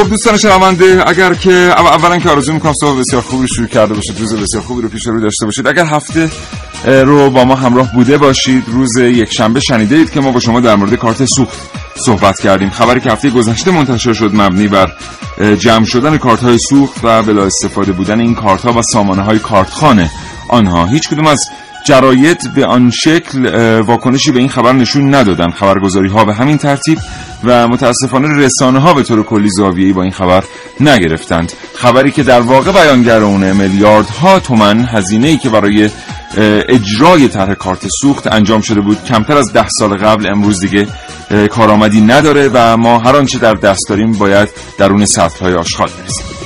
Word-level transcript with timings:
خب 0.00 0.08
دوستان 0.08 0.36
شنونده 0.36 1.02
اگر 1.06 1.34
که 1.34 1.52
اولا 1.52 2.18
که 2.18 2.28
آرزو 2.28 2.52
می‌کنم 2.52 2.72
صبح 2.80 2.98
بسیار 2.98 3.22
خوبی 3.22 3.42
رو 3.42 3.46
شروع 3.46 3.66
کرده 3.66 3.94
باشید 3.94 4.20
روز 4.20 4.34
بسیار 4.34 4.62
خوبی 4.62 4.82
رو 4.82 4.88
پیش 4.88 5.06
رو 5.06 5.20
داشته 5.20 5.46
باشید. 5.46 5.66
اگر 5.66 5.84
هفته 5.84 6.30
رو 6.84 7.30
با 7.30 7.44
ما 7.44 7.54
همراه 7.54 7.92
بوده 7.92 8.18
باشید 8.18 8.64
روز 8.66 8.96
یک 8.96 9.32
شنبه 9.32 9.60
شنیده 9.60 9.96
اید 9.96 10.10
که 10.10 10.20
ما 10.20 10.32
با 10.32 10.40
شما 10.40 10.60
در 10.60 10.76
مورد 10.76 10.94
کارت 10.94 11.24
سوخت 11.24 11.58
صحبت 12.06 12.40
کردیم. 12.40 12.70
خبری 12.70 13.00
که 13.00 13.10
هفته 13.10 13.30
گذشته 13.30 13.70
منتشر 13.70 14.12
شد 14.12 14.30
مبنی 14.34 14.68
بر 14.68 14.92
جمع 15.58 15.84
شدن 15.84 16.18
کارت 16.18 16.42
های 16.42 16.58
سوخت 16.58 17.00
و 17.02 17.22
بلا 17.22 17.44
استفاده 17.44 17.92
بودن 17.92 18.20
این 18.20 18.34
کارت 18.34 18.60
ها 18.60 18.72
و 18.72 18.82
سامانه 18.82 19.22
های 19.22 19.38
کارتخانه 19.38 20.10
آنها. 20.48 20.86
هیچ 20.86 21.08
کدوم 21.08 21.26
از 21.26 21.40
جراید 21.86 22.54
به 22.54 22.66
آن 22.66 22.90
شکل 22.90 23.46
واکنشی 23.80 24.32
به 24.32 24.38
این 24.38 24.48
خبر 24.48 24.72
نشون 24.72 25.14
ندادن. 25.14 25.50
خبرگزاری 25.50 26.08
ها 26.08 26.24
به 26.24 26.34
همین 26.34 26.58
ترتیب 26.58 26.98
و 27.44 27.68
متاسفانه 27.68 28.28
رسانه 28.28 28.78
ها 28.78 28.94
به 28.94 29.02
طور 29.02 29.22
کلی 29.22 29.48
زاویه‌ای 29.50 29.92
با 29.92 30.02
این 30.02 30.12
خبر 30.12 30.44
نگرفتند. 30.80 31.52
خبری 31.74 32.10
که 32.10 32.22
در 32.22 32.40
واقع 32.40 32.72
بیانگر 32.72 33.22
اونه 33.22 33.52
میلیاردها 33.52 34.40
تومن 34.40 34.84
هزینه 34.84 35.28
ای 35.28 35.36
که 35.36 35.48
برای 35.48 35.90
اجرای 36.68 37.28
طرح 37.28 37.54
کارت 37.54 37.88
سوخت 38.00 38.32
انجام 38.32 38.60
شده 38.60 38.80
بود 38.80 39.04
کمتر 39.04 39.36
از 39.36 39.52
ده 39.52 39.66
سال 39.68 39.96
قبل 39.96 40.26
امروز 40.26 40.60
دیگه 40.60 40.86
کارآمدی 41.50 42.00
نداره 42.00 42.50
و 42.54 42.76
ما 42.76 42.98
هر 42.98 43.16
آنچه 43.16 43.38
در 43.38 43.54
دست 43.54 43.82
داریم 43.88 44.12
باید 44.12 44.48
درون 44.78 45.06
سطح 45.06 45.44
های 45.44 45.54
آشغال 45.54 45.88
برسیم. 45.88 46.39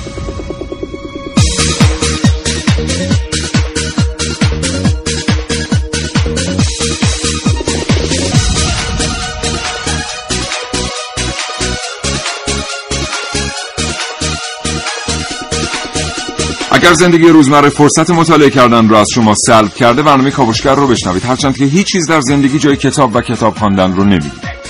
اگر 16.84 16.94
زندگی 16.94 17.28
روزمره 17.28 17.68
فرصت 17.68 18.10
مطالعه 18.10 18.50
کردن 18.50 18.88
را 18.88 19.00
از 19.00 19.06
شما 19.14 19.34
سلب 19.34 19.74
کرده 19.74 20.02
برنامه 20.02 20.30
کاوشگر 20.30 20.74
رو 20.74 20.86
بشنوید. 20.86 21.24
هرچند 21.24 21.56
که 21.56 21.64
هیچ 21.64 21.86
چیز 21.86 22.08
در 22.08 22.20
زندگی 22.20 22.58
جای 22.58 22.76
کتاب 22.76 23.14
و 23.14 23.20
کتاب 23.20 23.56
خواندن 23.58 23.92
رو 23.92 24.04
نمی‌گیره 24.04 24.63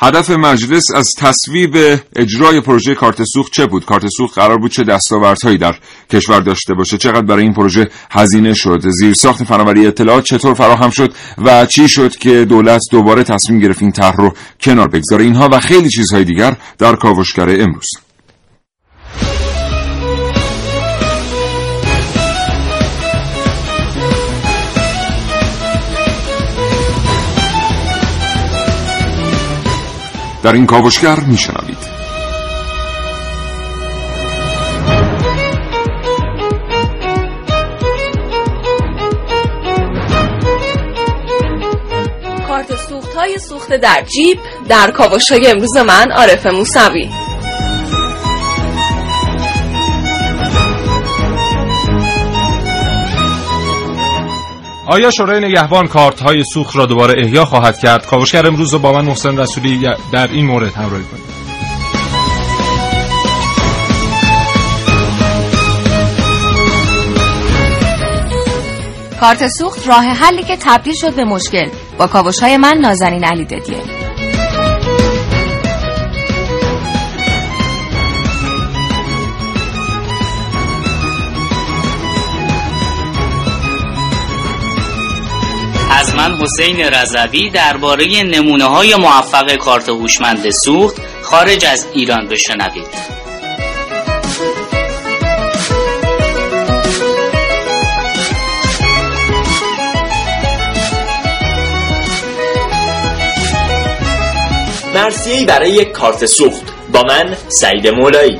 هدف 0.00 0.30
مجلس 0.30 0.84
از 0.94 1.08
تصویب 1.18 1.76
اجرای 2.16 2.60
پروژه 2.60 2.94
کارت 2.94 3.24
سوخت 3.24 3.52
چه 3.52 3.66
بود؟ 3.66 3.84
کارت 3.84 4.06
سوخت 4.16 4.38
قرار 4.38 4.58
بود 4.58 4.70
چه 4.70 4.84
دستاوردهایی 4.84 5.58
در 5.58 5.74
کشور 6.10 6.40
داشته 6.40 6.74
باشه؟ 6.74 6.98
چقدر 6.98 7.22
برای 7.22 7.42
این 7.42 7.52
پروژه 7.52 7.88
هزینه 8.10 8.54
شد؟ 8.54 8.80
زیرساخت 8.88 9.44
فناوری 9.44 9.86
اطلاعات 9.86 10.24
چطور 10.24 10.54
فراهم 10.54 10.90
شد 10.90 11.14
و 11.38 11.66
چی 11.66 11.88
شد 11.88 12.16
که 12.16 12.44
دولت 12.44 12.80
دوباره 12.90 13.24
تصمیم 13.24 13.60
گرفت 13.60 13.82
این 13.82 13.92
طرح 13.92 14.16
رو 14.16 14.34
کنار 14.60 14.88
بگذاره؟ 14.88 15.24
اینها 15.24 15.48
و 15.52 15.60
خیلی 15.60 15.88
چیزهای 15.88 16.24
دیگر 16.24 16.56
در 16.78 16.96
کاوشگر 16.96 17.62
امروز. 17.62 17.88
در 30.48 30.54
این 30.54 30.66
کاوشگر 30.66 31.20
میشنوید. 31.20 31.78
کارت 42.48 42.76
سوخت 42.88 43.14
های 43.14 43.38
سوخته 43.38 43.78
در 43.78 44.02
جیب 44.02 44.38
در 44.68 44.90
کاوش 44.90 45.32
های 45.32 45.46
امروز 45.46 45.76
من 45.76 46.12
عارف 46.12 46.46
موسوی. 46.46 47.10
آیا 54.90 55.10
شورای 55.10 55.40
نگهبان 55.40 55.86
کارت 55.86 56.20
های 56.20 56.42
سوخت 56.54 56.76
را 56.76 56.86
دوباره 56.86 57.22
احیا 57.22 57.44
خواهد 57.44 57.78
کرد؟ 57.78 58.06
کاوشگر 58.06 58.46
امروز 58.46 58.72
رو 58.72 58.78
با 58.78 58.92
من 58.92 59.04
محسن 59.04 59.36
رسولی 59.38 59.88
در 60.12 60.28
این 60.28 60.46
مورد 60.46 60.74
همراهی 60.74 61.04
کنید. 61.04 61.38
کارت 69.20 69.48
سوخت 69.48 69.88
راه 69.88 70.04
حلی 70.04 70.42
که 70.42 70.56
تبدیل 70.56 70.94
شد 70.94 71.14
به 71.14 71.24
مشکل 71.24 71.68
با 71.98 72.06
کاوش 72.06 72.38
های 72.38 72.56
من 72.56 72.78
نازنین 72.82 73.24
علی 73.24 73.44
ددیه 73.44 73.97
من 86.28 86.36
حسین 86.36 86.80
رضوی 86.80 87.50
درباره 87.50 88.22
نمونه 88.22 88.64
های 88.64 88.94
موفق 88.94 89.56
کارت 89.56 89.88
هوشمند 89.88 90.50
سوخت 90.50 90.96
خارج 91.22 91.64
از 91.64 91.86
ایران 91.94 92.28
بشنوید. 92.28 92.86
مرسیهی 104.94 105.44
برای 105.44 105.70
یک 105.70 105.92
کارت 105.92 106.26
سوخت 106.26 106.72
با 106.92 107.02
من 107.02 107.36
سعید 107.48 107.88
مولایی 107.88 108.38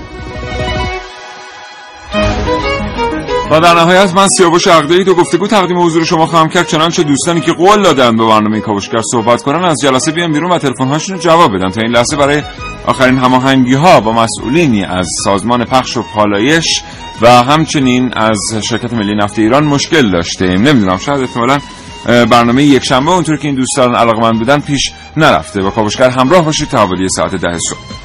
و 3.50 3.60
در 3.60 3.74
نهایت 3.74 4.14
من 4.14 4.28
سیاوش 4.28 4.66
عقده‌ای 4.66 5.04
دو 5.04 5.14
گفتگو 5.14 5.46
تقدیم 5.46 5.78
حضور 5.78 6.04
شما 6.04 6.26
خواهم 6.26 6.48
کرد. 6.48 6.66
چنانچه 6.66 7.02
دوستانی 7.02 7.40
که 7.40 7.52
قول 7.52 7.82
دادن 7.82 8.16
به 8.16 8.24
برنامه 8.24 8.60
کاوشگر 8.60 9.02
صحبت 9.12 9.42
کنن 9.42 9.64
از 9.64 9.76
جلسه 9.82 10.12
بیان 10.12 10.32
بیرون 10.32 10.52
و 10.52 10.58
تلفن 10.58 10.88
هاشون 10.88 11.16
رو 11.16 11.22
جواب 11.22 11.54
بدن. 11.54 11.70
تا 11.70 11.80
این 11.80 11.90
لحظه 11.90 12.16
برای 12.16 12.42
آخرین 12.86 13.18
هماهنگی 13.18 13.74
ها 13.74 14.00
با 14.00 14.12
مسئولینی 14.12 14.84
از 14.84 15.08
سازمان 15.24 15.64
پخش 15.64 15.96
و 15.96 16.02
پالایش 16.02 16.82
و 17.22 17.42
همچنین 17.42 18.12
از 18.16 18.38
شرکت 18.62 18.92
ملی 18.92 19.14
نفت 19.14 19.38
ایران 19.38 19.64
مشکل 19.64 20.10
داشتیم. 20.10 20.62
نمی‌دونم 20.62 20.96
شاید 20.96 21.20
احتمالاً 21.20 21.58
برنامه 22.06 22.64
یک 22.64 22.84
شنبه 22.84 23.10
اونطور 23.10 23.36
که 23.36 23.48
این 23.48 23.56
دوستان 23.56 23.94
علاقمند 23.94 24.38
بودن 24.38 24.60
پیش 24.60 24.92
نرفته. 25.16 25.62
با 25.62 25.70
کاوشگر 25.70 26.10
همراه 26.10 26.44
باشید 26.44 26.68
تا 26.68 26.78
حوالی 26.78 27.08
ساعت 27.08 27.34
ده 27.34 27.58
صبح. 27.68 27.97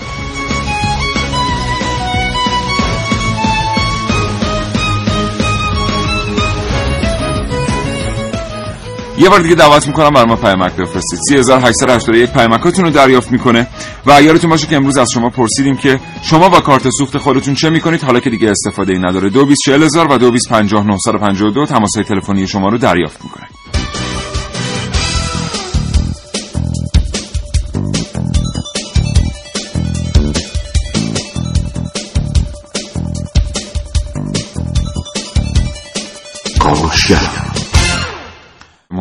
یه 9.18 9.30
بار 9.30 9.39
دیگه 9.39 9.56
دعوت 9.56 9.88
می‌کنم 9.88 10.10
برای 10.10 10.27
ما 10.27 10.36
پیامک 10.36 10.71
بفرستید. 10.71 11.19
3881 11.30 12.33
پیامکاتون 12.33 12.86
رو 12.86 12.92
دریافت 12.92 13.31
می‌کنه 13.31 13.68
و 14.06 14.21
یادتون 14.21 14.50
باشه 14.50 14.68
که 14.68 14.75
امروز 14.75 14.98
از 14.98 15.12
شما 15.12 15.30
پرسیدیم 15.30 15.77
که 15.77 16.00
شما 16.21 16.50
با 16.50 16.60
کارت 16.60 16.89
سوخت 16.89 17.18
خودتون 17.18 17.54
چه 17.54 17.69
می‌کنید؟ 17.69 18.01
حالا 18.01 18.19
که 18.19 18.30
دیگه 18.30 18.50
استفاده 18.50 18.94
ای 18.94 19.00
نداره. 19.00 19.30
224000 19.30 20.12
و 20.12 20.18
2250 20.18 21.65
تماس 21.65 21.92
تلفنی 22.07 22.48
شما 22.48 22.69
رو 22.69 22.77
دریافت 22.77 23.24
می‌کنه. 23.24 23.48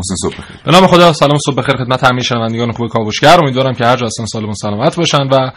محسن 0.03 0.15
صبح 0.15 0.43
بخیر. 0.43 0.57
به 0.65 0.73
نام 0.73 0.87
خدا 0.87 1.13
سلام 1.13 1.39
صبح 1.47 1.55
بخیر 1.55 1.77
خدمت 1.77 2.05
همه 2.05 2.23
شنوندگان 2.23 2.73
خوب 2.73 2.89
کاوشگر. 2.89 3.39
امیدوارم 3.43 3.75
که 3.75 3.85
هر 3.85 3.97
جا 3.97 4.07
هستن 4.07 4.25
سالم 4.25 4.49
و 4.49 4.55
سلامت 4.55 4.97
باشن 4.97 5.23
و 5.33 5.51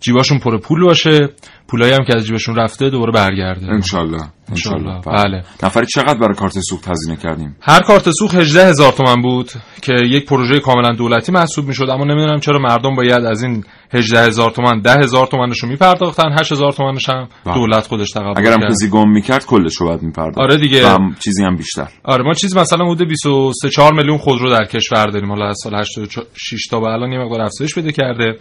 جیباشون 0.00 0.38
پر 0.38 0.58
پول 0.58 0.84
باشه. 0.84 1.28
پولایی 1.70 1.92
هم 1.92 2.04
که 2.04 2.16
از 2.16 2.26
جیبشون 2.26 2.56
رفته 2.56 2.90
دوباره 2.90 3.12
برگرده. 3.12 3.66
انشالله 3.66 4.22
انشالله. 4.48 5.00
بله. 5.06 5.42
نفری 5.62 5.86
چقدر 5.86 6.18
برای 6.18 6.34
کارت 6.34 6.60
سوخت 6.60 6.88
هزینه 6.88 7.16
کردیم؟ 7.16 7.56
هر 7.60 7.80
کارت 7.80 8.10
سوخت 8.10 8.34
18 8.34 8.66
هزار 8.66 8.92
تومن 8.92 9.22
بود 9.22 9.50
که 9.82 9.92
یک 10.02 10.26
پروژه 10.26 10.60
کاملا 10.60 10.92
دولتی 10.92 11.32
محسوب 11.32 11.66
می‌شد 11.66 11.90
اما 11.90 12.04
نمی‌دونم 12.04 12.40
چرا 12.40 12.58
مردم 12.58 12.96
باید 12.96 13.24
از 13.24 13.42
این 13.42 13.64
18 13.94 14.26
هزار 14.26 14.50
تومن 14.50 14.80
10 14.80 14.92
هزار 14.92 15.26
تومنش 15.26 15.58
رو 15.58 15.68
میپرداختن 15.68 16.32
8 16.38 16.52
هزار 16.52 16.72
تومنش 16.72 17.08
هم 17.08 17.28
بله. 17.46 17.54
دولت 17.54 17.86
خودش 17.86 18.10
تقبل 18.10 18.32
اگر 18.36 18.52
هم 18.52 18.60
کرد. 18.60 18.70
کسی 18.70 18.88
گم 18.88 19.10
می‌کرد 19.10 19.46
کلش 19.46 19.76
رو 19.76 19.86
باید 19.86 20.02
میپرداخت. 20.02 20.38
آره 20.38 20.56
دیگه. 20.56 20.88
هم 20.88 21.14
چیزی 21.24 21.44
هم 21.44 21.56
بیشتر. 21.56 21.88
آره 22.04 22.24
ما 22.24 22.34
چیز 22.34 22.56
مثلا 22.56 22.84
حدود 22.84 23.08
23 23.08 23.70
4 23.70 23.94
میلیون 23.94 24.18
خودرو 24.18 24.50
در 24.50 24.64
کشور 24.64 25.06
داریم. 25.06 25.28
حالا 25.28 25.48
از 25.48 25.56
سال 25.62 25.74
86 25.74 26.66
تا 26.70 26.80
به 26.80 26.86
الان 26.86 27.12
یه 27.12 27.18
مقدار 27.18 27.40
افزایش 27.40 27.74
پیدا 27.74 27.90
کرده. 27.90 28.38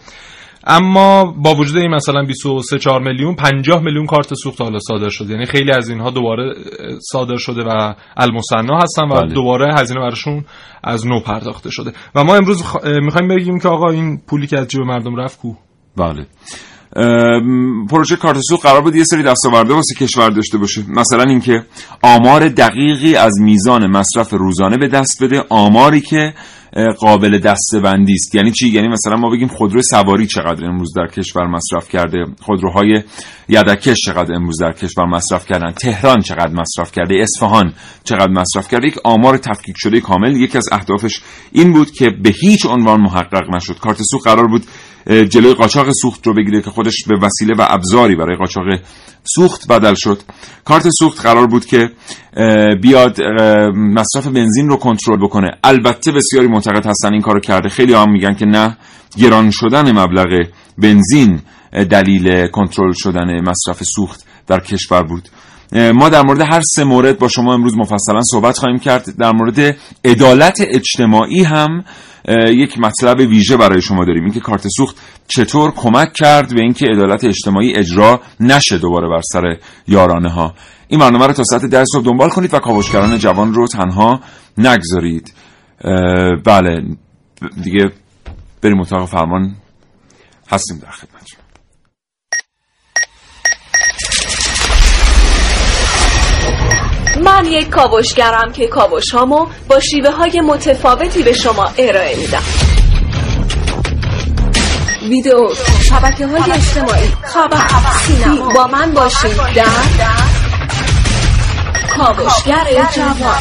اما 0.69 1.25
با 1.25 1.55
وجود 1.55 1.77
این 1.77 1.95
مثلا 1.95 2.23
23 2.23 2.79
4 2.79 3.01
میلیون 3.01 3.35
50 3.35 3.81
میلیون 3.81 4.05
کارت 4.05 4.33
سوخت 4.33 4.61
حالا 4.61 4.79
صادر 4.79 5.09
شده. 5.09 5.33
یعنی 5.33 5.45
خیلی 5.45 5.71
از 5.71 5.89
اینها 5.89 6.09
دوباره 6.09 6.55
صادر 7.11 7.37
شده 7.37 7.63
و 7.63 7.93
المصنا 8.17 8.79
هستن 8.83 9.03
و 9.03 9.15
بله. 9.15 9.33
دوباره 9.33 9.75
هزینه 9.75 9.99
براشون 9.99 10.45
از 10.83 11.07
نو 11.07 11.19
پرداخته 11.19 11.69
شده. 11.71 11.93
و 12.15 12.23
ما 12.23 12.35
امروز 12.35 12.63
خ... 12.63 12.75
می‌خوایم 12.85 13.27
بگیم 13.27 13.59
که 13.59 13.67
آقا 13.67 13.89
این 13.89 14.21
پولی 14.27 14.47
که 14.47 14.59
از 14.59 14.67
جیب 14.67 14.81
مردم 14.81 15.15
رفت 15.15 15.39
کو؟ 15.39 15.53
بله. 15.97 16.25
پروژه 17.89 18.15
کارت 18.15 18.39
سوخت 18.49 18.65
قرار 18.65 18.81
بود 18.81 18.95
یه 18.95 19.03
سری 19.03 19.23
دستاورده 19.23 19.73
واسه 19.73 19.95
کشور 19.95 20.29
داشته 20.29 20.57
باشه. 20.57 20.83
مثلا 20.89 21.23
اینکه 21.23 21.63
آمار 22.01 22.47
دقیقی 22.47 23.15
از 23.15 23.33
میزان 23.41 23.87
مصرف 23.87 24.33
روزانه 24.33 24.77
به 24.77 24.87
دست 24.87 25.23
بده. 25.23 25.43
آماری 25.49 26.01
که 26.01 26.33
قابل 26.99 27.37
دستبندی 27.37 28.13
است. 28.13 28.35
یعنی 28.35 28.51
چی؟ 28.51 28.69
یعنی 28.69 28.87
مثلا 28.87 29.15
ما 29.17 29.29
بگیم 29.29 29.47
خودرو 29.47 29.81
سواری 29.81 30.27
چقدر 30.27 30.65
امروز 30.65 30.93
در 30.95 31.07
کشور 31.07 31.47
مصرف 31.47 31.89
کرده؟ 31.89 32.25
خودروهای 32.41 33.03
یدکش 33.49 33.97
چقدر 34.05 34.35
امروز 34.35 34.61
در 34.61 34.71
کشور 34.71 35.05
مصرف 35.05 35.45
کردن؟ 35.45 35.71
تهران 35.71 36.21
چقدر 36.21 36.53
مصرف 36.53 36.91
کرده؟ 36.91 37.15
اصفهان 37.21 37.73
چقدر 38.03 38.31
مصرف 38.31 38.67
کرده؟ 38.67 38.87
یک 38.87 38.97
آمار 39.03 39.37
تفکیک 39.37 39.75
شده 39.77 40.01
کامل. 40.01 40.35
یکی 40.35 40.57
از 40.57 40.65
اهدافش 40.71 41.21
این 41.51 41.73
بود 41.73 41.91
که 41.91 42.09
به 42.09 42.33
هیچ 42.41 42.65
عنوان 42.65 43.01
محقق 43.01 43.55
نشد. 43.55 43.79
کارت 43.79 43.97
سوخت 44.01 44.27
قرار 44.27 44.47
بود 44.47 44.63
جلوی 45.07 45.53
قاچاق 45.53 45.91
سوخت 45.91 46.27
رو 46.27 46.33
بگیره 46.33 46.61
که 46.61 46.69
خودش 46.69 47.03
به 47.07 47.15
وسیله 47.21 47.55
و 47.57 47.65
ابزاری 47.69 48.15
برای 48.15 48.35
قاچاق 48.35 48.65
سوخت 49.35 49.67
بدل 49.67 49.93
شد. 49.93 50.21
کارت 50.65 50.89
سوخت 50.89 51.21
قرار 51.21 51.47
بود 51.47 51.65
که 51.65 51.89
بیاد 52.81 53.21
مصرف 53.75 54.27
بنزین 54.27 54.69
رو 54.69 54.75
کنترل 54.75 55.17
بکنه. 55.17 55.47
البته 55.63 56.11
بسیاری 56.11 56.47
معتقد 56.47 56.85
هستن 56.85 57.13
این 57.13 57.21
کارو 57.21 57.39
کرده. 57.39 57.69
خیلی 57.69 57.93
هم 57.93 58.11
میگن 58.11 58.33
که 58.33 58.45
نه 58.45 58.77
گران 59.17 59.51
شدن 59.51 59.99
مبلغ 59.99 60.47
بنزین 60.77 61.41
دلیل 61.89 62.47
کنترل 62.47 62.93
شدن 62.93 63.41
مصرف 63.41 63.83
سوخت 63.83 64.25
در 64.47 64.59
کشور 64.59 65.03
بود. 65.03 65.29
ما 65.93 66.09
در 66.09 66.21
مورد 66.21 66.41
هر 66.41 66.61
سه 66.75 66.83
مورد 66.83 67.19
با 67.19 67.27
شما 67.27 67.53
امروز 67.53 67.77
مفصلا 67.77 68.21
صحبت 68.31 68.57
خواهیم 68.57 68.79
کرد. 68.79 69.17
در 69.19 69.31
مورد 69.31 69.77
عدالت 70.05 70.57
اجتماعی 70.61 71.43
هم 71.43 71.83
یک 72.49 72.79
مطلب 72.79 73.19
ویژه 73.19 73.57
برای 73.57 73.81
شما 73.81 74.05
داریم. 74.05 74.23
اینکه 74.23 74.39
کارت 74.39 74.67
سوخت 74.77 74.95
چطور 75.27 75.71
کمک 75.71 76.13
کرد 76.13 76.53
به 76.53 76.61
اینکه 76.61 76.85
عدالت 76.85 77.23
اجتماعی 77.23 77.75
اجرا 77.75 78.21
نشه 78.39 78.77
دوباره 78.77 79.09
بر 79.09 79.21
سر 79.21 79.57
یارانه 79.87 80.31
ها 80.31 80.53
این 80.87 80.99
برنامه 80.99 81.27
رو 81.27 81.33
تا 81.33 81.43
ساعت 81.43 81.65
ده 81.65 81.83
صبح 81.93 82.05
دنبال 82.05 82.29
کنید 82.29 82.53
و 82.53 82.59
کاوشگران 82.59 83.17
جوان 83.17 83.53
رو 83.53 83.67
تنها 83.67 84.19
نگذارید. 84.57 85.33
بله 86.45 86.83
دیگه 87.63 87.91
بریم 88.61 88.79
اتاق 88.79 89.05
فرمان. 89.05 89.55
هستیم 90.51 90.77
در 90.77 90.91
خدمت 90.91 91.38
من 97.39 97.51
یک 97.51 97.69
کاوشگرم 97.69 98.51
که 98.51 98.67
کاوشهامو 98.67 99.47
با 99.67 99.79
شیوه 99.79 100.11
های 100.11 100.41
متفاوتی 100.41 101.23
به 101.23 101.33
شما 101.33 101.69
ارائه 101.77 102.17
میدم. 102.17 102.43
ویدیو 105.09 105.49
شبکه 105.89 106.27
های 106.27 106.51
اجتماعی 106.51 107.07
خبر 107.23 107.67
سینما. 108.07 108.53
با 108.53 108.67
من 108.67 108.93
باشید 108.93 109.37
در 109.55 109.65
کاوشگر 111.97 112.87
جوان. 112.95 113.39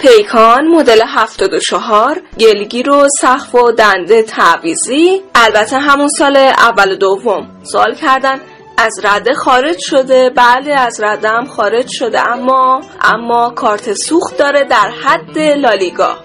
پیکان 0.00 0.68
مدل 0.68 1.00
74 1.06 2.20
گلگیر 2.40 2.90
و 2.90 3.08
سقف 3.20 3.54
و 3.54 3.72
دنده 3.72 4.22
تعویزی. 4.22 5.22
البته 5.34 5.78
همون 5.78 6.08
سال 6.08 6.36
اول 6.36 6.92
و 6.92 6.96
دوم. 6.96 7.46
سوال 7.62 7.94
کردن 7.94 8.40
از 8.78 8.92
رده 9.04 9.34
خارج 9.34 9.78
شده 9.78 10.30
بله 10.30 10.72
از 10.72 11.00
رده 11.00 11.28
هم 11.28 11.44
خارج 11.46 11.86
شده 11.88 12.28
اما 12.28 12.80
اما 13.00 13.50
کارت 13.50 13.92
سوخت 13.92 14.38
داره 14.38 14.64
در 14.64 14.90
حد 15.04 15.38
لالیگا. 15.38 16.16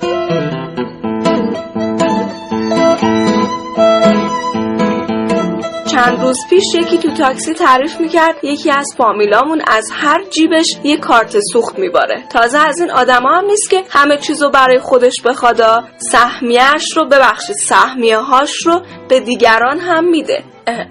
چند 5.92 6.22
روز 6.22 6.38
پیش 6.50 6.64
یکی 6.76 6.98
تو 6.98 7.12
تاکسی 7.12 7.54
تعریف 7.54 8.00
می‌کرد 8.00 8.36
یکی 8.44 8.72
از 8.72 8.88
فامیلامون 8.98 9.62
از 9.68 9.90
هر 9.94 10.24
جیبش 10.30 10.68
یه 10.84 10.98
کارت 10.98 11.40
سوخت 11.54 11.80
میباره. 11.80 12.24
تازه 12.30 12.58
از 12.58 12.80
این 12.80 12.92
آدما 12.92 13.30
هم 13.30 13.46
نیست 13.46 13.70
که 13.70 13.84
همه 13.90 14.18
چیزو 14.18 14.50
برای 14.50 14.80
خودش 14.80 15.22
بخوادا 15.26 15.84
سهمیهش 15.98 16.98
رو 16.98 17.06
ببخشید 17.06 17.56
سهمیه 17.56 18.18
هاش 18.18 18.66
رو 18.66 18.82
به 19.10 19.20
دیگران 19.20 19.80
هم 19.80 20.10
میده. 20.10 20.44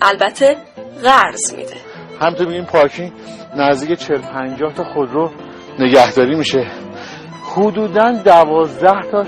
البته 0.02 0.56
قرض 1.05 1.55
میده. 1.55 1.75
همینطور 2.21 2.47
میگیم 2.47 2.64
پارکینگ 2.64 3.12
نزدیک 3.57 3.99
40 3.99 4.21
50 4.21 4.73
تا 4.75 4.85
خودرو 4.85 5.31
نگهداری 5.78 6.35
میشه. 6.37 6.67
حدودا 7.57 8.12
دوازده 8.25 9.02
تاش 9.11 9.26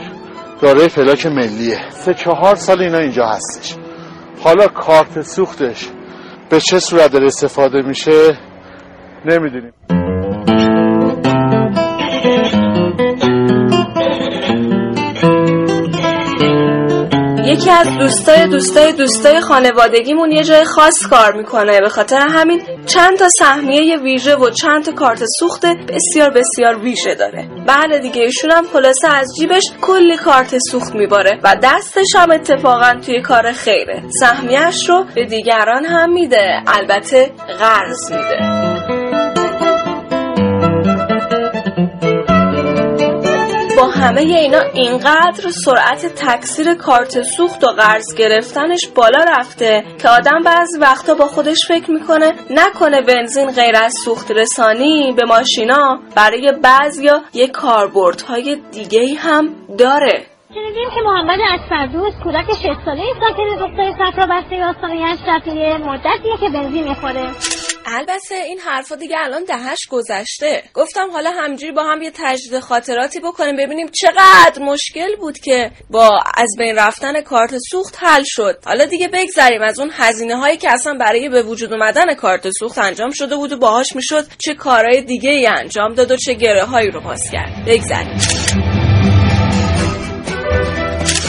دارای 0.62 0.88
فلاک 0.88 1.26
ملیه. 1.26 1.90
سه 1.90 2.14
چهار 2.14 2.54
سال 2.54 2.82
اینا 2.82 2.98
اینجا 2.98 3.26
هستش. 3.26 3.76
حالا 4.44 4.66
کارت 4.66 5.20
سوختش 5.20 5.88
به 6.50 6.60
چه 6.60 6.78
صورت 6.78 7.12
داره 7.12 7.26
استفاده 7.26 7.82
میشه 7.82 8.38
نمی‌دونیم. 9.24 9.72
یکی 17.50 17.70
از 17.70 17.98
دوستای 17.98 18.46
دوستای 18.46 18.92
دوستای 18.92 19.40
خانوادگیمون 19.40 20.32
یه 20.32 20.44
جای 20.44 20.64
خاص 20.64 21.06
کار 21.10 21.36
می‌کنه. 21.36 21.80
به 21.80 21.88
خاطر 21.88 22.16
همین 22.16 22.62
چند 22.86 23.18
تا 23.18 23.28
سهمیه 23.28 23.96
ویژه 23.96 24.36
و 24.36 24.50
چند 24.50 24.84
تا 24.84 24.92
کارت 24.92 25.24
سوخت 25.38 25.66
بسیار 25.66 26.30
بسیار 26.30 26.78
ویژه 26.78 27.14
داره. 27.14 27.48
بله 27.66 27.98
دیگه 27.98 28.22
ایشون 28.22 28.50
هم 28.52 28.64
خلاصه 28.72 29.08
از 29.08 29.28
جیبش 29.38 29.62
کلی 29.80 30.16
کارت 30.16 30.58
سوخت 30.58 30.94
میباره 30.94 31.40
و 31.44 31.56
دستش 31.62 32.16
هم 32.16 32.30
اتفاقا 32.30 32.94
توی 33.06 33.22
کار 33.22 33.52
خیره. 33.52 34.02
سهمیهش 34.20 34.88
رو 34.88 35.04
به 35.14 35.24
دیگران 35.24 35.84
هم 35.84 36.12
میده. 36.12 36.62
البته 36.66 37.30
قرض 37.58 38.12
میده. 38.12 38.79
همه 43.86 44.20
اینا 44.20 44.60
اینقدر 44.74 45.50
سرعت 45.50 46.06
تکثیر 46.06 46.74
کارت 46.74 47.22
سوخت 47.22 47.64
و 47.64 47.66
قرض 47.66 48.14
گرفتنش 48.14 48.88
بالا 48.94 49.24
رفته 49.28 49.84
که 50.02 50.08
آدم 50.08 50.42
بعضی 50.44 50.78
وقتا 50.78 51.14
با 51.14 51.26
خودش 51.26 51.66
فکر 51.68 51.90
می‌کنه 51.90 52.32
نکنه 52.50 53.00
بنزین 53.00 53.50
غیر 53.50 53.76
از 53.76 53.94
سوخت 54.04 54.30
رسانی 54.30 55.12
به 55.16 55.24
ماشینا 55.24 56.00
برای 56.16 56.52
بعضیا 56.62 57.20
یه 57.32 57.48
کاربردهای 57.48 58.56
دیگه 58.72 59.14
هم 59.18 59.48
داره. 59.78 60.26
شنیدیم 60.54 60.90
که 60.94 61.00
محمد 61.04 61.38
اسفردوس 61.54 62.14
کودک 62.24 62.54
6 62.54 62.66
ساله 62.84 63.02
ساکن 63.20 63.66
دختر 63.66 63.92
صفرا 63.92 64.26
بسته 64.26 64.64
آستانه 64.64 65.04
اشرفیه 65.12 65.78
مدتیه 65.78 66.36
که 66.40 66.48
بنزین 66.48 66.88
می‌خوره. 66.88 67.26
البته 67.86 68.34
این 68.34 68.58
حرفا 68.58 68.94
دیگه 68.94 69.16
الان 69.18 69.44
دهش 69.44 69.78
گذشته. 69.90 70.62
گفتم 70.74 71.10
حالا 71.10 71.30
همجوری 71.30 71.72
با 71.72 71.84
هم 71.84 72.02
یه 72.02 72.10
تجدید 72.14 72.60
خاطراتی 72.60 73.20
بکنیم 73.20 73.56
ببینیم 73.56 73.88
چقدر 73.88 74.62
مشکل 74.62 75.16
بود 75.16 75.38
که 75.38 75.70
با 75.90 76.20
از 76.34 76.48
بین 76.58 76.76
رفتن 76.76 77.20
کارت 77.20 77.58
سوخت 77.70 77.96
حل 77.98 78.22
شد. 78.26 78.58
حالا 78.64 78.84
دیگه 78.84 79.08
بگذریم 79.08 79.62
از 79.62 79.78
اون 79.78 79.90
هزینه 79.92 80.36
هایی 80.36 80.56
که 80.56 80.72
اصلا 80.72 80.94
برای 80.94 81.28
به 81.28 81.42
وجود 81.42 81.72
اومدن 81.72 82.14
کارت 82.14 82.50
سوخت 82.50 82.78
انجام 82.78 83.10
شده 83.10 83.36
بود 83.36 83.52
و 83.52 83.58
باهاش 83.58 83.96
می‌شد 83.96 84.26
چه 84.38 84.54
کارهای 84.54 85.02
دیگه 85.02 85.30
ای 85.30 85.46
انجام 85.46 85.94
داد 85.94 86.10
و 86.10 86.16
چه 86.16 86.34
گره 86.34 86.64
هایی 86.64 86.90
رو 86.90 87.00
باز 87.00 87.22
کرد. 87.32 87.64
بگذریم. 87.66 88.18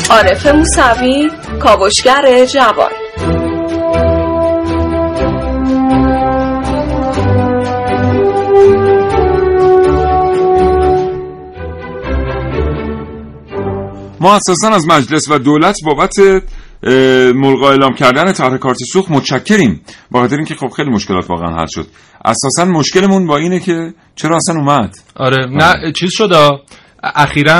عارف 0.10 0.48
موسوی 0.48 1.32
کاوشگر 1.64 2.46
جوان. 2.46 3.11
ما 14.22 14.36
اساسا 14.36 14.70
از 14.70 14.88
مجلس 14.88 15.30
و 15.30 15.38
دولت 15.38 15.76
بابت 15.86 16.20
ملغا 17.36 17.70
اعلام 17.70 17.94
کردن 17.94 18.32
طرح 18.32 18.58
کارت 18.58 18.78
سوخت 18.94 19.12
متشکریم. 19.12 19.82
با 20.12 20.20
خاطر 20.20 20.36
اینکه 20.36 20.56
خب 20.56 20.68
خیلی 20.68 20.90
مشکلات 20.90 21.30
واقعا 21.30 21.56
حل 21.56 21.66
شد. 21.70 21.88
اساسا 22.26 22.66
مشکلمون 22.66 23.28
با 23.28 23.38
اینه 23.38 23.60
که 23.60 23.94
چرا 24.16 24.38
اصلا 24.38 24.56
اومد؟ 24.56 24.96
آره 25.16 25.46
نه 25.46 25.92
چیز 25.92 26.10
شده 26.14 26.50
اخیرا 27.04 27.60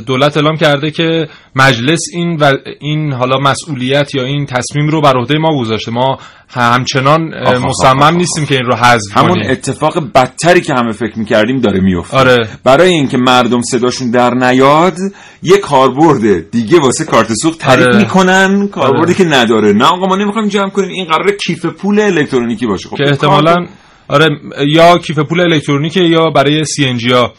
دولت 0.00 0.36
اعلام 0.36 0.56
کرده 0.56 0.90
که 0.90 1.28
مجلس 1.56 2.00
این 2.12 2.36
و 2.36 2.52
این 2.80 3.12
حالا 3.12 3.38
مسئولیت 3.38 4.14
یا 4.14 4.24
این 4.24 4.46
تصمیم 4.46 4.88
رو 4.88 5.00
بر 5.00 5.16
عهده 5.16 5.38
ما 5.38 5.60
گذاشته 5.60 5.90
ما 5.90 6.18
همچنان 6.48 7.20
مصمم. 7.64 8.16
نیستیم 8.16 8.46
که 8.46 8.54
این 8.54 8.64
رو 8.64 8.76
حذف 8.76 9.16
همون 9.16 9.30
کنیم 9.30 9.50
اتفاق 9.50 10.12
بدتری 10.14 10.60
که 10.60 10.74
همه 10.74 10.92
فکر 10.92 11.18
می‌کردیم 11.18 11.60
داره 11.60 11.80
میفته 11.80 12.16
آره. 12.16 12.48
برای 12.64 12.90
اینکه 12.90 13.16
مردم 13.16 13.62
صداشون 13.62 14.10
در 14.10 14.34
نیاد 14.34 14.96
یه 15.42 15.58
کاربرد 15.58 16.50
دیگه 16.50 16.80
واسه 16.80 17.04
کارت 17.04 17.34
سوخت 17.34 17.58
تعریف 17.58 17.86
آره. 17.86 17.98
می‌کنن 17.98 18.68
کاربردی 18.68 19.02
آره. 19.02 19.14
که 19.14 19.24
نداره 19.24 19.72
نه 19.72 19.84
آقا 19.84 20.06
ما 20.06 20.16
نمی‌خوایم 20.16 20.48
جمع 20.48 20.70
کنیم 20.70 20.90
این 20.90 21.04
قرار 21.04 21.30
کیف 21.46 21.66
پول 21.66 22.00
الکترونیکی 22.00 22.66
باشه 22.66 22.88
خب 22.88 22.96
که 22.96 23.04
احتمالا 23.08 23.54
آره 24.08 24.28
یا 24.66 24.98
کیف 24.98 25.18
پول 25.18 25.40
الکترونیکی 25.40 26.04
یا 26.04 26.30
برای 26.30 26.64
سی 26.64 26.84
ان 26.84 26.96
جی 26.96 27.12
ها 27.12 27.32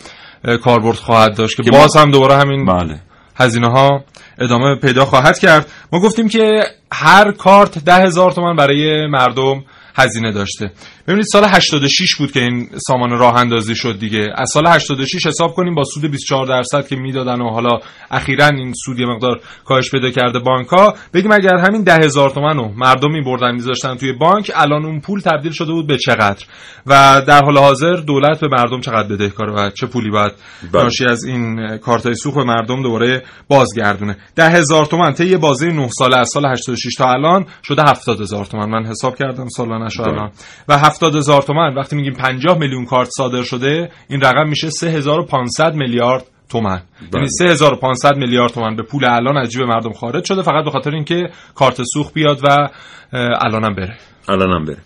کاربرد 0.64 0.98
خواهد 0.98 1.36
داشت 1.36 1.62
که, 1.62 1.72
باز 1.72 1.98
هم 1.98 2.12
دوباره 2.12 2.36
همین 2.36 2.66
بله. 2.66 3.00
هزینه 3.36 3.68
ها 3.68 4.04
ادامه 4.40 4.75
پیدا 4.75 5.06
خواهد 5.06 5.40
کرد. 5.40 5.72
ما 5.92 6.00
گفتیم 6.00 6.28
که 6.28 6.64
هر 6.92 7.32
کارت 7.32 7.86
ده 7.86 7.96
هزار 7.96 8.32
تومن 8.32 8.56
برای 8.56 9.08
مردم 9.08 9.64
هزینه 9.96 10.32
داشته. 10.32 10.72
ببینید 11.08 11.26
سال 11.26 11.44
86 11.44 12.16
بود 12.16 12.32
که 12.32 12.40
این 12.40 12.70
سامان 12.88 13.10
راه 13.10 13.36
اندازی 13.36 13.76
شد 13.76 14.00
دیگه. 14.00 14.34
از 14.36 14.50
سال 14.54 14.68
86 14.68 15.28
حساب 15.28 15.54
کنیم 15.54 15.76
با 15.76 15.84
سود 15.84 16.12
24 16.12 16.46
درصد 16.48 16.88
که 16.88 16.96
می‌دادن 16.96 17.42
و 17.42 17.50
حالا 17.50 17.80
اخیرا 18.12 18.48
این 18.48 18.74
سود 18.86 19.00
یه 19.00 19.06
مقدار 19.06 19.40
کاهش 19.66 19.92
پیدا 19.92 20.10
کرده 20.10 20.40
بانک 20.40 20.68
ها 20.68 20.96
بگیم 21.14 21.32
اگر 21.32 21.58
همین 21.58 21.84
ده 21.84 21.94
هزار 21.94 22.30
تومن 22.30 22.58
رو 22.58 22.72
مردم 22.78 23.12
میبردن 23.12 23.52
میذاشتن 23.52 23.96
توی 23.96 24.14
بانک 24.14 24.52
الان 24.56 24.86
اون 24.86 25.02
پول 25.02 25.20
تبدیل 25.20 25.52
شده 25.52 25.72
بود 25.72 25.88
به 25.88 25.98
چقدر؟ 25.98 26.46
و 26.86 27.22
در 27.28 27.42
حال 27.44 27.58
حاضر 27.58 27.96
دولت 27.96 28.40
به 28.40 28.48
مردم 28.48 28.82
چقدر 28.82 29.08
بدهکاره 29.08 29.54
و 29.54 29.70
چه 29.70 29.88
پولی 29.88 30.10
باید 30.10 30.32
بله. 30.74 30.84
ناشی 30.84 31.06
از 31.06 31.24
این 31.24 31.78
کارت 31.78 32.14
سوخت 32.14 32.38
به 32.38 32.44
مردم 32.44 32.84
دوباره 32.84 33.24
بازگردونه؟ 33.48 34.18
ده 34.36 34.50
هزار 34.50 34.86
تومن 34.86 35.14
طی 35.14 35.26
یه 35.26 35.38
بازه 35.38 35.68
9 35.68 35.90
ساله 35.90 36.18
از 36.18 36.30
سال 36.30 36.46
86 36.46 36.94
تا 36.98 37.12
الان 37.12 37.46
شده 37.64 37.82
70 37.90 38.22
هزار 38.22 38.46
تومن. 38.46 38.70
من 38.70 38.86
حساب 38.86 39.16
کردم 39.16 39.48
سالانش 39.50 40.00
رو 40.00 40.06
بله. 40.06 40.14
الان. 40.14 40.32
و 40.68 40.78
70 40.96 41.16
هزار 41.16 41.42
تومن 41.42 41.74
وقتی 41.74 41.96
میگیم 41.96 42.14
50 42.14 42.58
میلیون 42.58 42.86
کارت 42.86 43.10
صادر 43.18 43.44
شده 43.44 43.92
این 44.10 44.22
رقم 44.22 44.50
میشه 44.50 44.70
3500 44.70 45.75
میلیارد 45.75 46.24
تومن 46.50 46.82
بله. 47.02 47.10
یعنی 47.14 47.28
3500 47.30 48.18
میلیارد 48.18 48.52
تومن 48.52 48.75
به 48.75 48.84
پول 48.84 49.06
الان 49.06 49.38
از 49.38 49.52
جیب 49.52 49.62
مردم 49.62 49.94
خارج 49.94 50.25
شده 50.25 50.42
فقط 50.42 50.64
به 50.66 50.72
خاطر 50.72 50.92
اینکه 50.92 51.30
کارت 51.56 51.82
سوخت 51.94 52.14
بیاد 52.14 52.40
و 52.44 52.70
الانم 53.14 53.75
بره. 53.75 53.98
الانم 54.30 54.66
بره. 54.66 54.78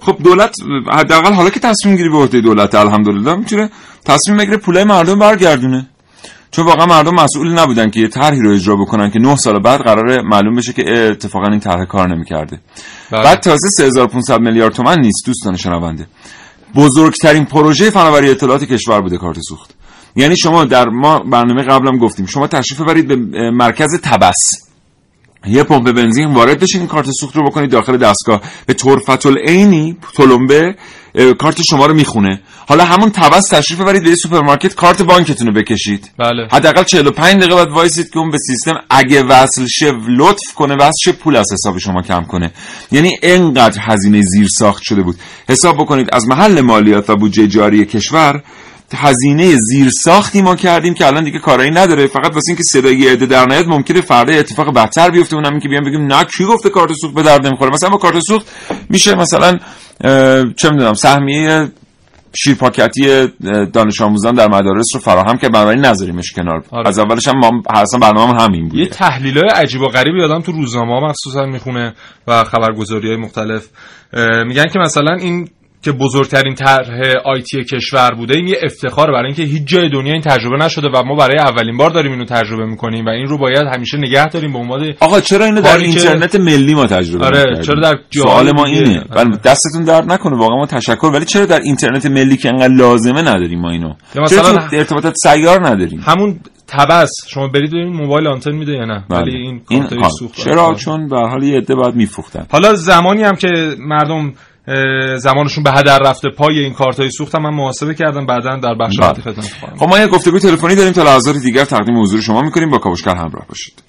خب 0.00 0.18
دولت 0.24 0.54
حداقل 0.92 1.32
حالا 1.32 1.50
که 1.50 1.60
تصمیم 1.60 1.96
گیری 1.96 2.08
به 2.08 2.16
عهده 2.16 2.40
دولت 2.40 2.74
الحمدلله 2.74 3.34
می‌تونه 3.34 3.70
تصمیم 4.04 4.38
بگیره 4.38 4.56
پولای 4.56 4.84
مردم 4.84 5.18
برگردونه. 5.18 5.86
چون 6.50 6.66
واقعا 6.66 6.86
مردم 6.86 7.14
مسئول 7.14 7.58
نبودن 7.58 7.90
که 7.90 8.00
یه 8.00 8.08
طرحی 8.08 8.40
رو 8.40 8.52
اجرا 8.52 8.76
بکنن 8.76 9.10
که 9.10 9.18
9 9.18 9.36
سال 9.36 9.58
بعد 9.62 9.80
قراره 9.80 10.22
معلوم 10.22 10.54
بشه 10.54 10.72
که 10.72 10.90
اتفاقا 10.90 11.50
این 11.50 11.60
طرح 11.60 11.84
کار 11.84 12.14
نمی‌کرده. 12.14 12.60
بله. 13.10 13.22
بعد 13.22 13.40
تازه 13.40 13.68
3500 13.68 14.40
میلیارد 14.40 14.74
تومن 14.74 15.00
نیست 15.00 15.26
دوستان 15.26 15.56
شنونده. 15.56 16.06
بزرگترین 16.74 17.44
پروژه 17.44 17.90
فناوری 17.90 18.30
اطلاعات 18.30 18.64
کشور 18.64 19.00
بوده 19.00 19.18
کارت 19.18 19.38
سوخت. 19.40 19.74
یعنی 20.16 20.36
شما 20.36 20.64
در 20.64 20.88
ما 20.88 21.18
برنامه 21.18 21.62
قبلم 21.62 21.98
گفتیم 21.98 22.26
شما 22.26 22.46
تشریف 22.46 22.80
ببرید 22.80 23.08
به 23.08 23.16
مرکز 23.50 24.00
طبس. 24.02 24.46
یه 25.46 25.62
پمپ 25.62 25.92
بنزین 25.92 26.34
وارد 26.34 26.60
بشین 26.60 26.80
این 26.80 26.88
کارت 26.88 27.10
سوخت 27.10 27.36
رو 27.36 27.42
بکنید 27.46 27.70
داخل 27.70 27.96
دستگاه. 27.96 28.40
به 28.66 28.74
طرفة 28.74 29.26
العینی 29.26 29.96
تلمبه 30.16 30.76
کارت 31.38 31.62
شما 31.70 31.86
رو 31.86 31.94
می‌خونه. 31.94 32.40
حالا 32.68 32.84
همون 32.84 33.10
طبس 33.10 33.48
تشریف 33.48 33.80
ببرید 33.80 34.04
به 34.04 34.16
سوپرمارکت 34.16 34.74
کارت 34.74 35.02
بانکتون 35.02 35.46
رو 35.46 35.52
بکشید. 35.52 36.10
بله. 36.18 36.48
حداقل 36.52 36.84
45 36.84 37.36
دقیقه 37.36 37.54
بعد 37.54 37.68
وایسید 37.68 38.10
که 38.10 38.18
اون 38.18 38.30
به 38.30 38.38
سیستم 38.38 38.74
اگه 38.90 39.22
وصل 39.22 39.66
شه 39.66 39.92
لطف 40.08 40.54
کنه 40.54 40.74
وصل 40.74 41.02
شه 41.04 41.12
پول 41.12 41.36
از 41.36 41.46
حساب 41.52 41.78
شما 41.78 42.02
کم 42.02 42.22
کنه. 42.22 42.52
یعنی 42.92 43.16
انقدر 43.22 43.80
هزینه 43.82 44.22
زیر 44.22 44.46
ساخت 44.58 44.82
شده 44.82 45.02
بود. 45.02 45.16
حساب 45.48 45.76
بکنید 45.76 46.08
از 46.12 46.28
محل 46.28 46.60
مالیات 46.60 47.10
و 47.10 47.16
بودجه 47.16 47.46
جاری 47.46 47.84
کشور 47.84 48.42
هزینه 48.96 49.54
زیر 49.56 49.90
ساختی 49.90 50.42
ما 50.42 50.56
کردیم 50.56 50.94
که 50.94 51.06
الان 51.06 51.24
دیگه 51.24 51.38
کارایی 51.38 51.70
نداره. 51.70 52.06
فقط 52.06 52.34
واسه 52.34 52.48
اینکه 52.48 52.62
صدای 52.62 52.96
یه 52.96 53.12
عده 53.12 53.26
در 53.26 53.46
نیاد 53.46 53.66
ممکنه 53.66 54.00
فردا 54.00 54.34
اتفاق 54.34 54.74
بدتر 54.74 55.10
بیفته. 55.10 55.36
اونم 55.36 55.50
این 55.50 55.60
که 55.60 55.68
بیام 55.68 55.84
بگیم 55.84 56.06
نه 56.06 56.24
کی 56.24 56.44
گفته 56.44 56.70
کارت 56.70 56.92
سوخت 56.92 57.14
به 57.14 57.22
درد 57.22 57.46
نمی‌خوره؟ 57.46 57.70
مثلا 57.70 57.90
با 57.90 57.96
کارت 57.96 58.20
سوخت 58.20 58.46
میشه 58.90 59.14
مثلا 59.14 59.58
چه 60.56 60.70
می‌دونم 60.70 60.94
سهمیه 60.94 61.68
شیرپاکتی 62.36 63.28
دانش 63.72 64.00
آموزان 64.00 64.34
در 64.34 64.48
مدارس 64.48 64.86
رو 64.94 65.00
فراهم 65.00 65.38
که 65.38 65.48
بنابراین 65.48 65.84
نذاریمش 65.84 66.32
کنار. 66.32 66.64
آره. 66.70 66.88
از 66.88 66.98
اولش 66.98 67.28
هم 67.28 67.38
ما 67.38 67.62
اصلا 67.70 68.00
برنامه 68.00 68.42
همین 68.42 68.64
یه 68.64 68.70
بود 68.70 68.88
تحلیل 68.88 69.38
های 69.38 69.48
عجیب 69.48 69.80
و 69.80 69.88
غریبی 69.88 70.22
آدم 70.22 70.40
تو 70.40 70.52
روزنامه 70.52 70.92
ها 70.92 71.08
مخصوصا 71.08 71.46
می‌خونه 71.46 71.94
و 72.26 72.44
خبرگزاری 72.44 73.08
های 73.08 73.16
مختلف 73.16 73.66
میگن 74.46 74.66
که 74.72 74.78
مثلا 74.78 75.16
این 75.20 75.48
که 75.82 75.92
بزرگترین 75.92 76.54
طرح 76.54 77.00
آیتی 77.24 77.64
کشور 77.64 78.10
بوده 78.14 78.34
این 78.36 78.48
یه 78.48 78.58
افتخاره 78.62 79.12
برای 79.12 79.24
اینکه 79.26 79.42
هیچ 79.42 79.62
جای 79.66 79.88
دنیا 79.88 80.12
این 80.12 80.22
تجربه 80.22 80.64
نشده 80.64 80.88
و 80.88 81.02
ما 81.02 81.14
برای 81.14 81.38
اولین 81.38 81.76
بار 81.76 81.90
داریم 81.90 82.12
اینو 82.12 82.24
تجربه 82.24 82.66
می‌کنیم 82.66 83.06
و 83.06 83.08
این 83.08 83.26
رو 83.26 83.38
باید 83.38 83.66
همیشه 83.74 83.98
نگه 83.98 84.28
داریم 84.28 84.52
به 84.52 84.58
عنوان 84.58 84.94
آقا 85.00 85.20
چرا 85.20 85.44
اینو 85.44 85.60
در 85.60 85.70
کاری 85.70 85.92
که- 85.92 86.00
اینترنت 86.00 86.36
ملی 86.36 86.74
ما 86.74 86.86
تجربه 86.86 87.26
آره،؟ 87.26 87.62
چرا 87.62 87.80
در 87.80 87.94
سوال 88.10 88.52
ما؟ 88.52 88.64
اینه 88.64 89.04
آره. 89.10 89.24
ولی 89.24 89.36
دستتون 89.44 89.84
درد 89.84 90.12
نکنه 90.12 90.36
واقعا 90.36 90.56
ما 90.56 90.66
تشکر 90.66 91.06
ولی 91.06 91.24
چرا 91.24 91.46
در 91.46 91.60
اینترنت 91.60 92.06
ملی 92.06 92.36
که 92.36 92.48
انقدر 92.48 92.74
لازمه 92.74 93.22
نداریم 93.22 93.60
ما 93.60 93.70
اینو 93.70 93.94
مثلا- 94.16 94.68
ارتباطات 94.72 95.14
سیار 95.22 95.66
نداریم 95.66 96.00
همون 96.06 96.40
تبس 96.68 97.10
شما 97.28 97.48
برید 97.48 97.70
ببینید 97.70 97.94
موبایل 97.94 98.26
آنتن 98.26 98.52
میده 98.52 98.72
یا 98.72 98.84
نه 98.84 99.04
بله. 99.10 99.20
ولی 99.20 99.36
این 99.36 99.60
این 99.70 100.08
سوخت 100.18 100.36
چرا 100.36 100.62
آره. 100.62 100.76
چون 100.76 101.08
به 101.08 101.16
حال 101.16 101.42
یه 101.42 101.56
عده 101.56 101.74
باید 101.74 101.94
میفروختن 101.94 102.46
حالا 102.50 102.74
زمانی 102.74 103.22
هم 103.22 103.34
که 103.34 103.74
مردم 103.78 104.32
زمانشون 105.18 105.64
به 105.64 105.70
هدر 105.70 105.98
رفته 105.98 106.28
پای 106.36 106.58
این 106.58 106.72
کارتای 106.72 107.10
سوخت 107.10 107.34
هم 107.34 107.42
من 107.42 107.54
محاسبه 107.54 107.94
کردم 107.94 108.26
بعدا 108.26 108.56
در 108.56 108.74
بخش 108.74 108.98
بله. 108.98 109.06
بعدی 109.06 109.22
خدمت 109.22 109.52
خواهم 109.60 109.76
خب 109.76 109.88
ما 109.88 109.98
یه 109.98 110.06
گفتگوی 110.06 110.40
تلفنی 110.40 110.74
داریم 110.74 110.92
تا 110.92 111.02
لحظات 111.02 111.36
دیگر 111.36 111.64
تقدیم 111.64 112.00
حضور 112.00 112.20
شما 112.20 112.42
می‌کنیم. 112.42 112.70
با 112.70 112.78
کاوشگر 112.78 113.16
همراه 113.16 113.46
باشید. 113.48 113.82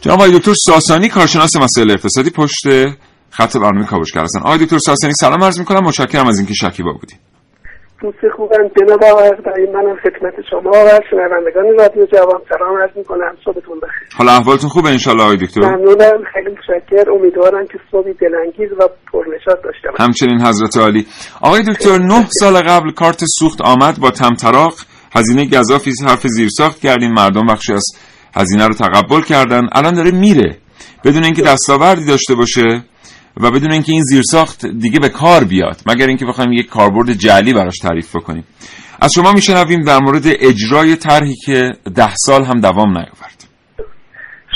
جناب 0.00 0.20
آقای 0.20 0.38
دکتر 0.38 0.54
ساسانی 0.66 1.08
کارشناس 1.08 1.56
مسائل 1.56 1.90
اقتصادی 1.90 2.30
پشت 2.30 2.66
خط 3.30 3.56
برنامه 3.56 3.86
کاوشگر 3.86 4.22
هستن. 4.22 4.40
آقای 4.40 4.58
دکتر 4.58 4.78
ساسانی 4.78 5.12
سلام 5.20 5.44
عرض 5.44 5.58
می‌کنم. 5.58 5.84
متشکرم 5.84 6.26
از 6.26 6.38
اینکه 6.38 6.54
شکیبا 6.54 6.92
بودید. 6.92 7.23
دوست 8.02 8.34
خوبم 8.36 8.68
جناب 8.76 9.04
آقای 9.04 9.28
اقدایی 9.28 9.66
منم 9.66 9.96
خدمت 9.96 10.34
شما 10.50 10.70
و 10.70 11.00
شنوندگان 11.10 11.78
رادیو 11.78 12.06
جوان 12.06 12.40
سلام 12.48 12.76
عرض 12.82 12.96
می‌کنم. 12.96 13.36
صبحتون 13.44 13.80
بخیر. 13.80 14.08
حالا 14.18 14.32
احوالتون 14.32 14.70
خوبه 14.70 14.88
انشالله 14.88 15.22
آقای 15.22 15.36
دکتر؟ 15.36 15.60
ممنونم. 15.60 16.24
خیلی 16.32 16.50
متشکر 16.50 17.10
امیدوارم 17.10 17.66
که 17.66 17.78
صبحی 17.90 18.14
دلانگیز 18.14 18.72
و 18.72 18.88
پرنشاط 19.12 19.64
داشته 19.64 19.90
باشم 19.90 20.04
همچنین 20.04 20.40
حضرت 20.40 20.76
عالی. 20.76 21.06
آقای 21.40 21.62
دکتر 21.62 21.98
نه 21.98 22.26
سال 22.30 22.60
قبل 22.60 22.90
کارت 22.90 23.24
سوخت 23.38 23.62
آمد 23.62 24.00
با 24.00 24.10
تمطراق. 24.10 24.74
هزینه 25.16 25.48
گذافی 25.58 25.90
حرف 26.06 26.26
زیرساخت 26.26 26.80
کردیم 26.80 27.12
مردم 27.12 27.46
بخشی 27.46 27.72
از 27.72 27.84
هزینه 28.36 28.66
رو 28.66 28.74
تقبل 28.74 29.20
کردن. 29.20 29.62
الان 29.72 29.94
داره 29.94 30.10
میره. 30.10 30.56
بدون 31.04 31.24
اینکه 31.24 31.42
دستاوردی 31.42 32.04
داشته 32.04 32.34
باشه. 32.34 32.84
و 33.36 33.50
بدون 33.50 33.72
اینکه 33.72 33.92
این 33.92 34.02
زیرساخت 34.02 34.66
دیگه 34.66 35.00
به 35.00 35.08
کار 35.08 35.44
بیاد 35.44 35.76
مگر 35.86 36.06
اینکه 36.06 36.26
بخوایم 36.26 36.52
یک 36.52 36.66
کاربرد 36.66 37.12
جعلی 37.12 37.52
براش 37.52 37.78
تعریف 37.78 38.16
بکنیم. 38.16 38.44
از 39.00 39.10
شما 39.14 39.32
میشنویم 39.32 39.82
در 39.82 39.98
مورد 39.98 40.22
اجرای 40.26 40.96
طرحی 40.96 41.34
که 41.46 41.72
ده 41.96 42.14
سال 42.14 42.44
هم 42.44 42.60
دوام 42.60 42.90
نیاورد. 42.90 43.44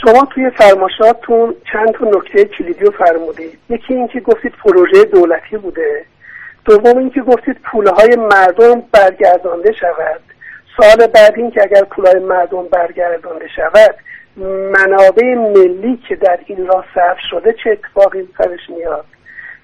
شما 0.05 0.29
توی 0.35 0.51
فرماشاتون 0.59 1.55
چند 1.73 1.89
تا 1.99 2.07
نکته 2.07 2.45
کلیدی 2.59 2.85
رو 2.85 2.93
فرمودید. 2.99 3.59
یکی 3.71 3.95
اینکه 3.95 4.21
گفتید 4.21 4.53
پروژه 4.65 5.05
دولتی 5.05 5.57
بوده. 5.57 6.05
دوم 6.65 6.99
اینکه 6.99 7.21
گفتید 7.21 7.57
پولهای 7.73 8.17
مردم 8.17 8.83
برگردانده 8.93 9.73
شود. 9.81 10.21
سال 10.81 11.07
بعد 11.07 11.33
این 11.37 11.51
که 11.51 11.61
اگر 11.63 11.85
پولهای 11.85 12.21
مردم 12.25 12.69
برگردانده 12.73 13.47
شود 13.57 13.95
منابع 14.47 15.35
ملی 15.35 16.03
که 16.09 16.17
در 16.17 16.39
این 16.47 16.67
راه 16.67 16.85
صرف 16.95 17.17
شده 17.31 17.55
چه 17.65 17.71
اتفاقی 17.71 18.29
سرش 18.39 18.71
میاد. 18.77 19.05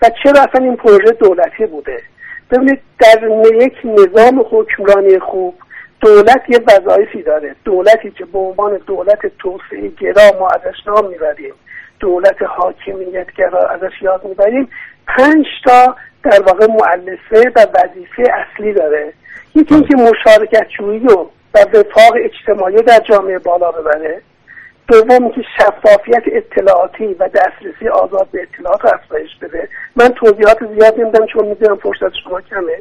و 0.02 0.10
چرا 0.22 0.42
اصلا 0.42 0.64
این 0.64 0.76
پروژه 0.76 1.10
دولتی 1.10 1.66
بوده؟ 1.66 2.02
ببینید 2.50 2.80
در 2.98 3.28
یک 3.54 3.74
نظام 3.84 4.46
حکمرانی 4.50 5.18
خوب 5.18 5.54
دولت 6.00 6.42
یه 6.48 6.58
وظایفی 6.68 7.22
داره. 7.22 7.54
دولتی 7.64 8.10
که 8.10 8.24
به 8.24 8.38
عنوان 8.38 8.80
دولت 8.86 9.18
توسعه 9.38 9.88
گرا 9.88 10.38
ما 10.40 10.48
ازش 10.48 10.86
نام 10.86 11.08
می‌بریم 11.08 11.54
دولت 12.00 12.42
حاکمیت 12.42 13.32
گرا 13.32 13.68
ازش 13.68 14.02
یاد 14.02 14.24
می‌بریم 14.24 14.68
پنج 15.06 15.46
تا 15.64 15.96
در 16.22 16.42
واقع 16.46 16.66
معلفه 16.66 17.52
و 17.56 17.66
وظیفه 17.74 18.22
اصلی 18.32 18.72
داره. 18.72 19.12
یکی 19.54 19.74
اینکه 19.74 19.96
مشارکت 19.96 20.66
جویی 20.78 21.06
و 21.06 21.26
وفاق 21.54 22.14
اجتماعی 22.16 22.76
در 22.76 23.00
جامعه 23.08 23.38
بالا 23.38 23.72
ببره. 23.72 24.22
دوم 24.88 25.30
که 25.30 25.42
شفافیت 25.58 26.22
اطلاعاتی 26.32 27.04
و 27.04 27.28
دسترسی 27.28 27.88
آزاد 27.88 28.28
به 28.32 28.42
اطلاعات 28.42 28.80
افزایش 28.84 29.30
بده. 29.42 29.68
من 29.96 30.08
توضیحات 30.08 30.58
زیاد 30.74 31.00
نمیدم 31.00 31.26
چون 31.26 31.46
می‌دونم 31.48 31.76
فرصت 31.76 32.14
شما 32.24 32.40
کمه. 32.40 32.76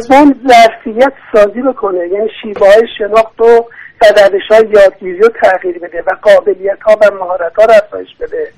سوم 0.00 0.34
ظرفیت 0.48 1.12
سازی 1.34 1.62
بکنه. 1.62 2.08
یعنی 2.08 2.28
شیوه 2.42 2.66
های 2.66 2.88
شناخت 2.98 3.40
و 3.40 3.64
روش 4.00 4.42
های 4.50 4.70
یادگیری 4.74 5.18
رو 5.18 5.28
تغییر 5.42 5.78
بده 5.78 6.02
و 6.06 6.10
قابلیت 6.22 6.78
ها 6.82 6.94
و 6.94 7.14
مهارت 7.14 7.52
ها 7.58 7.64
رو 7.64 7.72
افزایش 7.82 8.08
بده. 8.20 8.48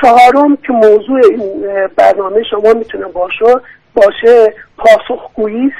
چهارم 0.00 0.56
که 0.56 0.72
موضوع 0.72 1.20
این 1.30 1.62
برنامه 1.96 2.42
شما 2.50 2.72
می‌تونه 2.72 3.06
باشه 3.06 3.60
باشه 3.94 4.54
پاسخگویی 4.78 5.72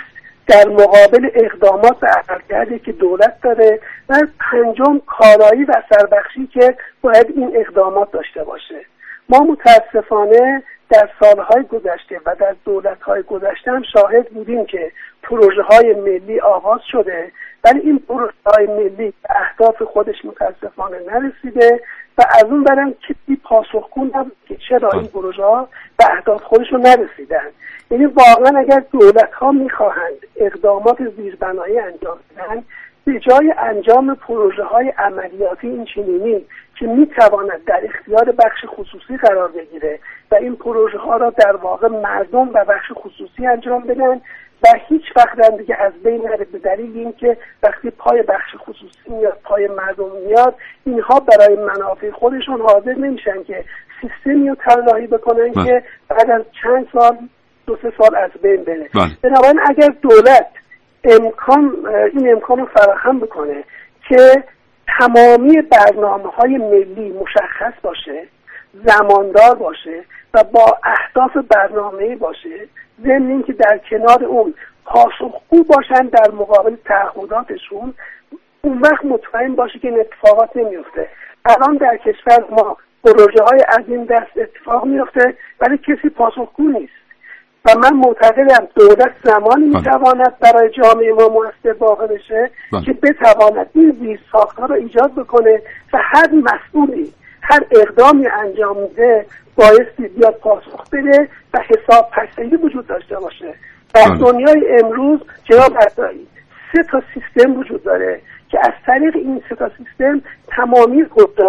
در 0.50 0.68
مقابل 0.68 1.30
اقدامات 1.34 1.96
و 2.02 2.06
عملکردی 2.06 2.78
که 2.78 2.92
دولت 2.92 3.40
داره 3.42 3.80
و 4.08 4.14
پنجم 4.40 5.00
کارایی 5.06 5.64
و 5.64 5.82
سربخشی 5.90 6.46
که 6.46 6.76
باید 7.00 7.26
این 7.36 7.52
اقدامات 7.56 8.10
داشته 8.12 8.44
باشه. 8.44 8.84
ما 9.28 9.38
متاسفانه 9.38 10.62
در 10.88 11.08
سالهای 11.20 11.62
گذشته 11.62 12.20
و 12.26 12.34
در 12.40 12.56
دولتهای 12.64 13.22
گذشته 13.22 13.70
هم 13.70 13.82
شاهد 13.92 14.28
بودیم 14.28 14.66
که 14.66 14.92
پروژه 15.22 15.62
های 15.62 15.94
ملی 15.94 16.40
آغاز 16.40 16.80
شده 16.92 17.32
ولی 17.64 17.80
این 17.80 17.98
پروژه 18.08 18.32
های 18.46 18.66
ملی 18.66 19.12
به 19.22 19.28
اهداف 19.30 19.82
خودش 19.82 20.24
متاسفانه 20.24 20.96
نرسیده 21.06 21.80
و 22.20 22.24
از 22.30 22.44
اون 22.44 22.64
برم 22.64 22.92
کسی 22.92 23.36
پاسخگو 23.44 24.04
نبود 24.04 24.36
که 24.48 24.56
چرا 24.68 24.90
این 24.90 25.06
پروژه 25.06 25.42
ها 25.42 25.68
به 25.98 26.04
اهداف 26.10 26.42
خودشون 26.42 26.80
نرسیدن. 26.80 27.46
یعنی 27.90 28.06
واقعا 28.06 28.58
اگر 28.58 28.84
دولت 28.92 29.32
ها 29.32 29.52
می‌خواهند 29.52 30.26
اقدامات 30.36 30.98
زیربنایی 31.16 31.78
انجام 31.78 32.18
بدن 32.30 32.62
به 33.04 33.20
جای 33.20 33.54
انجام 33.58 34.14
پروژه 34.14 34.64
های 34.64 34.88
عملیاتی 34.88 35.68
این 35.68 35.84
چنینی 35.84 36.44
که 36.78 36.86
می‌تواند 36.86 37.64
در 37.66 37.80
اختیار 37.84 38.32
بخش 38.32 38.64
خصوصی 38.66 39.16
قرار 39.16 39.48
بگیره 39.48 39.98
و 40.30 40.34
این 40.34 40.56
پروژه 40.56 40.98
ها 40.98 41.16
را 41.16 41.30
در 41.30 41.56
واقع 41.56 41.88
مردم 41.88 42.48
و 42.54 42.64
بخش 42.64 42.92
خصوصی 42.94 43.46
انجام 43.46 43.82
بدن 43.82 44.20
و 44.62 44.68
هیچ 44.88 45.02
وقت 45.16 45.56
دیگه 45.58 45.76
از 45.76 45.92
بین 46.04 46.22
نره 46.22 46.44
به 46.44 46.58
دلیل 46.58 46.98
اینکه 46.98 47.36
وقتی 47.62 47.90
پای 47.90 48.22
بخش 48.22 48.54
خصوصی 48.56 49.10
میاد 49.10 49.38
پای 49.44 49.68
مردم 49.68 50.10
میاد 50.26 50.54
اینها 50.84 51.20
برای 51.20 51.56
منافع 51.56 52.10
خودشون 52.10 52.60
حاضر 52.60 52.94
نمیشن 52.94 53.42
که 53.42 53.64
سیستمی 54.00 54.48
رو 54.48 54.54
طراحی 54.54 55.06
بکنن 55.06 55.52
بله. 55.52 55.64
که 55.64 55.84
بعد 56.08 56.30
از 56.30 56.42
چند 56.62 56.86
سال 56.92 57.18
دو 57.66 57.76
سه 57.82 57.92
سال 57.98 58.16
از 58.16 58.30
بین 58.42 58.64
بره 58.64 58.88
بله. 58.94 59.16
بنابراین 59.22 59.60
اگر 59.66 59.88
دولت 60.02 60.46
امکان 61.04 61.86
این 62.12 62.32
امکان 62.32 62.58
رو 62.58 62.66
فراهم 62.66 63.20
بکنه 63.20 63.64
که 64.08 64.44
تمامی 64.98 65.62
برنامه 65.62 66.30
های 66.30 66.58
ملی 66.58 67.10
مشخص 67.10 67.72
باشه 67.82 68.26
زماندار 68.86 69.54
باشه 69.54 70.04
و 70.34 70.44
با 70.44 70.78
اهداف 70.84 71.36
برنامه 71.36 72.16
باشه 72.16 72.68
ضمن 73.02 73.30
اینکه 73.30 73.52
در 73.52 73.80
کنار 73.90 74.24
اون 74.24 74.54
پاسخگو 74.84 75.64
باشن 75.64 76.06
در 76.06 76.30
مقابل 76.30 76.76
تعهداتشون 76.84 77.94
اون 78.62 78.78
وقت 78.78 79.04
مطمئن 79.04 79.54
باشه 79.54 79.78
که 79.78 79.88
این 79.88 80.00
اتفاقات 80.00 80.56
نمیفته 80.56 81.08
الان 81.44 81.76
در 81.76 81.96
کشور 81.96 82.44
ما 82.50 82.76
پروژه 83.04 83.42
های 83.42 83.60
از 83.68 83.88
این 83.88 84.04
دست 84.04 84.36
اتفاق 84.36 84.84
میفته 84.84 85.34
ولی 85.60 85.78
کسی 85.78 86.08
پاسخگو 86.08 86.68
نیست 86.68 87.00
و 87.64 87.78
من 87.78 87.96
معتقدم 87.96 88.68
دولت 88.74 89.12
زمانی 89.24 89.70
بله. 89.70 89.78
می‌تواند 89.78 90.38
برای 90.38 90.70
جامعه 90.70 91.12
ما 91.12 91.28
موثر 91.28 91.78
واقع 91.78 92.06
بشه 92.06 92.50
بله. 92.72 92.84
که 92.84 92.92
بتواند 92.92 93.70
این 93.74 93.96
زیر 94.00 94.20
ساختها 94.32 94.66
رو 94.66 94.74
ایجاد 94.74 95.14
بکنه 95.14 95.62
و 95.92 95.98
هر 96.02 96.28
مسئولی 96.32 97.12
هر 97.42 97.60
اقدامی 97.70 98.26
انجام 98.26 98.82
میده 98.82 99.26
بایستی 99.56 100.08
بیاد 100.16 100.34
پاسخ 100.34 100.90
بده 100.92 101.28
و 101.54 101.58
حساب 101.68 102.10
پسندی 102.10 102.56
وجود 102.56 102.86
داشته 102.86 103.16
باشه. 103.16 103.54
در 103.94 104.08
بله. 104.08 104.18
دنیای 104.18 104.82
امروز 104.82 105.20
جناب 105.44 105.72
سه 106.72 106.82
تا 106.90 107.02
سیستم 107.14 107.56
وجود 107.56 107.82
داره 107.82 108.20
که 108.50 108.58
از 108.58 108.72
طریق 108.86 109.16
این 109.16 109.42
سه 109.48 109.54
تا 109.54 109.70
سیستم 109.78 110.22
تمامی 110.56 111.02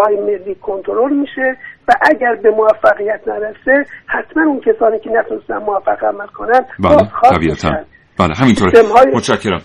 های 0.05 0.15
ملی 0.15 0.55
کنترل 0.55 1.13
میشه 1.13 1.57
و 1.87 1.93
اگر 2.01 2.35
به 2.35 2.49
موفقیت 2.51 3.21
نرسه 3.27 3.85
حتما 4.05 4.43
اون 4.43 4.59
کسانی 4.59 4.99
که 4.99 5.09
نتونستن 5.09 5.57
موفق 5.57 6.03
عمل 6.03 6.27
کنن 6.27 6.65
بله 6.79 7.07
طبیعتا. 7.35 7.69
بله 8.19 8.33
همینطوره. 8.35 8.71
متشکرم. 9.13 9.61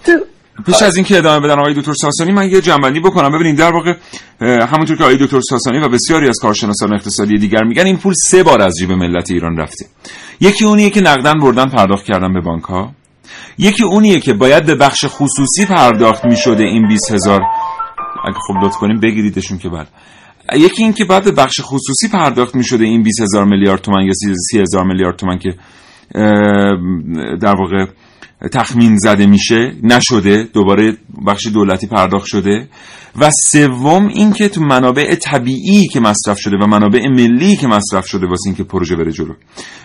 پیش 0.66 0.82
از 0.82 0.96
اینکه 0.96 1.18
ادامه 1.18 1.46
بدن 1.46 1.58
آقای 1.58 1.74
دکتر 1.74 1.92
ساسانی 1.92 2.32
من 2.32 2.50
یه 2.50 2.60
جنبندی 2.60 3.00
بکنم. 3.00 3.30
ببینید 3.30 3.56
در 3.56 3.72
واقع 3.72 3.94
همونطور 4.40 4.96
که 4.96 5.04
آقای 5.04 5.16
دکتر 5.16 5.40
ساسانی 5.40 5.78
و 5.78 5.88
بسیاری 5.88 6.28
از 6.28 6.38
کارشناسان 6.42 6.94
اقتصادی 6.94 7.38
دیگر 7.38 7.64
میگن 7.64 7.86
این 7.86 7.96
پول 7.96 8.14
سه 8.14 8.42
بار 8.42 8.62
از 8.62 8.76
جیب 8.78 8.92
ملت 8.92 9.30
ایران 9.30 9.56
رفته. 9.56 9.86
یکی 10.40 10.64
اونیه 10.64 10.90
که 10.90 11.00
نقدن 11.00 11.38
بردن 11.40 11.68
پرداخت 11.68 12.04
کردن 12.04 12.32
به 12.32 12.40
بانک 12.40 12.64
ها 12.64 12.92
یکی 13.58 13.84
اونیه 13.84 14.20
که 14.20 14.32
باید 14.32 14.66
به 14.66 14.74
بخش 14.74 15.04
خصوصی 15.08 15.66
پرداخت 15.66 16.24
می‌شده 16.24 16.64
این 16.64 16.88
20 16.88 17.12
هزار. 17.12 17.40
اگه 18.24 18.38
خب 18.46 18.54
لطف 18.64 18.76
کنیم 18.76 19.00
بگیریدشون 19.00 19.58
که 19.58 19.68
بله 19.68 19.86
یکی 20.54 20.82
این 20.82 20.92
که 20.92 21.04
بعد 21.04 21.24
به 21.24 21.32
بخش 21.32 21.60
خصوصی 21.62 22.08
پرداخت 22.08 22.54
می‌شده 22.54 22.84
این 22.84 23.02
20 23.02 23.20
هزار 23.20 23.44
میلیارد 23.44 23.80
تومن 23.80 24.04
یا 24.04 24.12
30 24.50 24.60
هزار 24.60 24.84
میلیارد 24.84 25.16
تومن 25.16 25.38
که 25.38 25.54
در 27.42 27.54
واقع 27.54 27.86
تخمین 28.48 28.96
زده 28.96 29.26
میشه 29.26 29.72
نشده 29.82 30.42
دوباره 30.52 30.96
بخش 31.26 31.46
دولتی 31.46 31.86
پرداخت 31.86 32.26
شده. 32.26 32.68
و 33.20 33.30
سوم 33.30 34.06
اینکه 34.06 34.48
تو 34.48 34.60
منابع 34.60 35.14
طبیعی 35.14 35.86
که 35.86 36.00
مصرف 36.00 36.38
شده 36.40 36.56
و 36.56 36.66
منابع 36.66 37.08
ملی 37.08 37.56
که 37.56 37.66
مصرف 37.66 38.06
شده 38.06 38.26
واسه 38.26 38.46
اینکه 38.46 38.64
پروژه 38.64 38.96
بره 38.96 39.12
جلو. 39.12 39.34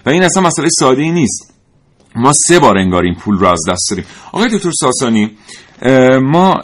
و 0.05 0.09
این 0.09 0.23
اصلا 0.23 0.43
مسئله 0.43 0.67
ساده 0.69 1.01
ای 1.01 1.11
نیست. 1.11 1.53
ما 2.15 2.33
سه 2.47 2.59
بار 2.59 2.77
انگار 2.77 3.03
این 3.03 3.15
پول 3.15 3.37
رو 3.37 3.47
از 3.47 3.59
دست 3.69 3.89
داریم 3.89 4.05
آقای 4.31 4.49
دکتر 4.49 4.71
ساسانی 4.71 5.31
ما 6.21 6.57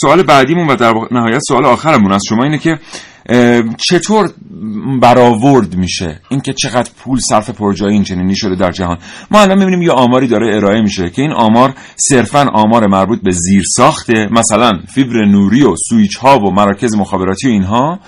سوال 0.00 0.22
بعدیمون 0.22 0.66
و 0.66 0.76
در 0.76 0.94
نهایت 1.10 1.40
سوال 1.48 1.64
آخرمون 1.64 2.12
از 2.12 2.22
شما 2.28 2.44
اینه 2.44 2.58
که 2.58 2.78
چطور 3.78 4.30
برآورد 5.00 5.76
میشه؟ 5.76 6.20
اینکه 6.28 6.52
چقدر 6.52 6.90
پول 6.98 7.18
صرف 7.28 7.50
پروژه 7.50 7.84
این 7.84 8.04
چنینی 8.04 8.36
شده 8.36 8.54
در 8.54 8.70
جهان. 8.70 8.98
ما 9.30 9.40
الان 9.40 9.58
می‌بینیم 9.58 9.82
یه 9.82 9.90
آماری 9.90 10.26
داره 10.26 10.56
ارائه 10.56 10.80
میشه 10.80 11.10
که 11.10 11.22
این 11.22 11.32
آمار 11.32 11.74
صرفا 11.96 12.46
آمار 12.54 12.86
مربوط 12.86 13.22
به 13.22 13.30
زیر 13.30 13.62
ساخته 13.76 14.28
مثلا 14.30 14.72
فیبر 14.94 15.24
نوری 15.24 15.62
و 15.62 15.76
سویچ 15.88 16.16
ها 16.16 16.38
و 16.38 16.50
مراکز 16.50 16.94
مخابراتی 16.94 17.48
و 17.48 17.50
اینها 17.50 18.00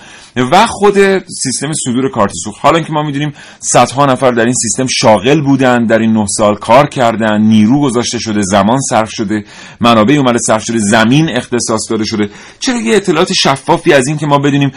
و 0.51 0.67
خود 0.67 0.95
سیستم 1.17 1.71
صدور 1.85 2.09
کارت 2.09 2.31
سوخت. 2.43 2.59
حالا 2.61 2.79
که 2.79 2.93
ما 2.93 3.03
می‌دونیم 3.03 3.33
صدها 3.59 4.05
نفر 4.05 4.31
در 4.31 4.43
این 4.43 4.53
سیستم 4.53 4.85
شاغل 4.87 5.41
بودن 5.41 5.85
در 5.85 5.99
این 5.99 6.13
نه 6.13 6.25
سال 6.37 6.55
کار 6.55 6.87
کردن 6.87 7.41
نیرو 7.41 7.81
گذاشته 7.81 8.19
شده 8.19 8.41
زمان 8.41 8.79
صرف 8.89 9.09
شده 9.11 9.45
منابع 9.81 10.13
اومده 10.13 10.37
صرف 10.47 10.63
شده 10.63 10.77
زمین 10.79 11.29
اختصاص 11.29 11.81
داده 11.89 12.05
شده. 12.05 12.29
چرا 12.59 12.75
یه 12.75 12.95
اطلاعات 12.95 13.33
شفافی 13.33 13.93
از 13.93 14.07
این 14.07 14.17
که 14.17 14.25
ما 14.25 14.37
بدونیم 14.37 14.71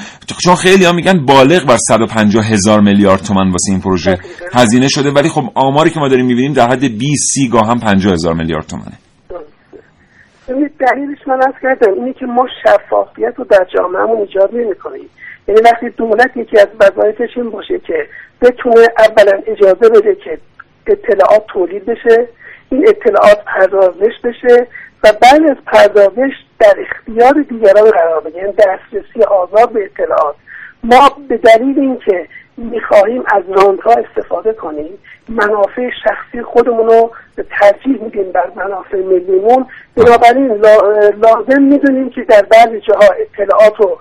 چون 0.45 0.55
خیلی 0.55 0.85
ها 0.85 0.93
میگن 0.93 1.27
بالغ 1.27 1.67
بر 1.67 1.77
150 1.77 2.45
هزار 2.45 2.81
میلیارد 2.81 3.21
تومن 3.21 3.51
واسه 3.51 3.71
این 3.71 3.81
پروژه 3.81 4.19
هزینه 4.55 4.88
شده 4.88 5.11
ولی 5.11 5.29
خب 5.29 5.43
آماری 5.55 5.91
که 5.91 6.01
ما 6.01 6.09
داریم 6.09 6.27
می‌بینیم 6.27 6.53
در 6.53 6.69
حد 6.69 6.99
20 6.99 7.35
30 7.35 7.49
گاه 7.49 7.67
هم 7.69 7.79
50 7.79 8.12
هزار 8.12 8.35
میلیارد 8.35 8.67
تومنه 8.67 8.99
دلیلش 10.81 11.19
من 11.27 11.41
از 11.47 11.55
کردم 11.62 11.93
اینه 11.95 12.12
که 12.12 12.27
ما 12.27 12.47
شفافیت 12.62 13.35
رو 13.37 13.45
در 13.45 13.67
جامعهمون 13.75 14.19
ایجاد 14.19 14.55
نمی‌کنیم. 14.55 15.09
یعنی 15.49 15.61
وقتی 15.61 15.91
دولت 15.91 16.37
یکی 16.37 16.59
از 16.59 16.69
وظایفش 16.81 17.37
این 17.37 17.51
باشه 17.51 17.79
که 17.79 18.07
بتونه 18.43 18.87
اولا 18.99 19.43
اجازه 19.47 19.88
بده 19.88 20.14
که 20.14 20.38
اطلاعات 20.87 21.47
تولید 21.53 21.85
بشه 21.85 22.29
این 22.71 22.88
اطلاعات 22.88 23.45
پردازش 23.45 24.14
بشه 24.25 24.67
و 25.05 25.13
بعد 25.23 25.51
از 25.51 25.57
پردازش 25.67 26.33
در 26.59 26.75
اختیار 26.79 27.45
دیگران 27.49 27.91
قرار 27.91 28.21
بده. 28.21 28.39
یعنی 28.39 28.53
دسترسی 28.53 29.23
آزاد 29.23 29.73
به 29.73 29.85
اطلاعات. 29.85 30.35
ما 30.85 31.11
به 31.29 31.37
دلیل 31.37 31.79
اینکه 31.79 32.29
می‌خواهیم 32.57 33.25
از 33.35 33.43
راندها 33.49 33.93
استفاده 33.93 34.53
کنیم 34.53 34.99
منافع 35.29 35.91
شخصی 36.05 36.43
خودمون 36.43 36.87
رو 36.87 37.13
ترجیح 37.61 38.03
میدیم 38.03 38.33
بر 38.33 38.51
منافع 38.57 38.97
ملیمون. 38.97 39.67
بنابراین 39.97 40.53
لازم 41.23 41.63
می‌دونیم 41.63 42.11
که 42.11 42.23
در 42.23 42.43
بعضی 42.43 42.81
جاها 42.81 43.15
اطلاعات 43.19 43.77
رو 43.77 43.99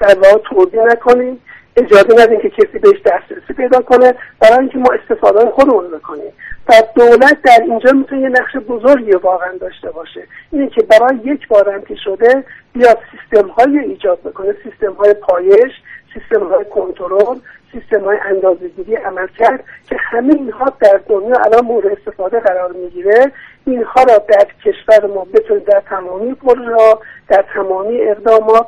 در 0.00 0.18
واقع 0.18 0.38
توضیح 0.38 0.80
نکنیم. 0.80 1.40
اجازه 1.76 2.22
ندیم 2.22 2.40
که 2.40 2.50
کسی 2.50 2.78
بهش 2.78 3.02
دسترسی 3.06 3.52
پیدا 3.56 3.80
کنه 3.80 4.14
برای 4.40 4.58
اینکه 4.58 4.78
ما 4.78 4.88
استفاده 5.02 5.50
خودمون 5.50 5.90
بکنیم. 5.90 6.32
و 6.68 6.72
دولت 6.94 7.42
در 7.42 7.60
اینجا 7.62 7.92
می‌تونه 7.92 8.20
یه 8.20 8.28
نقش 8.28 8.56
بزرگی 8.56 9.12
واقعا 9.12 9.56
داشته 9.60 9.90
باشه. 9.90 10.22
اینه 10.52 10.68
که 10.68 10.82
برای 10.82 11.16
یک 11.24 11.48
بار 11.48 11.82
شده 12.04 12.44
بیاد 12.72 12.98
سیستم 13.10 13.48
های 13.48 13.78
ایجاد 13.78 14.20
بکنه 14.20 14.54
سیستم 14.64 14.92
های 14.92 15.14
پایش 15.14 15.72
سیستم 16.14 16.46
های 16.46 16.64
کنترل 16.64 17.38
سیستم 17.72 18.04
های 18.04 18.18
اندازهگیری 18.24 18.96
عمل 18.96 19.26
کرد 19.26 19.64
که 19.88 19.96
همه 19.98 20.34
اینها 20.34 20.72
در 20.80 21.00
دنیا 21.08 21.36
الان 21.46 21.64
مورد 21.64 21.86
استفاده 21.86 22.40
قرار 22.40 22.72
می‌گیره. 22.72 23.32
اینها 23.66 24.02
را 24.02 24.18
در 24.18 24.46
کشور 24.64 25.06
ما 25.06 25.26
بتونه 25.34 25.60
در 25.60 25.82
تمامی 25.90 26.34
پروژه 26.34 26.96
در 27.28 27.44
تمامی 27.54 28.00
اقدامات 28.00 28.66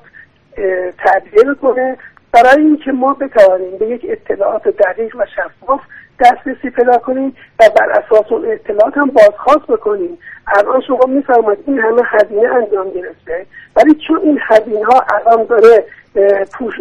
تعبیه 0.99 1.55
کنه 1.63 1.97
برای 2.35 2.65
اینکه 2.65 2.93
ما 2.93 3.15
بتوانیم 3.15 3.79
به 3.79 3.87
یک 3.87 4.07
اطلاعات 4.09 4.69
دقیق 4.69 5.17
و 5.17 5.27
شفاف 5.37 5.81
دسترسی 6.21 6.71
پیدا 6.71 6.99
کنیم 6.99 7.37
و 7.61 7.65
بر 7.77 7.91
اساس 7.91 8.33
اون 8.33 8.45
اطلاعات 8.53 8.97
هم 8.97 9.11
بازخواست 9.11 9.67
بکنیم 9.69 10.19
الان 10.47 10.81
شما 10.81 11.07
میفرمایید 11.09 11.65
این 11.67 11.79
همه 11.79 12.03
هزینه 12.05 12.49
انجام 12.55 12.91
گرفته 12.91 13.47
ولی 13.77 13.95
چون 14.09 14.19
این 14.19 14.39
هزینه 14.49 14.85
ها 14.85 15.05
الان 15.15 15.45
داره 15.45 15.85
پوش 16.59 16.75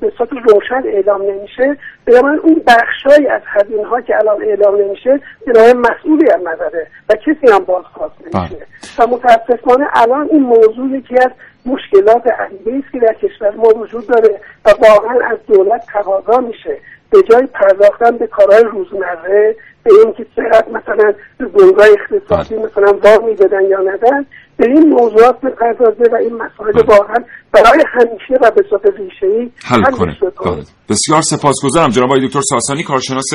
به 0.00 0.12
صورت 0.18 0.30
روشن 0.32 0.82
اعلام 0.84 1.22
نمیشه 1.22 1.76
بنابراین 2.06 2.38
اون 2.38 2.62
بخشهایی 2.66 3.26
از 3.26 3.42
هزینه 3.44 3.86
ها 3.86 4.00
که 4.00 4.16
الان 4.16 4.42
اعلام 4.42 4.80
نمیشه 4.80 5.20
بنابراین 5.46 5.76
مسئولی 5.76 6.30
هم 6.32 6.48
نداره 6.48 6.86
و 7.08 7.14
کسی 7.14 7.52
هم 7.52 7.64
بازخواست 7.64 8.14
نمیشه 8.20 8.54
بله. 8.54 9.06
و 9.06 9.10
متاسفانه 9.10 9.86
الان 9.94 10.28
این 10.32 10.42
موضوع 10.42 10.88
یکی 10.88 11.18
از 11.18 11.30
مشکلات 11.68 12.26
عمیقی 12.26 12.78
است 12.78 12.92
که 12.92 12.98
در 12.98 13.14
کشور 13.14 13.50
ما 13.50 13.68
وجود 13.68 14.06
داره 14.06 14.40
و 14.64 14.70
واقعا 14.70 15.26
از 15.26 15.38
دولت 15.46 15.86
تقاضا 15.86 16.40
میشه. 16.40 16.78
به 17.10 17.22
جای 17.30 17.46
پرداختن 17.54 18.18
به 18.18 18.26
کارهای 18.26 18.64
روزمره 18.72 19.56
به 19.84 19.90
اینکه 20.04 20.26
چقدر 20.36 20.68
مثلا 20.68 21.12
بنگاه 21.38 21.86
اقتصادی 21.86 22.54
بله. 22.54 22.66
مثلا 22.66 22.98
وام 23.04 23.28
می‌دادن 23.28 23.62
یا 23.70 23.78
ندن 23.78 24.26
به 24.56 24.66
این 24.66 24.88
موضوعات 24.88 25.40
بپردازه 25.40 26.04
و 26.12 26.16
این 26.16 26.34
مسائل 26.34 26.72
بله. 26.72 26.84
واقعا 26.98 27.16
برای 27.52 27.84
همیشه 27.94 28.34
و 28.42 28.50
به 28.50 28.62
صورت 28.70 28.82
ریشه‌ای 28.86 29.50
حل 29.64 29.82
کنه. 29.82 30.16
بله. 30.44 30.62
بسیار 30.88 31.20
سپاسگزارم 31.22 31.88
جناب 31.88 32.10
آقای 32.10 32.26
دکتر 32.26 32.40
ساسانی. 32.40 32.82
کارشناس 32.82 33.30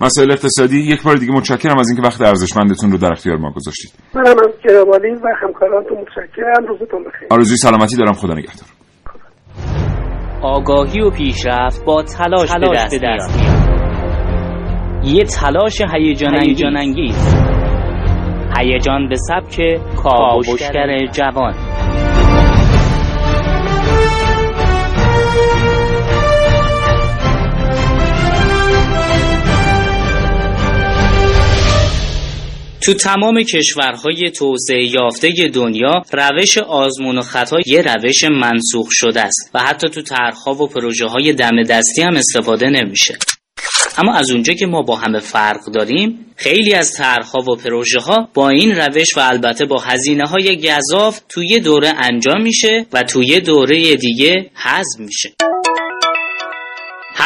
مسائل 0.00 0.32
اقتصادی 0.32 0.80
یک 0.80 1.02
بار 1.02 1.16
دیگه 1.16 1.32
متشکرم 1.32 1.78
از 1.78 1.88
اینکه 1.88 2.02
وقت 2.06 2.20
ارزشمندتون 2.22 2.92
رو 2.92 2.98
در 2.98 3.12
اختیار 3.12 3.36
ما 3.36 3.52
گذاشتید. 3.56 3.92
منم 4.14 4.26
از 4.26 4.52
جناب 4.68 4.88
و 4.88 5.28
همکارانتون 5.42 5.98
متشکرم. 5.98 6.66
روزتون 6.68 7.04
بخیر. 7.04 7.28
آرزوی 7.30 7.56
سلامتی 7.56 7.96
دارم. 7.96 8.12
خدا 8.12 8.34
نگهدار. 8.34 8.77
آگاهی 10.42 11.00
و 11.00 11.10
پیشرفت 11.10 11.84
با 11.84 12.02
تلاش, 12.02 12.48
تلاش 12.48 12.90
به 12.90 12.98
دست 12.98 13.40
میاد. 13.40 13.68
یه 15.04 15.24
تلاش 15.24 15.82
هیجان 15.94 16.76
انگیز 16.76 17.48
هیجان 18.58 19.08
به 19.08 19.16
سبک 19.16 19.80
کاوشگر 19.96 21.06
جوان. 21.06 21.54
تو 32.88 32.94
تمام 32.94 33.42
کشورهای 33.42 34.30
توسعه 34.30 34.84
یافته 34.84 35.48
دنیا 35.54 36.02
روش 36.12 36.58
آزمون 36.58 37.18
و 37.18 37.22
خطا 37.22 37.56
یه 37.66 37.82
روش 37.82 38.24
منسوخ 38.24 38.88
شده 38.90 39.20
است 39.20 39.50
و 39.54 39.58
حتی 39.60 39.88
تو 39.88 40.02
طرحها 40.02 40.54
و 40.54 40.66
پروژه 40.66 41.06
های 41.06 41.32
دم 41.32 41.62
دستی 41.62 42.02
هم 42.02 42.16
استفاده 42.16 42.66
نمیشه. 42.70 43.18
اما 43.98 44.14
از 44.14 44.30
اونجا 44.30 44.52
که 44.52 44.66
ما 44.66 44.82
با 44.82 44.96
همه 44.96 45.20
فرق 45.20 45.60
داریم 45.74 46.26
خیلی 46.36 46.74
از 46.74 46.92
طرحها 46.92 47.38
و 47.38 47.56
پروژه 47.56 48.00
ها 48.00 48.28
با 48.34 48.48
این 48.48 48.76
روش 48.76 49.16
و 49.16 49.20
البته 49.20 49.64
با 49.64 49.80
هزینه 49.80 50.26
های 50.26 50.60
گذاف 50.68 51.20
توی 51.28 51.60
دوره 51.60 51.92
انجام 51.96 52.42
میشه 52.42 52.86
و 52.92 53.02
توی 53.02 53.40
دوره 53.40 53.96
دیگه 53.96 54.50
حذف 54.54 55.00
میشه. 55.00 55.32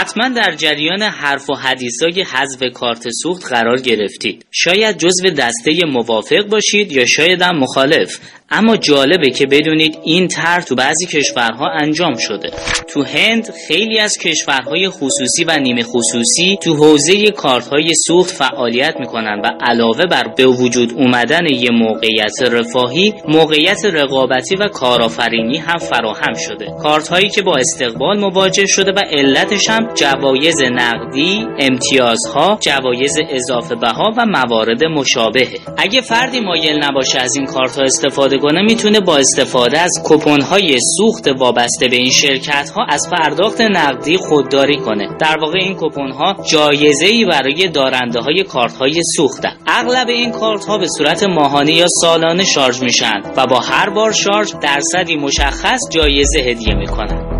حتما 0.02 0.28
در 0.28 0.54
جریان 0.56 1.02
حرف 1.02 1.50
و 1.50 1.54
حدیثای 1.54 2.22
حذف 2.22 2.62
کارت 2.74 3.08
سوخت 3.22 3.46
قرار 3.52 3.80
گرفتید. 3.80 4.46
شاید 4.50 4.98
جزو 4.98 5.30
دسته 5.30 5.72
موافق 5.86 6.48
باشید 6.48 6.92
یا 6.92 7.06
شاید 7.06 7.42
هم 7.42 7.58
مخالف. 7.58 8.18
اما 8.52 8.76
جالبه 8.76 9.30
که 9.30 9.46
بدونید 9.46 9.98
این 10.04 10.28
طرح 10.28 10.64
تو 10.64 10.74
بعضی 10.74 11.06
کشورها 11.06 11.68
انجام 11.80 12.14
شده. 12.18 12.50
تو 12.88 13.02
هند 13.02 13.50
خیلی 13.68 13.98
از 13.98 14.18
کشورهای 14.18 14.88
خصوصی 14.88 15.44
و 15.44 15.58
نیمه 15.58 15.82
خصوصی 15.82 16.58
تو 16.62 16.74
حوزه 16.74 17.30
کارتهای 17.30 17.94
سوخت 18.06 18.30
فعالیت 18.30 18.94
می‌کنن 19.00 19.40
و 19.44 19.50
علاوه 19.60 20.06
بر 20.06 20.34
به 20.36 20.46
وجود 20.46 20.92
اومدن 20.92 21.46
یه 21.50 21.70
موقعیت 21.70 22.42
رفاهی 22.42 23.14
موقعیت 23.28 23.84
رقابتی 23.84 24.56
و 24.56 24.68
کارآفرینی 24.68 25.58
هم 25.58 25.78
فراهم 25.78 26.34
شده. 26.34 26.66
کارت 26.82 27.32
که 27.34 27.42
با 27.42 27.56
استقبال 27.56 28.20
مواجه 28.20 28.66
شده 28.66 28.92
و 28.92 29.00
علتش 29.18 29.70
هم 29.70 29.94
جوایز 29.94 30.62
نقدی 30.62 31.46
امتیازها 31.58 32.58
جوایز 32.60 33.18
اضافه 33.30 33.74
بها 33.74 34.12
و 34.16 34.26
موارد 34.26 34.84
مشابهه. 34.84 35.58
اگه 35.78 36.00
فردی 36.00 36.40
مایل 36.40 36.84
نباشه 36.84 37.20
از 37.20 37.36
این 37.36 37.46
کارت 37.46 37.78
استفاده 37.78 38.41
کنه 38.42 38.62
می‌تونه 38.62 39.00
با 39.00 39.16
استفاده 39.16 39.80
از 39.80 39.92
کپون 40.04 40.40
های 40.40 40.78
سوخت 40.96 41.28
وابسته 41.38 41.88
به 41.88 41.96
این 41.96 42.10
شرکت 42.10 42.70
ها 42.70 42.86
از 42.88 43.08
پرداخت 43.12 43.60
نقدی 43.60 44.16
خودداری 44.16 44.76
کنه. 44.76 45.08
در 45.20 45.38
واقع 45.40 45.58
این 45.58 45.76
کپون 45.80 46.12
ها 46.12 46.36
جایزه 46.50 47.06
ای 47.06 47.24
برای 47.24 47.68
دارنده 47.68 48.20
های 48.20 48.42
کارت 48.42 48.76
های 48.76 49.02
اغلب 49.66 50.08
این 50.08 50.30
کارت 50.30 50.64
ها 50.64 50.78
به 50.78 50.86
صورت 50.98 51.22
ماهانه 51.22 51.72
یا 51.72 51.86
سالانه 52.00 52.44
شارژ 52.44 52.82
میشن 52.82 53.20
و 53.36 53.46
با 53.46 53.60
هر 53.60 53.90
بار 53.90 54.12
شارژ 54.12 54.52
درصدی 54.62 55.16
مشخص 55.16 55.80
جایزه 55.90 56.40
هدیه 56.40 56.74
می‌کنن. 56.74 57.31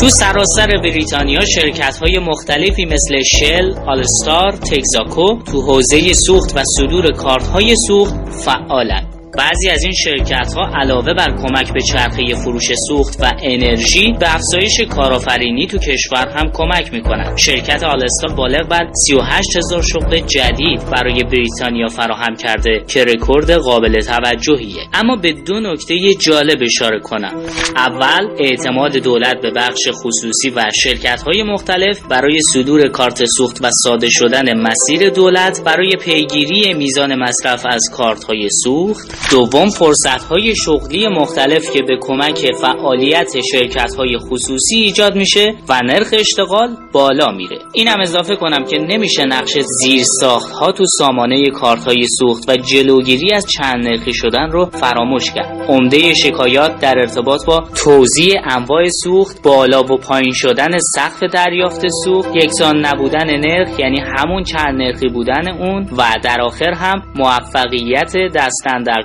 تو 0.00 0.08
سراسر 0.08 0.66
بریتانیا 0.82 1.44
شرکت 1.44 1.96
های 1.96 2.18
مختلفی 2.18 2.84
مثل 2.84 3.22
شل، 3.22 3.74
آلستار، 3.86 4.52
تگزاکو 4.52 5.42
تو 5.42 5.62
حوزه 5.62 6.12
سوخت 6.12 6.56
و 6.56 6.62
صدور 6.76 7.12
کارت 7.12 7.46
های 7.46 7.74
سوخت 7.88 8.14
فعالند. 8.44 9.19
بعضی 9.38 9.68
از 9.68 9.82
این 9.84 9.92
شرکت 9.92 10.52
ها 10.56 10.70
علاوه 10.74 11.14
بر 11.14 11.36
کمک 11.42 11.72
به 11.72 11.80
چرخه 11.80 12.34
فروش 12.34 12.72
سوخت 12.88 13.20
و 13.20 13.32
انرژی 13.42 14.12
به 14.12 14.34
افزایش 14.34 14.80
کارآفرینی 14.80 15.66
تو 15.66 15.78
کشور 15.78 16.28
هم 16.28 16.50
کمک 16.52 16.92
می‌کنند. 16.92 17.38
شرکت 17.38 17.82
آلستار 17.82 18.32
بالغ 18.36 18.68
بر 18.68 18.90
38 19.06 19.56
هزار 19.56 19.82
شغل 19.82 20.18
جدید 20.18 20.90
برای 20.90 21.24
بریتانیا 21.24 21.86
فراهم 21.86 22.34
کرده 22.34 22.84
که 22.88 23.04
رکورد 23.04 23.50
قابل 23.50 24.00
توجهیه. 24.00 24.82
اما 24.94 25.16
به 25.16 25.32
دو 25.32 25.60
نکته 25.60 26.14
جالب 26.14 26.58
اشاره 26.62 27.00
کنم. 27.00 27.34
اول 27.76 28.28
اعتماد 28.38 28.96
دولت 28.96 29.40
به 29.42 29.50
بخش 29.50 29.88
خصوصی 30.04 30.50
و 30.50 30.70
شرکت 30.82 31.22
های 31.22 31.42
مختلف 31.42 32.00
برای 32.08 32.40
صدور 32.52 32.88
کارت 32.88 33.24
سوخت 33.24 33.58
و 33.62 33.70
ساده 33.84 34.08
شدن 34.10 34.60
مسیر 34.60 35.10
دولت 35.10 35.62
برای 35.64 35.96
پیگیری 36.04 36.74
میزان 36.74 37.14
مصرف 37.14 37.66
از 37.70 37.82
کارت 37.92 38.24
های 38.24 38.48
سوخت. 38.64 39.19
دوم 39.30 39.68
فرصت 39.68 40.24
های 40.24 40.54
شغلی 40.56 41.08
مختلف 41.08 41.70
که 41.72 41.82
به 41.82 41.98
کمک 42.00 42.52
فعالیت 42.60 43.32
شرکت 43.52 43.94
های 43.98 44.18
خصوصی 44.18 44.76
ایجاد 44.76 45.16
میشه 45.16 45.54
و 45.68 45.80
نرخ 45.84 46.08
اشتغال 46.12 46.76
بالا 46.92 47.30
میره. 47.32 47.58
اینم 47.72 48.00
اضافه 48.00 48.36
کنم 48.36 48.64
که 48.64 48.78
نمیشه 48.78 49.24
نقش 49.24 49.58
زیر 49.58 50.02
ساخت 50.20 50.52
ها 50.52 50.72
تو 50.72 50.84
سامانه 50.98 51.50
کارت 51.50 51.84
های 51.84 52.06
سوخت 52.18 52.48
و 52.48 52.56
جلوگیری 52.56 53.32
از 53.34 53.46
چند 53.46 53.88
نرخی 53.88 54.12
شدن 54.14 54.50
رو 54.50 54.66
فراموش 54.66 55.30
کرد. 55.30 55.66
عمده 55.68 56.14
شکایات 56.14 56.80
در 56.80 56.98
ارتباط 56.98 57.46
با 57.46 57.64
توزیع 57.84 58.34
انواع 58.44 58.84
سوخت 59.04 59.42
بالا 59.42 59.82
و 59.82 59.96
پایین 59.96 60.32
شدن 60.32 60.78
سقف 60.94 61.22
دریافت 61.22 61.86
سوخت 62.04 62.36
یکسان 62.36 62.86
نبودن 62.86 63.26
نرخ 63.26 63.78
یعنی 63.78 64.00
همون 64.00 64.44
چند 64.44 64.82
نرخی 64.82 65.08
بودن 65.08 65.48
اون 65.48 65.88
و 65.98 66.14
در 66.22 66.40
آخر 66.40 66.72
هم 66.72 67.02
موفقیت 67.14 68.12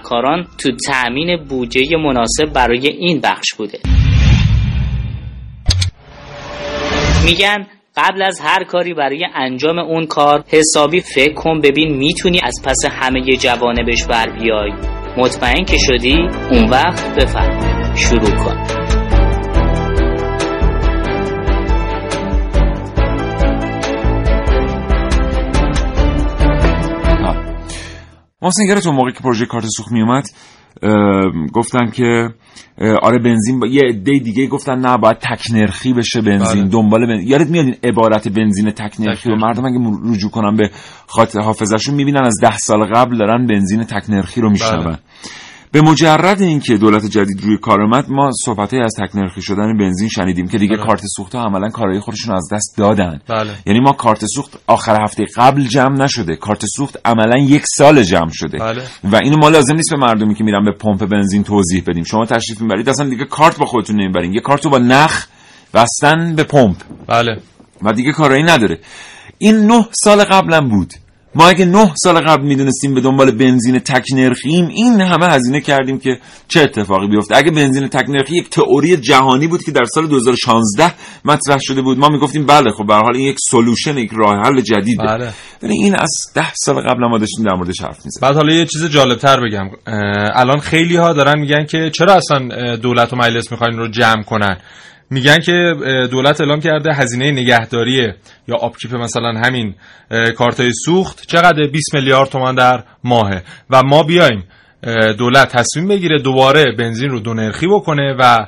دستندرکاران 0.06 0.48
تو 0.58 0.72
تأمین 0.72 1.38
بودجه 1.50 1.98
مناسب 1.98 2.54
برای 2.54 2.88
این 2.88 3.22
بخش 3.22 3.54
بوده. 3.58 3.80
میگن 7.26 7.68
قبل 7.98 8.22
از 8.22 8.40
هر 8.44 8.64
کاری 8.64 8.94
برای 8.94 9.26
انجام 9.36 9.80
اون 9.80 10.06
کار 10.06 10.44
حسابی 10.48 11.02
فکر 11.02 11.34
کن 11.34 11.62
ببین 11.62 11.98
می‌تونی 11.98 12.40
از 12.44 12.62
پس 12.66 12.78
همه 12.92 13.22
جوانبش 13.22 14.06
بر 14.10 14.30
بیای. 14.40 14.72
مطمئن 15.18 15.66
که 15.66 15.78
شدی 15.78 16.18
اون 16.52 16.70
وقت 16.70 17.16
بفرما 17.16 17.96
شروع 17.96 18.36
کن. 18.36 18.75
محسن 28.46 28.66
گره 28.66 28.92
موقعی 28.92 29.14
که 29.14 29.20
پروژه 29.20 29.46
کارت 29.46 29.66
سوخت 29.78 29.92
می 29.92 30.02
اومد 30.02 30.28
گفتن 31.54 31.90
که 31.92 32.30
آره 33.02 33.20
بنزین 33.20 33.60
با... 33.60 33.68
یه 33.68 33.82
عده 33.90 34.20
دیگه 34.20 34.48
گفتن 34.48 34.80
نه 34.80 34.98
باید 34.98 35.18
تکنرخی 35.18 35.94
بشه 35.94 36.22
بنزین 36.22 36.62
بله. 36.62 36.70
دنبال 36.70 37.06
بنزین 37.08 37.28
یادت 37.28 37.50
میاد 37.50 37.66
این 37.66 37.76
عبارت 37.84 38.28
بنزین 38.28 38.72
تکنرخی 38.72 39.30
رو 39.30 39.36
مردم 39.36 39.66
اگه 39.66 39.80
رجوع 40.14 40.32
کنن 40.32 40.56
به 40.56 40.70
خاطر 41.08 41.40
حافظشون 41.40 41.96
می‌بینن 41.96 42.22
از 42.26 42.40
ده 42.42 42.58
سال 42.58 42.86
قبل 42.86 43.18
دارن 43.18 43.48
بنزین 43.48 43.84
تکنرخی 43.84 44.42
رو 44.42 44.50
میشنون 44.50 44.86
بله. 44.86 44.98
به 45.76 45.82
مجرد 45.82 46.42
اینکه 46.42 46.78
دولت 46.78 47.06
جدید 47.06 47.44
روی 47.44 47.58
کار 47.58 47.82
اومد 47.82 48.06
ما 48.10 48.32
صحبتهای 48.46 48.82
از 48.82 48.94
تکنرخی 49.00 49.42
شدن 49.42 49.78
بنزین 49.78 50.10
شنیدیم 50.10 50.48
که 50.48 50.58
دیگه 50.58 50.76
بله. 50.76 50.86
کارت 50.86 51.02
سوخت 51.16 51.36
ها 51.36 51.44
عملا 51.46 51.70
کارهای 51.70 52.00
خودشون 52.00 52.36
از 52.36 52.50
دست 52.52 52.74
دادن. 52.78 53.22
بله. 53.28 53.52
یعنی 53.66 53.80
ما 53.80 53.92
کارت 53.92 54.26
سوخت 54.26 54.60
آخر 54.68 55.04
هفته 55.04 55.26
قبل 55.38 55.64
جمع 55.64 55.98
نشده. 55.98 56.36
کارت 56.36 56.66
سوخت 56.66 56.98
عملا 57.06 57.38
یک 57.38 57.64
سال 57.66 58.04
جمع 58.04 58.30
شده. 58.34 58.58
بله. 58.58 58.82
و 59.04 59.16
اینو 59.16 59.38
ما 59.38 59.50
لازم 59.50 59.76
نیست 59.76 59.90
به 59.92 59.98
مردمی 59.98 60.36
که 60.36 60.44
میرن 60.44 60.66
به 60.66 60.72
پمپ 60.72 61.06
بنزین 61.06 61.44
توضیح 61.44 61.84
بدیم. 61.88 62.04
شما 62.04 62.26
تشریف 62.26 62.62
می‌برید 62.62 62.90
اصلا 62.90 63.10
دیگه 63.10 63.26
کارت 63.26 63.58
با 63.58 63.66
خودتون 63.66 63.96
نمی‌برین. 63.96 64.34
یه 64.34 64.42
کارت 64.42 64.66
رو 64.66 64.72
با 64.72 64.78
نخ 64.78 65.28
بستن 65.74 66.36
به 66.36 66.44
پمپ. 66.44 66.78
بله. 67.08 67.42
و 67.82 67.94
دیگه 67.94 68.12
کارایی 68.12 68.44
نداره. 68.44 68.80
این 69.38 69.68
نه 69.68 69.86
سال 69.92 70.24
قبلا 70.24 70.62
بود. 70.62 70.94
ما 71.36 71.48
اگه 71.48 71.66
نه 71.66 71.94
سال 72.04 72.22
قبل 72.22 72.44
می‌دونستیم 72.44 72.94
به 72.94 73.02
دنبال 73.02 73.32
بنزین 73.32 73.80
تک 73.80 74.04
نرخیم 74.14 74.68
این 74.68 75.02
همه 75.02 75.26
هزینه 75.26 75.62
کردیم 75.62 76.00
که 76.00 76.20
چه 76.48 76.62
اتفاقی 76.62 77.08
بیفته. 77.08 77.38
اگه 77.38 77.52
بنزین 77.52 77.88
تک 77.88 78.10
نرخی 78.10 78.36
یک 78.36 78.50
تئوری 78.50 78.98
جهانی 78.98 79.48
بود 79.48 79.64
که 79.64 79.72
در 79.72 79.86
سال 79.86 80.08
2016 80.08 80.94
مطرح 81.26 81.58
شده 81.62 81.82
بود 81.82 81.98
ما 81.98 82.10
می‌گفتیم 82.10 82.46
بله 82.46 82.72
خب 82.72 82.88
به 82.88 82.94
حال 82.94 83.16
این 83.16 83.28
یک 83.28 83.38
سولوشن 83.50 83.98
یک 83.98 84.12
راه 84.14 84.36
حل 84.46 84.62
جدیده 84.62 85.04
بله. 85.04 85.34
ولی 85.64 85.74
این 85.74 85.96
از 85.96 86.12
ده 86.36 86.54
سال 86.54 86.76
قبل 86.76 87.08
ما 87.10 87.18
داشتیم 87.18 87.46
در 87.46 87.56
موردش 87.56 87.82
حرف 87.82 88.06
می‌زدیم. 88.06 88.22
بعد 88.22 88.36
حالا 88.36 88.54
یه 88.54 88.66
چیز 88.66 88.86
جالب 88.86 89.18
تر 89.18 89.40
بگم 89.40 89.70
الان 90.36 90.60
خیلی 90.60 90.96
ها 90.96 91.14
دارن 91.14 91.40
میگن 91.40 91.66
که 91.66 91.90
چرا 91.90 92.14
اصلا 92.14 92.76
دولت 92.76 93.14
و 93.14 93.16
مجلس 93.16 93.52
می‌خواین 93.52 93.78
رو 93.78 93.88
جمع 93.88 94.24
کنن؟ 94.24 94.58
میگن 95.10 95.40
که 95.40 95.74
دولت 96.12 96.42
اعلام 96.42 96.60
کرده 96.60 96.94
هزینه 96.94 97.32
نگهداری 97.32 98.14
یا 98.48 98.56
آبکیپ 98.60 98.96
مثلا 98.96 99.34
همین 99.46 99.76
کارتای 100.38 100.72
سوخت 100.86 101.28
چقدر 101.28 101.68
20 101.72 101.94
میلیارد 101.94 102.30
تومان 102.30 102.56
در 102.56 102.84
ماهه. 103.04 103.44
و 103.70 103.82
ما 103.86 104.04
بیایم 104.04 104.44
دولت 105.18 105.52
تصمیم 105.58 105.88
بگیره 105.88 106.20
دوباره 106.20 106.66
بنزین 106.78 107.10
رو 107.10 107.20
دو 107.20 107.34
نرخی 107.34 107.68
بکنه 107.68 108.16
و 108.20 108.46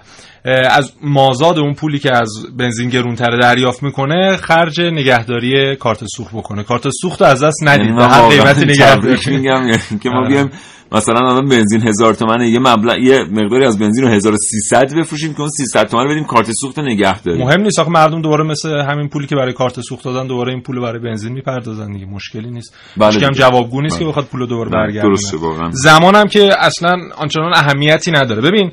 از 0.70 0.94
مازاد 1.02 1.60
اون 1.60 1.74
پولی 1.74 2.00
که 2.00 2.12
از 2.14 2.30
بنزین 2.58 2.90
گرونتر 2.90 3.38
دریافت 3.42 3.84
می‌کنه 3.84 4.38
خرج 4.38 4.82
نگهداری 4.82 5.76
کارت 5.76 6.06
سوخت 6.06 6.36
بکنه. 6.36 6.64
کارت 6.64 6.90
سوخت 7.02 7.22
رو 7.22 7.28
از 7.28 7.44
دست 7.44 7.64
ندید. 7.64 7.90
من 7.90 8.10
هر 8.10 8.28
قیمتی 8.28 8.66
نگهداری. 8.66 9.38
میگم 9.38 9.68
یعنی 9.68 10.00
که 10.04 10.10
ما 10.10 10.18
آره. 10.18 10.28
بیایم 10.28 10.50
مثلا 10.92 11.20
الان 11.20 11.50
بنزین 11.50 11.88
هزار 11.88 12.14
تومنه 12.14 12.50
یه 12.50 12.60
مبلغ 12.60 12.98
یه 12.98 13.24
مقداری 13.32 13.66
از 13.66 13.80
بنزین 13.80 14.04
رو 14.04 14.10
1300 14.10 14.96
بفروشیم 15.00 15.34
که 15.34 15.40
اون 15.40 15.50
300 15.50 15.88
تومن 15.88 16.04
رو 16.04 16.10
بدیم 16.10 16.24
کارت 16.24 16.52
سوخت 16.52 16.80
نگه 16.80 17.22
داریم. 17.22 17.42
مهم 17.42 17.62
نیست. 17.62 17.80
آخه 17.80 17.92
مردم 17.92 18.22
دوباره 18.22 18.44
مثل 18.44 18.70
همین 18.70 19.10
پولی 19.10 19.28
که 19.28 19.36
برای 19.36 19.54
کارت 19.54 19.82
سوخت 19.82 20.04
دادن 20.04 20.28
دوباره 20.28 20.54
این 20.54 20.62
پول 20.62 20.80
برای 20.80 21.00
بنزین 21.00 21.34
می‌پردازن 21.34 21.92
دیگه. 21.92 22.06
مشکلی 22.06 22.52
نیست. 22.52 22.76
بله 22.98 23.14
هم 23.14 23.20
دیگه. 23.20 23.34
جوابگو 23.34 23.82
نیست 23.82 23.96
بله. 23.96 24.06
که 24.06 24.10
بخواد 24.10 24.26
پول 24.26 24.40
رو 24.40 24.46
دوباره 24.48 24.70
بله، 24.70 24.80
برگردونه. 24.80 25.16
درسته 25.16 25.38
واقعا. 25.38 25.70
زمانم 25.72 26.28
که 26.28 26.50
اصلا 26.60 26.98
آنچنان 27.18 27.54
اهمیتی 27.56 28.12
نداره. 28.12 28.42
ببین 28.42 28.72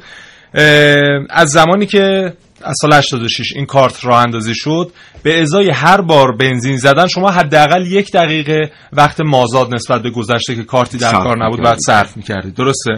از 1.30 1.48
زمانی 1.50 1.86
که 1.86 2.32
از 2.64 2.76
سال 2.80 2.92
86 2.92 3.52
این 3.56 3.66
کارت 3.66 4.04
راه 4.04 4.22
اندازی 4.22 4.54
شد 4.54 4.90
به 5.22 5.42
ازای 5.42 5.70
هر 5.70 6.00
بار 6.00 6.36
بنزین 6.36 6.76
زدن 6.76 7.06
شما 7.06 7.30
حداقل 7.30 7.86
یک 7.86 8.12
دقیقه 8.12 8.70
وقت 8.92 9.20
مازاد 9.20 9.74
نسبت 9.74 10.02
به 10.02 10.10
گذشته 10.10 10.54
که 10.54 10.64
کارتی 10.64 10.98
در 10.98 11.12
کار 11.12 11.44
نبود 11.44 11.58
می‌کردی. 11.58 11.62
بعد 11.62 11.78
صرف 11.78 12.16
می‌کردید 12.16 12.54
درسته 12.54 12.92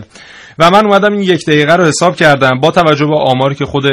و 0.59 0.71
من 0.71 0.87
اومدم 0.87 1.13
این 1.13 1.23
یک 1.23 1.47
دقیقه 1.47 1.77
رو 1.77 1.85
حساب 1.85 2.17
کردم 2.17 2.61
با 2.61 2.71
توجه 2.71 3.07
به 3.07 3.17
آماری 3.17 3.55
که 3.55 3.65
خود 3.65 3.85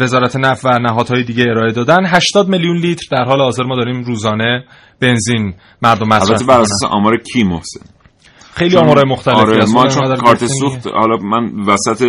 وزارت 0.00 0.36
نفت 0.36 0.64
و 0.64 0.68
نهادهای 0.68 1.24
دیگه 1.24 1.44
ارائه 1.44 1.72
دادن 1.72 2.06
80 2.06 2.48
میلیون 2.48 2.76
لیتر 2.76 3.06
در 3.10 3.24
حال 3.24 3.40
حاضر 3.40 3.64
ما 3.64 3.76
داریم 3.76 4.02
روزانه 4.02 4.64
بنزین 5.00 5.54
مردم 5.82 6.08
مصرف 6.08 6.30
البته 6.30 6.44
بر. 6.44 6.60
اساس 6.60 6.84
آمار 6.90 7.16
کی 7.16 7.44
محسن 7.44 7.80
خیلی 8.54 8.76
آمارای 8.76 9.04
مختلفی 9.08 9.40
آره. 9.40 9.64
ما 9.64 9.86
چون 9.86 10.16
کارت. 10.16 10.46
سوخت 10.46 10.86
حالا 10.86 11.16
من 11.16 11.64
وسط 11.66 12.02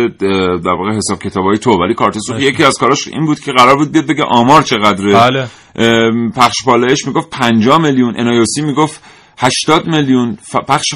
در 0.64 0.72
واقع 0.72 0.96
حساب 0.96 1.18
کتابای 1.18 1.58
تو 1.58 1.70
ولی 1.70 1.94
کارت 1.94 2.18
سوخت 2.18 2.40
یکی 2.40 2.64
از 2.64 2.74
کاراش 2.78 3.08
این 3.08 3.26
بود 3.26 3.40
که 3.40 3.52
قرار 3.52 3.76
بود 3.76 3.92
بیاد 3.92 4.06
بگه 4.06 4.22
آمار 4.24 4.62
چقدره. 4.62 5.12
بله. 5.12 5.46
پخش 6.30 6.64
پالایش 6.64 7.06
می‌گفت 7.06 7.30
50 7.30 7.78
میلیون 7.78 8.14
انایوسی 8.16 8.62
می‌گفت 8.62 9.02
80 9.38 9.86
میلیون 9.86 10.38
پخش 10.68 10.94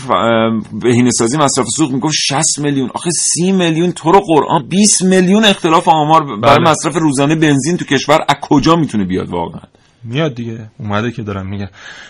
بهینه 0.83 1.11
سازی 1.11 1.37
مصرف 1.39 1.67
سوخت 1.77 1.93
می‌گفت 1.93 2.15
60 2.19 2.59
میلیون. 2.59 2.91
آخه 2.95 3.11
30 3.11 3.53
میلیون 3.53 3.93
تو 3.93 4.13
رو 4.13 4.21
قرآن 4.21 4.69
20 4.69 5.03
میلیون 5.03 5.45
اختلاف 5.45 5.89
آمار 5.89 6.25
برای 6.25 6.59
بله. 6.59 6.71
مصرف 6.71 6.97
روزانه 6.97 7.35
بنزین 7.35 7.77
تو 7.77 7.85
کشور 7.85 8.19
از 8.29 8.37
کجا 8.43 8.77
می‌تونه 8.77 9.05
بیاد 9.05 9.29
واقعا؟ 9.29 9.61
میاد 10.05 10.35
دیگه. 10.35 10.71
اومده 10.79 11.11
که 11.13 11.23
دارم 11.23 11.47
میگه 11.47 11.69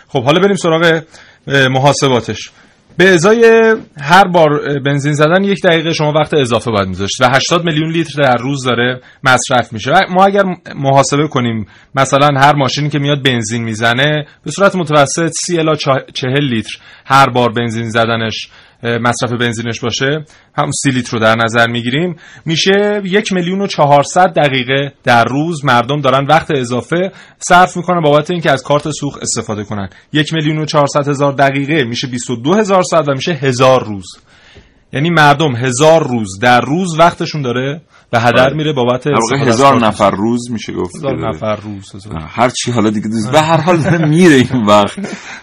خب 0.08 0.24
حالا 0.24 0.40
بریم 0.40 0.56
سراغ 0.56 1.02
محاسباتش. 1.70 2.50
به 2.98 3.08
ازای 3.14 3.74
هر 4.00 4.28
بار 4.28 4.78
بنزین 4.78 5.12
زدن 5.12 5.44
یک 5.44 5.62
دقیقه 5.62 5.92
شما 5.92 6.12
وقت 6.12 6.34
اضافه 6.34 6.70
باید 6.70 6.88
میذاشت 6.88 7.20
و 7.20 7.28
80 7.34 7.64
میلیون 7.64 7.92
لیتر 7.92 8.22
در 8.22 8.36
روز 8.36 8.64
داره 8.64 9.00
مصرف 9.24 9.72
میشه. 9.72 9.92
ما 10.10 10.24
اگر 10.24 10.42
محاسبه 10.76 11.28
کنیم 11.28 11.66
مثلا 11.94 12.40
هر 12.40 12.54
ماشینی 12.54 12.88
که 12.88 12.98
میاد 12.98 13.22
بنزین 13.22 13.64
می‌زنه 13.64 14.26
به 14.44 14.50
صورت 14.50 14.76
متوسط 14.76 15.32
30 15.46 15.58
الی 15.58 15.76
40 16.14 16.44
لیتر 16.44 16.78
هر 17.06 17.30
بار 17.30 17.52
بنزین 17.52 17.90
زدنش 17.90 18.48
مصرف 18.82 19.32
بنزینش 19.40 19.80
باشه 19.80 20.24
هم 20.54 20.70
سی 20.82 20.90
لیتر 20.90 21.12
رو 21.12 21.18
در 21.18 21.34
نظر 21.36 21.66
می‌گیریم. 21.66 22.16
میشه 22.44 23.02
یک 23.04 23.32
میلیون 23.32 23.60
و 23.60 23.66
چهارصد 23.66 24.32
دقیقه 24.36 24.92
در 25.04 25.24
روز 25.24 25.64
مردم 25.64 26.00
دارن 26.00 26.26
وقت 26.26 26.50
اضافه 26.50 27.12
صرف 27.38 27.76
می‌کنن 27.76 28.00
بابت 28.00 28.30
اینکه 28.30 28.50
از 28.50 28.62
کارت 28.62 28.90
سوخت 28.90 29.22
استفاده 29.22 29.64
کنن. 29.64 29.88
یک 30.12 30.34
میلیون 30.34 30.58
و 30.58 30.64
چهارصد 30.64 31.08
هزار 31.08 31.32
دقیقه 31.32 31.84
میشه 31.84 32.06
22 32.06 32.54
هزار 32.54 32.82
ساعت 32.82 33.08
و 33.08 33.12
میشه 33.12 33.32
هزار 33.32 33.84
روز. 33.84 34.06
یعنی 34.92 35.10
مردم 35.10 35.56
هزار 35.56 36.08
روز 36.08 36.38
در 36.40 36.60
روز 36.60 36.98
وقتشون 36.98 37.42
داره 37.42 37.80
به 38.10 38.20
هدر 38.20 38.46
بله. 38.46 38.56
میره 38.56 38.72
بابت 38.72 39.06
هزار 39.40 39.86
نفر 39.86 40.10
روز 40.10 40.50
میشه 40.50 40.72
گفت 40.72 40.96
هزار 40.96 41.28
نفر 41.28 41.56
روز 41.56 41.94
هزار. 41.94 42.18
هر 42.18 42.48
چی 42.48 42.70
حالا 42.70 42.90
دیگه 42.90 43.08
دوست 43.08 43.32
به 43.32 43.40
هر 43.40 43.60
حال 43.60 43.76
داره 43.76 44.08
میره 44.08 44.34
این 44.34 44.66
وقت 44.66 44.98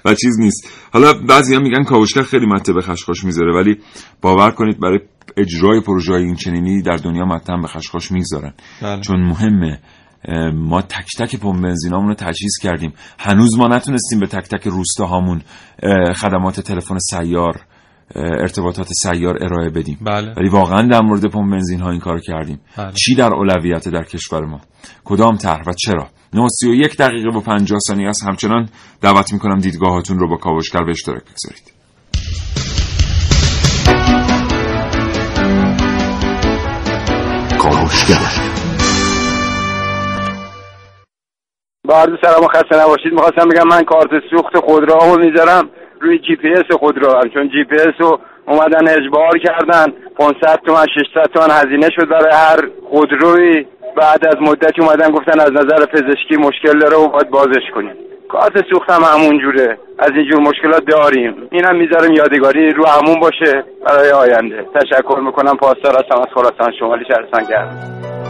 و 0.06 0.14
چیز 0.14 0.40
نیست 0.40 0.68
حالا 0.94 1.14
بعضی 1.14 1.56
هم 1.56 1.62
میگن 1.62 1.84
کاوشگر 1.84 2.22
خیلی 2.22 2.46
مته 2.46 2.74
به 2.74 2.82
خشخاش 2.82 3.24
می‌ذاره 3.24 3.54
ولی 3.54 3.78
باور 4.22 4.52
کنید 4.52 4.80
برای 4.80 5.00
اجرای 5.38 5.80
پروژه 5.80 6.14
این 6.14 6.36
چنینی 6.36 6.82
در 6.82 6.96
دنیا 6.96 7.26
متن 7.26 7.62
به 7.62 7.68
خشخاش 7.68 8.12
می‌گذارن 8.12 8.54
بله. 8.82 9.02
چون 9.02 9.24
مهمه 9.24 9.80
ما 10.54 10.82
تک 10.82 11.08
تک 11.18 11.36
پمپ 11.36 11.62
بنزینامون 11.64 12.08
رو 12.08 12.14
تجهیز 12.14 12.58
کردیم 12.62 12.94
هنوز 13.20 13.58
ما 13.58 13.68
نتونستیم 13.68 14.20
به 14.20 14.28
تک 14.28 14.50
تک 14.50 14.68
روستاهامون 14.68 15.42
اه، 15.84 16.14
خدمات 16.14 16.60
تلفن 16.60 16.98
سیار 17.00 17.62
ارتباطات 18.16 18.88
سیار 18.88 19.44
ارائه 19.44 19.70
بدیم. 19.70 19.98
بله. 20.02 20.34
ولی 20.38 20.50
واقعا 20.50 20.88
در 20.88 21.02
مورد 21.02 21.26
پمپ 21.26 21.52
بنزین 21.52 21.82
ها 21.82 21.92
این 21.92 22.00
کار 22.00 22.20
کردیم. 22.20 22.60
بله. 22.78 22.92
چی 22.92 23.16
در 23.16 23.34
اولویت 23.34 23.90
در 23.90 24.04
کشور 24.04 24.46
ما؟ 24.46 24.62
کدام 25.04 25.38
طرح 25.38 25.62
و 25.68 25.74
چرا؟ 25.74 26.08
931 26.34 26.98
دقیقه 26.98 27.30
و 27.30 27.42
50 27.42 27.80
ثانیه 27.88 28.10
است. 28.10 28.28
همچنان 28.28 28.70
دعوت 29.02 29.34
می‌کنم 29.34 29.60
دیدگاهاتون 29.60 30.20
رو 30.20 30.30
با 30.30 30.38
کاوشگر 30.38 30.84
به 30.84 30.90
اشتراک 30.90 31.22
بگذارید. 31.22 31.76
کاوشگر. 37.60 38.56
با 41.88 41.96
عرض 41.96 42.10
سلام 42.22 42.44
و 42.44 42.48
خسته 42.48 42.84
نباشید. 42.84 43.14
می‌خواستم 43.14 43.50
بگم 43.50 43.68
من 43.70 43.84
کارت 43.84 44.10
سوخت 44.32 44.66
خودروهامو 44.66 45.18
می‌ذارم. 45.18 45.70
روی 46.06 46.20
جی 46.20 46.36
پی 46.36 46.54
اس 46.54 46.72
خودرو 46.80 47.28
چون 47.34 47.50
جی 47.50 47.64
پی 47.64 47.76
اس 47.76 47.94
رو 48.00 48.20
اومدن 48.48 48.88
اجبار 48.88 49.38
کردن. 49.38 49.86
500 50.18 50.60
تومن 50.66 50.86
600 51.14 51.32
تومن 51.34 51.52
هزینه 51.52 51.90
شد 51.90 52.08
برای 52.10 52.34
هر 52.34 52.60
خودروی 52.90 53.66
بعد 53.98 54.28
از 54.28 54.36
مدتی 54.42 54.82
اومدن 54.82 55.12
گفتن 55.12 55.40
از 55.40 55.52
نظر 55.52 55.86
پزشکی 55.86 56.36
مشکل 56.38 56.80
داره 56.80 56.98
و 56.98 57.08
باید 57.08 57.30
بازش 57.30 57.70
کنیم. 57.76 57.96
کارت 58.30 58.66
سوخت 58.70 58.90
هم 58.90 59.02
همون 59.04 59.40
جوره. 59.40 59.78
از 60.00 60.12
اینجور 60.16 60.40
مشکلات 60.40 60.86
داریم. 60.86 61.48
اینم 61.52 61.76
می‌ذارم 61.76 62.14
یادگاری 62.14 62.72
رو 62.72 62.86
همون 62.86 63.20
باشه 63.20 63.64
برای 63.86 64.12
آینده. 64.12 64.66
تشکر 64.76 65.20
می‌کنم. 65.20 65.58
پاسدار 65.58 65.94
هستم. 65.94 66.22
از 66.22 66.28
خراسان 66.34 66.74
شمالی 66.80 67.06
شهرستان 67.06 67.44
گرمه. 67.50 68.25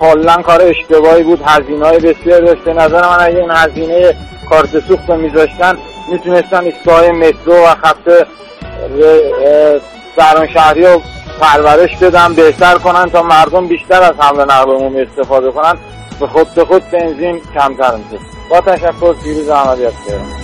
کلا 0.00 0.42
کار 0.42 0.62
اشتباهی 0.62 1.22
بود 1.22 1.42
هزینه 1.46 1.86
های 1.86 1.98
بسیار 1.98 2.40
داشت. 2.40 2.64
به 2.64 2.72
نظر 2.72 3.08
من 3.08 3.20
اگه 3.20 3.38
این 3.38 3.50
هزینه 3.50 4.14
کارت 4.50 4.80
سوخت 4.88 5.10
رو 5.10 5.16
میذاشتن 5.16 5.78
می‌تونستن 6.12 6.64
ایستگاه 6.64 7.10
مترو 7.10 7.54
و 7.54 7.74
خط 7.74 8.26
سران 10.16 10.46
شهری 10.46 10.86
رو 10.86 11.02
پرورش 11.40 11.96
بدن 11.96 12.34
بهتر 12.34 12.74
کنن 12.74 13.10
تا 13.10 13.22
مردم 13.22 13.66
بیشتر 13.66 14.02
از 14.02 14.14
حمل 14.18 14.40
نقل 14.40 14.70
عمومی 14.70 15.00
استفاده 15.00 15.50
کنن. 15.50 15.78
به 16.22 16.28
خود 16.28 16.54
به 16.54 16.64
خود 16.64 16.82
بنزین 16.90 17.40
کمتر 17.54 17.96
میشه. 17.96 18.24
با 18.50 18.60
تشکر 18.60 19.14
پیروز 19.22 19.48
عملیات 19.48 19.94
کردم. 20.08 20.42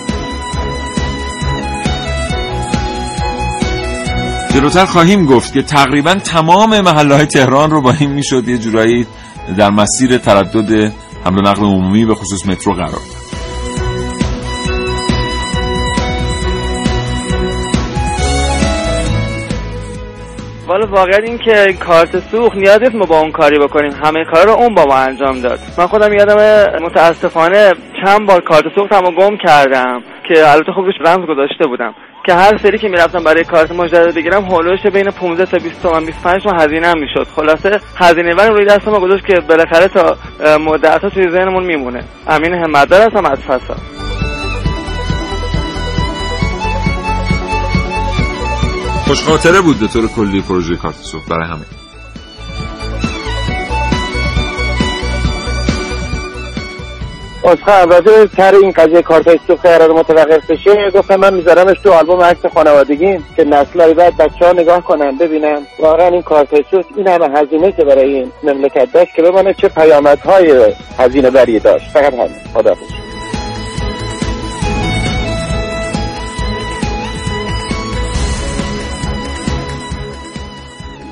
جلوتر 4.55 4.87
خواهیم 4.87 5.27
گفت 5.27 5.53
که 5.53 5.63
تقریبا 5.63 6.15
تمام 6.15 6.81
محله 6.81 7.15
های 7.15 7.27
تهران 7.27 7.71
رو 7.71 7.81
با 7.81 7.93
این 8.01 8.13
می‌شد 8.13 8.49
یه 8.49 8.59
جورایی 8.59 9.07
در 9.57 9.71
مسیر 9.71 10.19
تردد 10.19 10.93
حمل 11.25 11.39
و 11.39 11.43
نقل 11.43 11.63
عمومی 11.63 12.05
به 12.05 12.15
خصوص 12.15 12.47
مترو 12.47 12.75
قرار 12.75 13.18
والا 20.69 20.87
واقعا 20.87 21.19
این 21.19 21.39
که 21.39 21.73
کارت 21.87 22.19
سوخت 22.19 22.57
نیاز 22.57 22.83
نیست 22.83 22.95
ما 22.95 23.07
با 23.07 23.21
اون 23.21 23.33
کاری 23.33 23.59
بکنیم. 23.59 23.93
همه 24.05 24.25
کار 24.25 24.47
رو 24.47 24.53
اون 24.53 24.75
با 24.75 24.85
ما 24.85 24.97
انجام 24.97 25.41
داد. 25.41 25.59
من 25.79 25.87
خودم 25.87 26.13
یادم 26.13 26.37
متاسفانه 26.83 27.73
چند 28.05 28.27
بار 28.27 28.41
کارت 28.41 28.65
سوختم 28.75 29.01
گم 29.01 29.37
کردم 29.37 30.03
که 30.29 30.53
البته 30.53 30.73
خوب 30.73 30.85
روش 30.85 30.95
رمز 31.01 31.27
گذاشته 31.27 31.67
بودم. 31.67 31.95
که 32.27 32.35
هر 32.35 32.57
سری 32.57 32.79
که 32.79 32.89
می‌رفتم 32.89 33.25
برای 33.25 33.45
کارت 33.45 33.73
مجدد 33.73 34.15
بگیرم 34.15 34.45
هولوش 34.45 34.87
بین 34.87 35.11
15 35.11 35.45
تا 35.47 35.59
20 35.59 35.83
تومن 35.83 36.05
25 36.07 36.43
تومن 36.43 36.61
هزینه 36.61 36.87
هم 36.87 36.99
می‌شد. 36.99 37.27
خلاصه 37.37 37.81
هزینه 37.97 38.35
ور 38.35 38.49
روی 38.51 38.65
دست 38.65 38.89
ما 38.89 39.01
گذاشت 39.01 39.27
که 39.27 39.41
بالاخره 39.41 39.89
تا 39.89 40.17
مدت 40.59 41.07
توی 41.07 41.31
ذهنمون 41.31 41.65
میمونه. 41.65 42.05
امین 42.29 42.55
همتدار 42.55 43.01
هستم 43.01 43.25
از 43.25 43.39
خوش 49.09 49.23
خاطره 49.23 49.61
بود 49.61 49.81
به 49.81 49.87
طور 49.87 50.09
کلی 50.09 50.41
پروژه 50.41 50.77
کارت 50.77 50.97
برای 51.29 51.49
همه. 51.49 51.65
اصلا 57.45 57.75
البته 57.75 58.27
سر 58.37 58.55
این 58.55 58.71
قضیه 58.71 59.03
کارت 59.03 59.41
سوخت 59.47 59.67
قرار 59.67 59.93
متوقف 59.93 60.51
بشه 60.51 60.91
گفتم 60.95 61.17
من 61.17 61.35
میذارمش 61.35 61.77
تو 61.83 61.93
آلبوم 61.93 62.21
عکس 62.21 62.47
خانوادگی 62.47 63.19
که 63.37 63.45
نسلای 63.45 63.95
بعد 63.95 64.17
بچه 64.17 64.47
ها 64.47 64.53
نگاه 64.53 64.81
کنن 64.81 65.19
ببینم 65.19 65.63
واقعا 65.79 66.09
این 66.09 66.23
کارت 66.23 66.71
سوخت 66.71 66.89
این 66.97 67.09
همه 67.09 67.39
هزینه 67.39 67.73
که 67.73 67.85
برای 67.85 68.15
این 68.15 68.33
مملکت 68.43 68.93
داشت 68.93 69.15
که 69.15 69.23
بمانه 69.23 69.55
چه 69.55 69.69
پیامدهای 69.69 70.75
هزینه 70.99 71.31
بری 71.31 71.59
داشت. 71.59 71.91
فقط 71.91 72.15
همین. 72.15 72.37
خدا 72.55 72.75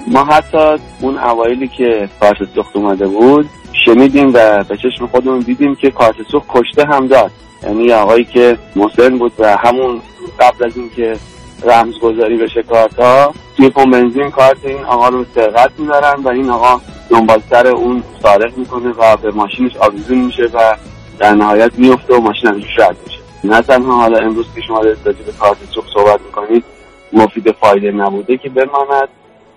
ما 0.06 0.24
حتی 0.24 0.82
اون 1.00 1.18
اوایلی 1.18 1.68
که 1.68 2.08
کارت 2.20 2.38
سوخت 2.54 2.76
اومده 2.76 3.06
بود 3.06 3.50
شنیدیم 3.84 4.30
و 4.34 4.64
به 4.64 4.76
چشم 4.76 5.06
خودمون 5.06 5.38
دیدیم 5.38 5.74
که 5.74 5.90
کارت 5.90 6.16
سوخت 6.30 6.46
کشته 6.48 6.86
هم 6.86 7.06
داد. 7.06 7.30
یعنی 7.62 7.92
آقایی 7.92 8.24
که 8.24 8.58
مسن 8.76 9.18
بود 9.18 9.32
و 9.38 9.56
همون 9.56 10.00
قبل 10.40 10.64
از 10.64 10.76
اینکه 10.76 11.16
رمزگذاری 11.62 12.36
بشه 12.36 12.62
کارت 12.62 13.00
ها 13.00 13.34
توی 13.56 13.68
بنزین 13.70 14.30
کارت 14.30 14.64
این 14.64 14.84
آقا 14.84 15.08
رو 15.08 15.24
سرقت 15.34 15.70
می‌برن 15.78 16.22
و 16.22 16.28
این 16.28 16.50
آقا 16.50 16.80
دنبال 17.10 17.42
سر 17.50 17.66
اون 17.66 18.02
سارق 18.22 18.58
می‌کنه 18.58 18.88
و 18.88 19.16
به 19.16 19.30
ماشینش 19.30 19.76
آویزون 19.76 20.18
میشه 20.18 20.42
و 20.54 20.76
در 21.18 21.34
نهایت 21.34 21.72
میفته 21.78 22.14
و 22.14 22.20
ماشین 22.20 22.48
ازش 22.48 22.78
رد 22.78 22.96
میشه. 23.06 23.18
نه 23.44 23.62
تنها 23.62 23.96
حالا 23.96 24.18
امروز 24.18 24.46
که 24.54 24.60
شما 24.60 24.82
دارید 24.82 25.26
به 25.26 25.32
کارت 25.40 25.56
سوخت 25.74 25.88
صحبت 25.94 26.20
می‌کنید 26.20 26.64
مفید 27.12 27.52
فایده 27.52 27.90
نبوده 27.90 28.36
که 28.36 28.48
بماند. 28.48 29.08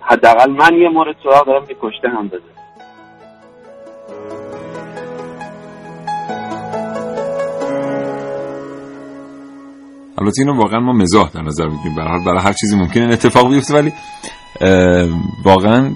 حداقل 0.02 0.52
من 0.52 0.74
یه 0.74 0.90
مورد 0.90 1.16
سراغ 1.24 1.46
دارم 1.46 1.66
که 1.66 1.76
کشته 1.82 2.10
هم 2.10 2.28
بده. 2.28 2.40
البته 10.18 10.42
اینو 10.42 10.58
واقعا 10.58 10.80
ما 10.80 10.94
مزاح 10.94 11.30
در 11.30 11.42
نظر 11.42 11.68
می‌گیریم. 11.68 11.96
برای 11.96 12.26
برای 12.26 12.44
هر 12.44 12.54
چیزی 12.54 12.78
ممکنه 12.78 13.14
اتفاق 13.14 13.50
بیفته 13.50 13.74
ولی 13.74 13.94
واقعا 15.44 15.92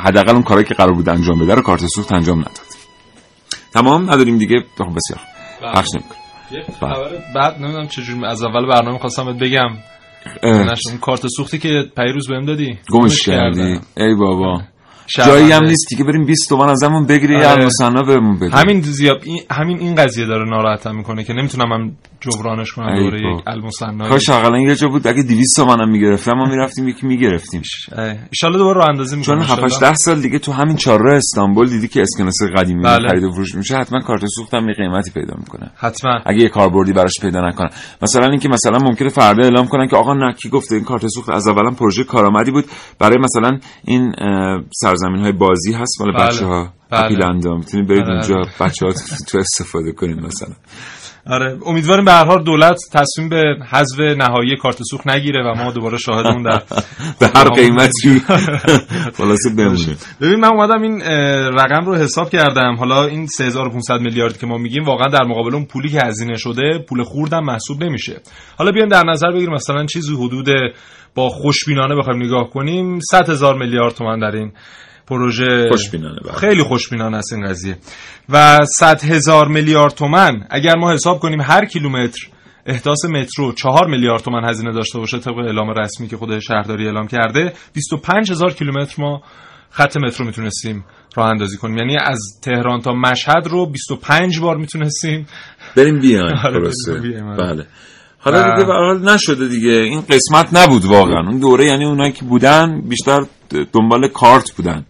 حداقل 0.00 0.32
اون 0.32 0.42
کاری 0.42 0.64
که 0.64 0.74
قرار 0.74 0.92
بود 0.92 1.08
انجام 1.08 1.38
بده 1.38 1.54
رو 1.54 1.62
کارت 1.62 1.86
سوخت 1.86 2.12
انجام 2.12 2.38
نداد. 2.38 2.58
تمام؟ 3.72 4.10
نداریم 4.10 4.38
دیگه؟ 4.38 4.64
خب 4.78 4.84
بسیار. 4.84 5.20
پخش 5.74 5.88
نمی‌کنه 5.94 6.18
بعد 7.34 7.58
نمی‌دونم 7.58 7.86
چجوری 7.86 8.26
از 8.26 8.42
اول 8.42 8.66
برنامه 8.66 8.98
خواستم 8.98 9.38
بگم. 9.38 9.68
اون 10.42 10.98
کارت 11.00 11.26
سوختی 11.26 11.58
که 11.58 11.84
پیروز 11.96 12.28
بهم 12.28 12.44
دادی. 12.44 12.78
گمش 12.92 13.22
کردی. 13.22 13.80
ای 13.96 14.14
بابا. 14.14 14.62
جایی 15.08 15.52
هم 15.52 15.64
نیست 15.64 15.88
که 15.98 16.04
بریم 16.04 16.24
20 16.26 16.48
تومن 16.48 16.68
ازمون 16.68 17.06
بگیری 17.06 17.34
یا 17.34 17.50
المصنا 17.50 18.02
بهمون 18.02 18.38
بده 18.38 18.56
همین 18.56 18.80
زیاب 18.80 19.18
این 19.24 19.40
همین 19.50 19.78
این 19.78 19.94
قضیه 19.94 20.26
داره 20.26 20.50
ناراحتم 20.50 20.96
می‌کنه 20.96 21.24
که 21.24 21.32
نمی‌تونم 21.32 21.68
من 21.68 21.92
جبرانش 22.20 22.72
کنم 22.72 22.98
دوره 22.98 23.20
یک 23.20 23.42
المصنا 23.46 24.08
کاش 24.08 24.28
حداقل 24.28 24.60
یه 24.60 24.74
جا 24.74 24.88
بود 24.88 25.06
اگه 25.06 25.22
200 25.22 25.56
تومن 25.56 25.80
هم 25.80 25.90
می‌گرفتم 25.90 26.32
ما 26.32 26.44
می‌رفتیم 26.44 26.88
یکی 26.88 27.06
می‌گرفتیم. 27.06 27.62
ان 27.92 28.18
شاء 28.32 28.50
الله 28.50 28.58
دوباره 28.58 28.78
رو 28.80 28.88
اندازه 28.88 29.20
چون 29.20 29.38
می‌کنم 29.38 29.64
7 29.64 29.80
10 29.80 29.94
سال 29.94 30.20
دیگه 30.20 30.38
تو 30.38 30.52
همین 30.52 30.76
چهارراه 30.76 31.16
استانبول 31.16 31.68
دیدی 31.68 31.88
که 31.88 32.02
اسکناس 32.02 32.34
قدیمی 32.56 32.82
بله. 32.82 33.08
خرید 33.08 33.24
و 33.24 33.32
فروش 33.32 33.54
میشه 33.54 33.76
حتما 33.76 34.00
کارت 34.00 34.22
سوخت 34.26 34.54
هم 34.54 34.68
یه 34.68 34.74
قیمتی 34.74 35.10
پیدا 35.10 35.34
می‌کنه. 35.38 35.70
حتما. 35.76 36.20
اگه 36.26 36.42
یه 36.42 36.48
کاربردی 36.48 36.92
براش 36.92 37.14
پیدا 37.22 37.48
نکنن. 37.48 37.70
مثلا 38.02 38.26
اینکه 38.26 38.48
مثلا 38.48 38.78
ممکنه 38.78 39.08
فردا 39.08 39.42
اعلام 39.42 39.68
کنن 39.68 39.88
که 39.88 39.96
آقا 39.96 40.14
نکی 40.14 40.48
گفته 40.48 40.74
این 40.74 40.84
کارت 40.84 41.06
سوخت 41.06 41.30
از 41.30 41.48
اولا 41.48 41.70
پروژه 41.70 42.04
کارآمدی 42.04 42.50
بود. 42.50 42.64
برای 42.98 43.16
مثلا 43.18 43.58
این 43.84 44.12
سرزمین 44.72 45.20
های 45.20 45.32
بازی 45.32 45.72
هست 45.72 46.00
مال 46.00 46.12
بله. 46.12 46.26
بچه 46.26 46.46
ها 46.46 46.72
بله. 46.90 47.56
می‌تونید 47.56 47.88
برید 47.88 48.02
بله. 48.02 48.12
اونجا 48.12 48.34
بچه 48.60 48.86
ها 48.86 48.92
تو 49.28 49.38
استفاده 49.38 49.92
کنید 49.92 50.20
مثلا. 50.20 50.54
آره. 51.28 51.58
امیدواریم 51.66 52.04
به 52.04 52.12
هر 52.12 52.24
حال 52.24 52.44
دولت 52.44 52.76
تصمیم 52.92 53.28
به 53.28 53.56
حذف 53.70 54.00
نهایی 54.00 54.56
کارت 54.56 54.82
سوخت 54.90 55.06
نگیره 55.06 55.42
و 55.44 55.54
ما 55.54 55.72
دوباره 55.72 55.98
شاهدمون 55.98 56.42
در 56.42 56.62
به 57.20 57.30
هر 57.34 57.48
قیمتی. 57.48 58.22
خلاصه 59.18 59.50
بمونه 59.56 59.96
ببین 60.20 60.40
من 60.40 60.48
اومدم 60.48 60.82
این 60.82 61.00
رقم 61.58 61.84
رو 61.86 61.94
حساب 61.94 62.30
کردم. 62.30 62.76
حالا 62.78 63.04
این 63.04 63.26
3500 63.26 64.00
میلیارد 64.00 64.38
که 64.38 64.46
ما 64.46 64.58
میگیم 64.58 64.84
واقعا 64.84 65.08
در 65.08 65.24
مقابل 65.24 65.54
اون 65.54 65.64
پولی 65.64 65.88
که 65.88 66.00
هزینه 66.04 66.36
شده 66.36 66.84
پول 66.88 67.02
خوردم 67.02 67.44
محسوب 67.44 67.84
نمیشه. 67.84 68.20
حالا 68.58 68.72
بیایم 68.72 68.88
در 68.88 69.02
نظر 69.04 69.30
بگیریم 69.30 69.54
مثلا 69.54 69.86
چیزی 69.86 70.14
حدود 70.14 70.48
با 71.14 71.28
خوشبینانه 71.28 71.96
بخوایم 71.96 72.22
نگاه 72.22 72.50
کنیم 72.50 72.98
100 73.10 73.30
هزار 73.30 73.58
میلیارد 73.58 73.94
تومان 73.94 74.18
در 74.18 74.36
این 74.36 74.52
پروژه 75.08 75.68
خوشبینانه 75.70 76.20
بله. 76.24 76.32
خیلی 76.32 76.62
خوشبینانه 76.62 77.16
است 77.16 77.32
این 77.32 77.46
قضیه. 77.46 77.78
و 78.28 78.58
100 78.64 79.04
هزار 79.04 79.48
میلیارد 79.48 79.94
تومن 79.94 80.46
اگر 80.50 80.74
ما 80.76 80.92
حساب 80.92 81.20
کنیم 81.20 81.40
هر 81.40 81.64
کیلومتر 81.64 82.28
احداث 82.66 83.04
مترو 83.04 83.52
4 83.52 83.86
میلیارد 83.86 84.22
تومن 84.22 84.48
هزینه 84.48 84.72
داشته 84.72 84.98
باشه 84.98 85.18
طبق 85.18 85.38
اعلام 85.38 85.70
رسمی 85.70 86.08
که 86.08 86.16
خود 86.16 86.38
شهرداری 86.38 86.86
اعلام 86.86 87.06
کرده 87.06 87.52
25 87.72 88.30
هزار 88.30 88.52
کیلومتر 88.52 89.02
ما 89.02 89.22
خط 89.70 89.96
مترو 89.96 90.26
می‌تونستیم 90.26 90.84
راه 91.16 91.28
اندازی 91.28 91.56
کنیم. 91.56 91.76
یعنی 91.78 91.96
از 91.96 92.18
تهران 92.42 92.80
تا 92.80 92.92
مشهد 92.92 93.46
رو 93.46 93.66
25 93.66 94.40
بار 94.40 94.56
می‌تونستیم. 94.56 95.26
بریم 95.76 95.98
بیایم 95.98 96.36
آره، 96.44 96.70
آره. 96.88 97.36
بله. 97.38 97.66
حالا 98.18 98.56
دیگه 98.56 98.72
حال 98.72 99.14
نشده 99.14 99.48
دیگه. 99.48 99.70
این 99.70 100.00
قسمت 100.00 100.48
نبود 100.52 100.84
واقعا. 100.84 101.28
اون 101.28 101.38
دوره 101.38 101.64
یعنی 101.64 101.84
اونایی 101.84 102.12
که 102.12 102.24
بودن 102.24 102.80
بیشتر 102.88 103.26
دنبال 103.72 104.08
کارت 104.08 104.50
بودن. 104.50 104.84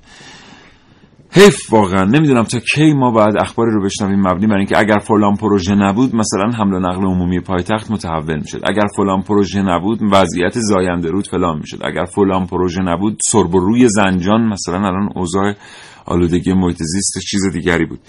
حیف 1.39 1.73
واقعا. 1.73 2.05
نمی‌دونم 2.05 2.43
تا 2.43 2.59
کی 2.59 2.93
ما 2.93 3.11
باید 3.11 3.35
اخباری 3.41 3.71
رو 3.73 3.83
بشنویم 3.83 4.21
مبنی 4.21 4.47
بر 4.47 4.57
اینکه 4.57 4.79
اگر 4.79 4.99
فلان 4.99 5.35
پروژه 5.35 5.75
نبود 5.75 6.15
مثلا 6.15 6.51
حمل 6.59 6.75
و 6.75 6.79
نقل 6.79 7.07
عمومی 7.07 7.41
پایتخت 7.41 7.91
متحول 7.91 8.39
می‌شد. 8.39 8.61
اگر 8.65 8.87
فلان 8.97 9.23
پروژه 9.23 9.63
نبود 9.63 10.01
وضعیت 10.13 10.53
زاینده 10.55 11.11
رود 11.11 11.27
فلان 11.27 11.59
می‌شد. 11.59 11.81
اگر 11.85 12.05
فلان 12.05 12.47
پروژه 12.47 12.83
نبود 12.83 13.19
سرب 13.31 13.57
روی 13.57 13.89
زنجان 13.89 14.49
مثلا 14.49 14.77
الان 14.77 15.09
اوضاع 15.15 15.55
آلودگی 16.07 16.53
محیط 16.53 16.79
زیست 16.79 17.19
چیز 17.31 17.47
دیگری 17.53 17.85
بود. 17.87 18.01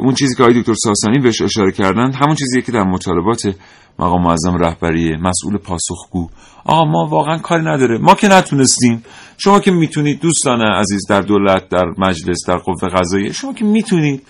اون 0.00 0.14
چیزی 0.14 0.34
که 0.34 0.42
آقای 0.42 0.60
دکتر 0.60 0.74
ساسانی 0.74 1.18
بهش 1.18 1.42
اشاره 1.42 1.72
کردن 1.72 2.12
همون 2.12 2.34
چیزیه 2.34 2.62
که 2.62 2.72
در 2.72 2.84
مطالبات 2.84 3.56
مقام 3.98 4.22
معظم 4.22 4.56
رهبری 4.56 5.16
مسئول 5.16 5.58
پاسخگو. 5.58 6.28
آقا 6.64 6.84
ما 6.84 7.06
واقعا 7.06 7.38
کاری 7.38 7.64
نداره. 7.64 7.98
ما 7.98 8.14
که 8.14 8.28
نتونستیم 8.28 9.02
شما 9.38 9.60
که 9.60 9.70
می‌تونید 9.70 10.20
دوستان 10.20 10.60
عزیز 10.60 11.06
در 11.08 11.20
دولت 11.20 11.68
در 11.68 11.84
مجلس 11.98 12.38
در 12.48 12.56
قوه 12.56 12.88
قضاییه 12.88 13.32
شما 13.32 13.52
که 13.52 13.64
می‌تونید 13.64 14.22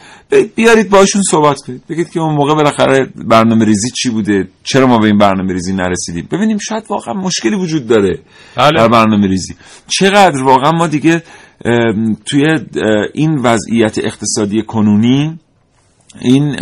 بیارید 0.54 0.90
باشون 0.90 1.22
صحبت 1.22 1.58
کنید. 1.58 1.82
بگید 1.88 2.10
که 2.10 2.20
اون 2.20 2.34
موقع 2.34 2.54
بالاخره 2.54 3.12
برنامه 3.28 3.64
ریزی 3.64 3.90
چی 3.90 4.10
بوده؟ 4.10 4.48
چرا 4.64 4.86
ما 4.86 4.98
به 4.98 5.06
این 5.06 5.18
برنامه 5.18 5.52
ریزی 5.52 5.72
نرسیدیم؟ 5.72 6.28
ببینیم 6.32 6.58
شاید 6.58 6.84
واقعا 6.88 7.14
مشکلی 7.14 7.56
وجود 7.56 7.86
داره 7.86 8.18
بله. 8.56 8.70
در 8.76 8.88
برنامه 8.88 9.26
ریزی. 9.26 9.54
چقدر 9.88 10.42
واقعا 10.42 10.72
ما 10.72 10.86
دیگه 10.86 11.22
توی 12.26 12.58
این 13.14 13.38
وضعیت 13.38 13.98
اقتصادی 13.98 14.62
کنونی 14.62 15.38
این 16.20 16.56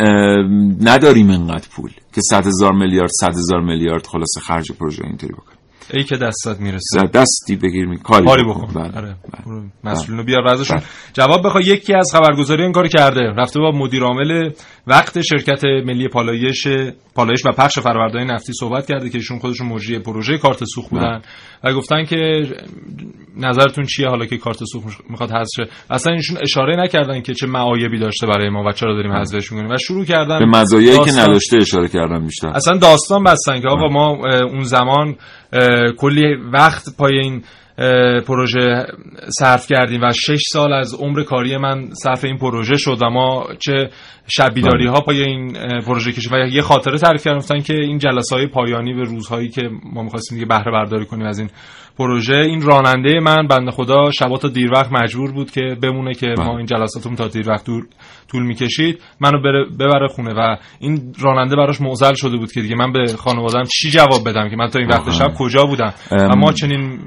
نداریم 0.80 1.30
انقدر 1.30 1.68
پول 1.76 1.90
که 2.14 2.20
صد 2.20 2.46
هزار 2.46 2.72
میلیارد 2.72 3.10
صد 3.20 3.34
هزار 3.34 3.60
میلیارد 3.60 4.06
خلاصه 4.06 4.40
خرج 4.40 4.72
پروژه 4.72 5.04
اینطوری 5.04 5.32
بکنیم 5.32 5.51
ای 5.92 6.04
که 6.04 6.16
دستت 6.16 6.60
می‌رسه. 6.60 7.00
دستی 7.14 7.56
بگیر 7.56 7.86
می 7.86 7.98
کاری, 7.98 8.26
کاری 8.26 8.44
بکن. 8.44 8.66
بکن. 8.66 8.82
بله. 8.82 8.96
آره 8.96 9.16
رو 10.08 10.24
بیار 10.24 10.46
و 10.46 10.50
ازشون 10.50 10.80
جواب 11.12 11.46
بخوای 11.46 11.64
یکی 11.64 11.94
از 11.94 12.10
خبرگزاری 12.12 12.62
این 12.62 12.72
کار 12.72 12.88
کرده. 12.88 13.20
رفته 13.20 13.60
با 13.60 13.70
مدیر 13.70 14.02
عامل 14.02 14.50
وقت 14.86 15.20
شرکت 15.20 15.64
ملی 15.64 16.08
پالایش 16.08 16.68
پالایش 17.14 17.46
و 17.46 17.52
پخش 17.52 17.78
فرآورده‌های 17.78 18.26
نفتی 18.26 18.52
صحبت 18.52 18.86
کرده 18.86 19.10
که 19.10 19.18
ایشون 19.18 19.38
خودشون 19.38 19.66
مجری 19.66 19.98
پروژه 19.98 20.38
کارت 20.38 20.64
سوخت 20.64 20.90
بودن. 20.90 21.22
و 21.64 21.72
گفتن 21.72 22.04
که 22.04 22.46
نظرتون 23.36 23.84
چیه 23.84 24.08
حالا 24.08 24.26
که 24.26 24.36
کارت 24.36 24.64
سوخت 24.64 25.00
می‌خواد 25.10 25.30
حذف 25.30 25.50
شه؟ 25.56 25.68
اصلا 25.90 26.12
ایشون 26.12 26.38
اشاره 26.42 26.76
نکردن 26.76 27.20
که 27.20 27.34
چه 27.34 27.46
معایبی 27.46 27.98
داشته 27.98 28.26
برای 28.26 28.48
ما 28.48 28.64
و 28.64 28.72
چرا 28.72 28.94
داریم 28.94 29.12
حذفش 29.12 29.52
می‌کنیم. 29.52 29.70
و 29.70 29.76
شروع 29.78 30.04
کردن 30.04 30.38
به 30.38 30.46
مزایایی 30.46 31.04
که 31.04 31.12
نداشته 31.12 31.56
اشاره 31.56 31.88
کردم 31.88 32.24
بیشتر. 32.24 32.48
اصلا 32.48 32.76
داستان 32.76 33.24
بستن 33.24 33.60
که 33.60 33.68
آقا 33.68 33.88
ما 33.88 34.08
اون 34.42 34.62
زمان 34.62 35.16
کلی 35.98 36.34
وقت 36.52 36.96
پای 36.98 37.18
این 37.18 37.42
پروژه 38.26 38.86
صرف 39.38 39.66
کردیم 39.66 40.00
و 40.02 40.12
شش 40.12 40.42
سال 40.52 40.72
از 40.72 40.94
عمر 40.94 41.22
کاری 41.22 41.56
من 41.56 41.88
صرف 41.92 42.24
این 42.24 42.38
پروژه 42.38 42.76
شد 42.76 42.98
و 43.02 43.10
ما 43.10 43.44
چه 43.58 43.90
شب 44.28 44.54
بیداری 44.54 44.86
ها 44.86 45.00
پای 45.00 45.22
این 45.22 45.52
پروژه 45.86 46.12
کشیم 46.12 46.32
و 46.32 46.36
یه 46.36 46.62
خاطره 46.62 46.98
تعریف 46.98 47.24
کردن 47.24 47.38
گفتن 47.38 47.60
که 47.60 47.74
این 47.74 47.98
جلسه 47.98 48.36
های 48.36 48.46
پایانی 48.46 48.94
به 48.94 49.02
روزهایی 49.02 49.48
که 49.48 49.62
ما 49.92 50.02
می‌خواستیم 50.02 50.38
دیگه 50.38 50.48
بهره 50.48 50.72
برداری 50.72 51.06
کنیم 51.06 51.26
از 51.26 51.38
این 51.38 51.48
پروژه. 51.98 52.34
این 52.34 52.62
راننده 52.62 53.20
من 53.20 53.46
بنده 53.46 53.70
خدا 53.70 54.10
شبا 54.10 54.38
تا 54.38 54.48
دیر 54.48 54.72
وقت 54.72 54.92
مجبور 54.92 55.32
بود 55.32 55.50
که 55.50 55.76
بمونه 55.82 56.14
که 56.14 56.34
ما 56.38 56.56
این 56.56 56.66
جلساتمون 56.66 57.16
تا 57.16 57.28
دیر 57.28 57.48
وقت 57.48 57.66
دور 57.66 57.86
طول 58.30 58.42
می‌کشید. 58.42 59.00
منو 59.20 59.42
بره 59.42 59.64
ببره 59.80 60.08
خونه 60.08 60.34
و 60.36 60.56
این 60.80 61.14
راننده 61.20 61.56
براش 61.56 61.80
معضل 61.80 62.14
شده 62.14 62.36
بود 62.36 62.52
که 62.52 62.60
دیگه 62.60 62.74
من 62.74 62.92
به 62.92 63.06
خانوادم 63.06 63.64
چی 63.64 63.90
جواب 63.90 64.28
بدم 64.28 64.48
که 64.50 64.56
من 64.56 64.68
تا 64.68 64.78
این 64.78 64.88
وقت. 64.88 65.10
شب 65.10 65.34
کجا 65.38 65.64
بودم؟ 65.64 65.94
و 66.10 66.36
ما 66.36 66.52
چنین 66.52 66.98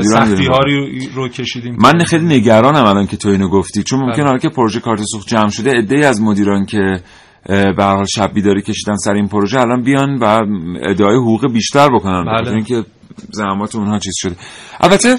سختی 0.00 0.46
ها. 0.46 0.58
رو, 0.58 0.86
رو 1.14 1.28
کشیدیم 1.28 1.76
من 1.78 2.04
خیلی 2.04 2.24
نگرانم 2.24 2.84
الان 2.84 3.06
که 3.06 3.16
تو 3.16 3.28
اینو 3.28 3.48
گفتی 3.48 3.82
چون 3.82 4.00
ممکن 4.00 4.16
بله. 4.16 4.24
حالا 4.24 4.38
که 4.38 4.48
پروژه 4.48 4.80
کارت 4.80 5.00
سوخت 5.02 5.28
جمع 5.28 5.48
شده 5.48 5.70
عده‌ای 5.70 6.04
از 6.04 6.22
مدیران 6.22 6.66
که 6.66 7.00
به 7.46 7.84
هر 7.84 7.94
حال 7.94 8.04
شب 8.04 8.30
بیداری 8.34 8.62
کشیدن 8.62 8.96
سر 8.96 9.14
این 9.14 9.28
پروژه 9.28 9.60
الان 9.60 9.82
بیان 9.82 10.18
و 10.18 10.40
ادعای 10.82 11.16
حقوق 11.16 11.52
بیشتر 11.52 11.88
بکنن 11.88 12.24
بله. 12.24 12.42
بله. 12.42 12.50
اینکه 12.50 12.84
زحمات 13.32 13.74
اونها 13.74 13.98
چیز 13.98 14.14
شده. 14.16 14.36
البته 14.80 15.16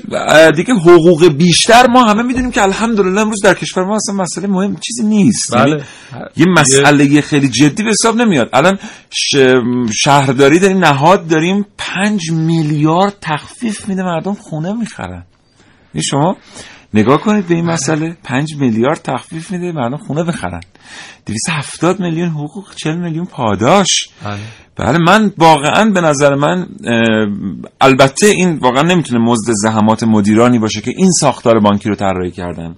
دیگه 0.55 0.73
حقوق 0.73 1.27
بیشتر 1.27 1.87
ما 1.87 2.03
همه 2.03 2.23
می‌دونیم 2.23 2.51
که 2.51 2.63
الحمدلله 2.63 3.21
امروز 3.21 3.41
در 3.43 3.53
کشور 3.53 3.83
ما 3.83 3.95
اصلا 3.95 4.15
مسئله 4.15 4.47
مهم 4.47 4.75
چیزی 4.75 5.03
نیست. 5.03 5.55
بله. 5.55 5.69
یعنی 5.69 5.83
یه 6.37 6.45
مسئله 6.57 7.21
خیلی 7.21 7.49
جدی 7.49 7.83
به 7.83 7.89
حساب 7.89 8.15
نمیاد. 8.15 8.49
الان 8.53 8.79
ش... 9.09 9.35
شهرداری 9.91 10.59
داریم 10.59 10.77
نهاد 10.77 11.27
داریم 11.27 11.65
پنج 11.77 12.31
میلیارد 12.31 13.13
تخفیف 13.21 13.87
میده 13.87 14.03
مردم 14.03 14.33
خونه 14.33 14.73
می‌خرن. 14.73 15.25
این 15.93 16.03
شما 16.03 16.37
نگاه 16.93 17.21
کنید 17.21 17.47
به 17.47 17.55
این 17.55 17.65
مسئله 17.65 18.17
پنج 18.23 18.55
میلیارد 18.55 19.01
تخفیف 19.01 19.51
میده 19.51 19.71
مردم 19.71 19.97
خونه 19.97 20.23
بخرن. 20.23 20.61
270 21.25 21.99
میلیون 21.99 22.29
حقوق 22.29 22.75
40 22.75 22.97
میلیون 22.97 23.25
پاداش. 23.25 24.09
بله. 24.77 24.97
من 24.97 25.33
واقعا 25.37 25.89
به 25.89 26.01
نظر 26.01 26.35
من 26.35 26.67
البته 27.81 28.27
این 28.27 28.57
واقعا 28.57 28.81
نمی‌تونه 28.81 29.25
مزد 29.25 29.51
زحمات 29.53 30.03
مدیرانی 30.03 30.59
باشه 30.59 30.81
که 30.81 30.91
این 30.97 31.11
ساختار 31.11 31.59
بانکی 31.59 31.89
رو 31.89 31.95
طراحی 31.95 32.31
کردن. 32.31 32.75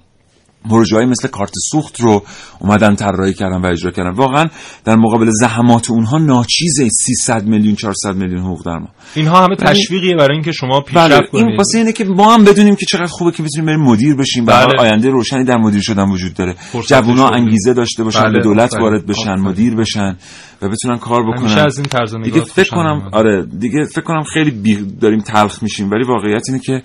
پروژه‌ای 0.70 1.06
مثل 1.06 1.28
کارت 1.28 1.52
سوخت 1.72 2.02
رو 2.02 2.24
اومدن 2.60 2.96
طراحی 2.96 3.34
کردن 3.34 3.62
و 3.62 3.66
اجرا 3.66 3.92
کردن 3.92 4.12
واقعا 4.12 4.46
در 4.86 4.96
مقابل 4.96 5.30
زحمات 5.32 5.92
اونها 5.92 6.18
ناچیزه 6.18 6.90
300 6.90 7.46
میلیون 7.46 7.76
400 7.76 8.16
میلیون 8.16 8.40
حقوق 8.40 8.66
در 8.66 8.78
ما 8.78 8.88
اینها 9.16 9.44
همه 9.44 9.56
تشویقیه 9.56 10.16
برای 10.16 10.34
اینکه 10.34 10.52
شما 10.52 10.80
بله 10.80 11.10
پیشرفت 11.10 11.32
کنید 11.32 11.46
این 11.46 11.58
واسه 11.58 11.78
اینه 11.78 11.92
که 11.92 12.06
ما 12.06 12.34
هم 12.34 12.44
بدونیم 12.44 12.76
که 12.76 12.86
چقدر 12.86 13.06
خوبه 13.06 13.32
که 13.32 13.44
بتونیم 13.44 13.66
بریم 13.66 13.80
مدیر 13.80 14.16
بشیم 14.16 14.46
بله. 14.46 14.66
بله. 14.66 14.82
آینده 14.82 15.10
روشنی 15.10 15.44
در 15.44 15.58
مدیر 15.58 15.82
شدن 15.82 16.10
وجود 16.10 16.34
داره 16.34 16.56
جوونا 16.88 17.30
انگیزه 17.30 17.74
داشته 17.74 18.04
باشن 18.04 18.24
بله، 18.24 18.32
به 18.32 18.40
دولت 18.44 18.74
آفرین. 18.74 18.84
وارد 18.84 19.06
بشن 19.06 19.22
آفرین. 19.22 19.48
مدیر 19.48 19.76
بشن 19.76 20.18
و 20.62 20.70
بتونن 20.70 20.98
کار 20.98 21.24
بکنن 21.34 21.58
از 21.58 21.78
این 21.78 21.88
طرز 21.88 22.16
دیگه 22.24 22.42
فکر 22.42 22.70
کنم. 22.70 23.10
آره 23.12 23.46
دیگه 23.60 23.86
فکر 23.86 24.02
کنم 24.02 24.24
خیلی 24.34 24.52
بی 24.52 24.86
داریم 25.02 25.20
تلخ 25.20 25.64
میشیم 25.64 25.92
ولی 25.92 26.04
واقعیت 26.04 26.44
اینه 26.48 26.60
که 26.60 26.84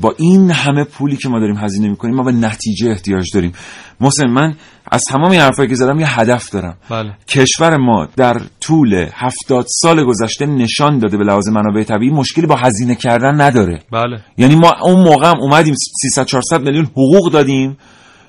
با 0.00 0.14
این 0.18 0.50
همه 0.50 0.84
پولی 0.84 1.16
که 1.16 1.28
ما 1.28 1.38
داریم 1.38 1.56
هزینه 1.56 1.88
می‌کنیم 1.88 2.14
ما 2.14 2.22
به 2.22 2.32
نتیجه 2.32 2.90
احتیاج 2.90 3.24
داریم. 3.34 3.52
محسن 4.00 4.26
من 4.26 4.54
از 4.90 5.02
تمام 5.08 5.30
این 5.30 5.40
حرفایی 5.40 5.68
که 5.68 5.74
زدم 5.74 6.00
یه 6.00 6.20
هدف 6.20 6.50
دارم. 6.50 6.76
بله. 6.90 7.12
کشور 7.28 7.76
ما 7.76 8.08
در 8.16 8.40
طول 8.60 9.06
هفتاد 9.12 9.66
سال 9.68 10.04
گذشته 10.04 10.46
نشان 10.46 10.98
داده 10.98 11.16
به 11.16 11.24
لحاظ 11.24 11.48
منابع 11.48 11.82
طبیعی 11.82 12.12
مشکلی 12.12 12.46
با 12.46 12.56
هزینه 12.56 12.94
کردن 12.94 13.40
نداره. 13.40 13.82
بله. 13.92 14.20
یعنی 14.38 14.56
ما 14.56 14.72
اون 14.82 15.04
موقع 15.04 15.28
هم 15.28 15.40
اومدیم 15.40 15.74
300 16.02 16.24
400 16.24 16.62
میلیون 16.62 16.84
حقوق 16.84 17.32
دادیم. 17.32 17.76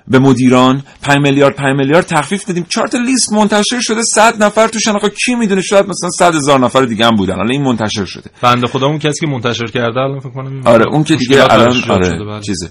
به 0.08 0.20
مدیران 0.20 0.84
5 1.02 1.18
میلیارد 1.18 1.56
5 1.56 1.76
میلیارد 1.78 2.06
تخفیف 2.06 2.46
دادیم. 2.46 2.66
چهار 2.70 2.88
تا 2.88 2.98
لیست 2.98 3.34
منتشر 3.34 3.82
شده 3.82 4.04
100 4.04 4.44
نفر 4.44 4.68
توشن 4.68 4.92
آقا 4.92 5.10
کی 5.10 5.36
می‌دونه؟ 5.36 5.62
شاید 5.62 5.86
مثلا 5.86 6.10
100 6.10 6.36
هزار 6.36 6.60
نفر 6.60 6.82
دیگه 6.82 7.06
هم 7.06 7.16
بودن. 7.16 7.36
حالا 7.36 7.50
این 7.50 7.64
منتشر 7.64 8.06
شده. 8.06 8.30
بنده 8.42 8.68
خدا 8.68 8.88
اون 8.88 9.00
کسی 9.00 9.26
که 9.26 9.32
منتشر 9.32 9.66
کرده 9.66 10.00
الان 10.00 10.20
فکر 10.20 10.30
کنم 10.30 10.62
آره 10.66 10.86
اون 10.92 11.04
که 11.04 11.16
دیگه 11.16 11.44
الان 11.44 11.84
آره 11.90 12.10
بله. 12.26 12.42
چیزه. 12.42 12.70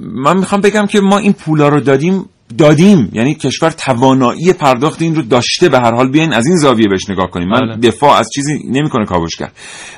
من 0.00 0.36
می‌خوام 0.36 0.60
بگم 0.60 0.86
که 0.86 1.00
ما 1.00 1.18
این 1.18 1.32
پولا 1.32 1.68
رو 1.68 1.80
دادیم 1.80 2.24
دادیم. 2.58 3.10
یعنی 3.12 3.34
کشور 3.34 3.70
توانایی 3.70 4.52
پرداخت 4.52 5.02
این 5.02 5.14
رو 5.14 5.22
داشته 5.22 5.68
به 5.68 5.78
هر 5.78 5.94
حال. 5.94 6.08
بیاین 6.08 6.32
از 6.32 6.46
این 6.46 6.56
زاویه 6.56 6.88
بهش 6.88 7.10
نگاه 7.10 7.30
کنیم. 7.30 7.48
من 7.48 7.60
بله. 7.60 7.76
دفاع 7.76 8.18
از 8.18 8.30
چیزی 8.34 8.58
نمی‌کنه 8.70 9.04
کاوشگر. 9.06 9.50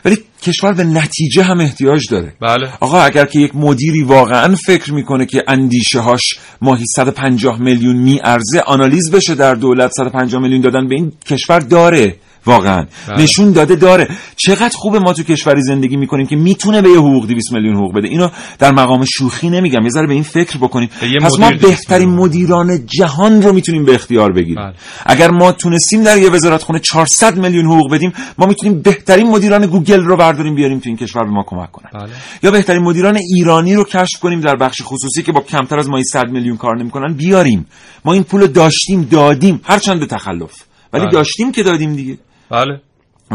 ولی 0.04 0.18
کشور 0.47 0.72
به 0.72 0.84
نتیجه 0.84 1.42
هم 1.42 1.61
احتیاج 1.61 2.03
داره. 2.11 2.32
بله. 2.40 2.68
آقا 2.80 3.01
اگر 3.01 3.24
که 3.24 3.38
یک 3.40 3.51
مدیری 3.55 4.03
واقعا 4.03 4.55
فکر 4.66 4.92
می‌کنه 4.92 5.26
که 5.26 5.44
اندیشه 5.49 6.01
هاش 6.01 6.22
ماهی 6.61 6.84
150 6.97 7.61
میلیون 7.61 7.97
میارزه 7.97 8.61
آنالیز 8.66 9.11
بشه 9.11 9.34
در 9.34 9.55
دولت 9.55 9.90
150 9.92 10.42
میلیون 10.42 10.61
دادن 10.61 10.88
به 10.88 10.94
این 10.94 11.12
کشور 11.26 11.59
داره. 11.59 12.16
واقعا. 12.47 12.86
بله. 13.09 13.22
نشون 13.22 13.53
داده 13.53 13.74
داره. 13.74 14.09
چقدر 14.36 14.76
خوبه 14.76 14.99
ما 14.99 15.12
تو 15.12 15.22
کشوری 15.22 15.62
زندگی 15.62 15.97
می‌کنیم 15.97 16.26
که 16.26 16.36
می‌تونه 16.36 16.82
به 16.82 16.88
یه 16.88 16.99
حقوق 16.99 17.26
200 17.26 17.53
میلیون 17.53 17.76
حقوق 17.76 17.97
بده. 17.97 18.09
اینو 18.09 18.28
در 18.59 18.72
مقام 18.72 19.05
شوخی 19.05 19.51
نمیگم. 19.51 19.82
یه 19.82 19.90
ذره 19.90 20.07
به 20.07 20.14
این 20.14 20.22
فکر 20.22 20.59
بکنیم. 20.59 20.88
پس 21.22 21.38
ما 21.38 21.47
مدیر 21.47 21.59
200 21.59 21.76
بهترین 21.76 22.09
مدیران 22.09 22.86
جهان 22.86 23.42
رو 23.42 23.53
می‌تونیم 23.53 23.84
به 23.84 23.94
اختیار 23.94 24.32
بگیریم. 24.32 24.55
بله. 24.55 24.74
اگر 25.07 25.30
ما 25.30 25.53
تونستیم 25.53 26.03
در 26.03 26.18
یه 26.18 26.30
وزارت 26.30 26.62
خونه 26.62 26.78
400 26.78 27.38
میلیون 27.38 27.66
حقوق 27.66 27.92
بدیم 27.92 28.12
ما 28.38 28.47
می‌تونیم 28.47 28.82
بهترین 28.82 29.26
مدیران 29.26 29.66
گوگل 29.66 30.01
رو 30.01 30.16
برداریم 30.16 30.55
بیاریم 30.55 30.78
تو 30.78 30.88
این 30.88 30.97
کشور 30.97 31.24
به 31.24 31.30
ما 31.30 31.44
کمک 31.47 31.72
کنن. 31.72 31.90
بله. 31.94 32.11
یا 32.42 32.51
بهترین 32.51 32.82
مدیران 32.82 33.16
ایرانی 33.16 33.74
رو 33.74 33.84
کشف 33.84 34.20
کنیم 34.20 34.40
در 34.40 34.57
بخش 34.57 34.82
خصوصی 34.84 35.22
که 35.22 35.32
با 35.32 35.40
کمتر 35.40 35.78
از 35.78 35.88
مایی 35.88 36.05
100 36.05 36.30
میلیون 36.30 36.57
کار 36.57 36.78
نمی‌کنن 36.78 37.14
بیاریم. 37.14 37.66
ما 38.05 38.12
این 38.12 38.22
پول 38.22 38.47
داشتیم 38.47 39.03
دادیم. 39.03 39.61
هرچند 39.64 40.01
به 40.01 40.07
تخلف. 40.07 40.53
ولی 40.92 41.03
بله. 41.03 41.12
داشتیم 41.12 41.53
که 41.53 41.62
دادیم 41.62 41.97
دیگه. 41.97 42.18
بله. 42.51 42.80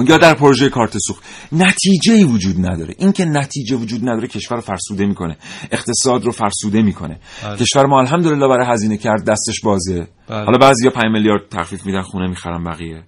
یا 0.07 0.17
در 0.17 0.33
پروژه 0.33 0.69
کارت 0.69 0.97
سوخت. 0.97 1.23
نتیجه 1.51 2.13
ای 2.13 2.23
وجود 2.23 2.55
نداره. 2.59 2.95
این 2.97 3.11
که 3.11 3.25
نتیجه 3.25 3.75
وجود 3.75 4.01
نداره 4.01 4.27
کشور 4.27 4.55
رو 4.57 4.61
فرسوده 4.61 5.05
می‌کنه. 5.05 5.37
اقتصاد 5.71 6.23
رو 6.23 6.31
فرسوده 6.31 6.81
می‌کنه. 6.81 7.19
بله. 7.43 7.57
کشور 7.57 7.85
ما 7.85 7.99
الحمدلله 7.99 8.47
برای 8.47 8.65
هزینه 8.67 8.97
کرد 8.97 9.25
دستش 9.25 9.61
بازه. 9.63 10.07
بله. 10.29 10.45
حالا 10.45 10.57
بعضیا 10.57 10.91
5 10.91 11.03
میلیارد 11.13 11.41
تخفیف 11.49 11.85
میدن 11.85 12.01
خونه 12.01 12.27
می‌خرن 12.27 12.63
بقیه. 12.63 13.03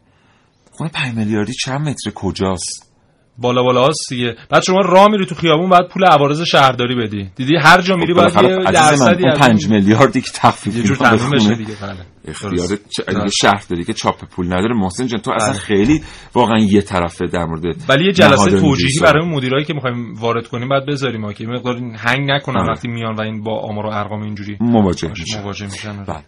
خونه 0.71 0.89
5 0.93 1.15
میلیاردی 1.15 1.53
چند 1.65 1.81
متر 1.81 2.11
کجاست؟ 2.15 2.93
بالا 3.37 3.63
بالا 3.63 3.87
هست 3.87 4.09
دیگه. 4.09 4.35
بعد 4.49 4.63
شما 4.63 4.81
راه 4.81 5.07
میری 5.07 5.25
تو 5.25 5.35
خیابون 5.35 5.69
بعد 5.69 5.89
پول 5.93 6.05
عوارض 6.05 6.41
شهرداری 6.41 6.95
بدی. 6.95 7.29
دیدی؟ 7.35 7.55
هر 7.61 7.81
جا 7.81 7.95
میری 7.95 8.13
باید 8.13 8.33
بالاخره 8.33 8.63
یه 8.65 8.71
درصدی 8.71 9.27
از 9.27 9.39
5 9.39 9.65
اون- 9.65 9.75
میلیاردی 9.75 10.21
که 10.21 10.31
تخفیف 10.33 10.75
یه 10.75 10.83
جور 10.83 10.97
بشه 11.33 11.55
دیگه 11.55 11.73
بله. 11.81 11.97
اختیار 12.27 12.67
بله. 13.07 13.29
شهر 13.41 13.63
داری 13.69 13.83
که 13.83 13.93
چاپ 13.93 14.25
پول 14.25 14.45
نداره 14.45 14.75
محسن 14.75 15.07
جان 15.07 15.21
تو 15.21 15.31
اصلا 15.31 15.49
بله. 15.49 15.59
خیلی 15.59 16.03
واقعا 16.33 16.59
یه 16.59 16.81
طرفه 16.81 17.25
در 17.25 17.45
مورد 17.45 17.63
ولی 17.89 18.05
یه 18.05 18.11
جلسه 18.11 18.59
توجیهی 18.59 18.99
برای 19.01 19.25
اون 19.25 19.33
مدیرایی 19.35 19.65
که 19.65 19.73
می‌خوایم 19.73 20.13
وارد 20.13 20.47
کنیم 20.47 20.69
بعد 20.69 20.85
بذاریم 20.85 21.25
ها 21.25 21.33
که 21.33 21.43
یه 21.43 21.49
مقدار 21.49 21.75
هنگ 21.97 22.31
نکنن 22.31 22.61
آره. 22.61 22.71
وقتی 22.71 22.87
میان 22.87 23.15
و 23.15 23.21
این 23.21 23.43
با 23.43 23.59
آمار 23.59 23.85
و 23.85 23.89
ارقام 23.89 24.21
اینجوری 24.21 24.57
مواجه 24.61 25.09
میشه 25.09 25.41
مواجه 25.41 25.65
میشن 25.65 26.03
بله. 26.05 26.23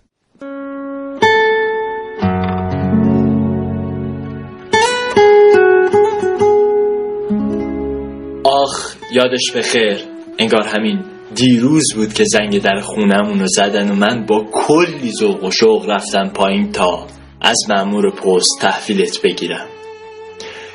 آخ 8.43 8.95
یادش 9.13 9.51
به 9.53 9.61
خیر 9.61 9.97
انگار 10.39 10.63
همین 10.67 11.14
دیروز 11.33 11.93
بود 11.95 12.13
که 12.13 12.23
زنگ 12.23 12.61
در 12.61 12.79
خونمون 12.79 13.39
رو 13.39 13.47
زدن 13.47 13.91
و 13.91 13.95
من 13.95 14.25
با 14.25 14.45
کلی 14.53 15.11
ذوق 15.11 15.43
و 15.43 15.51
شوق 15.51 15.89
رفتم 15.89 16.29
پایین 16.29 16.71
تا 16.71 17.07
از 17.41 17.57
مأمور 17.69 18.11
پست 18.11 18.61
تحویلت 18.61 19.21
بگیرم. 19.21 19.67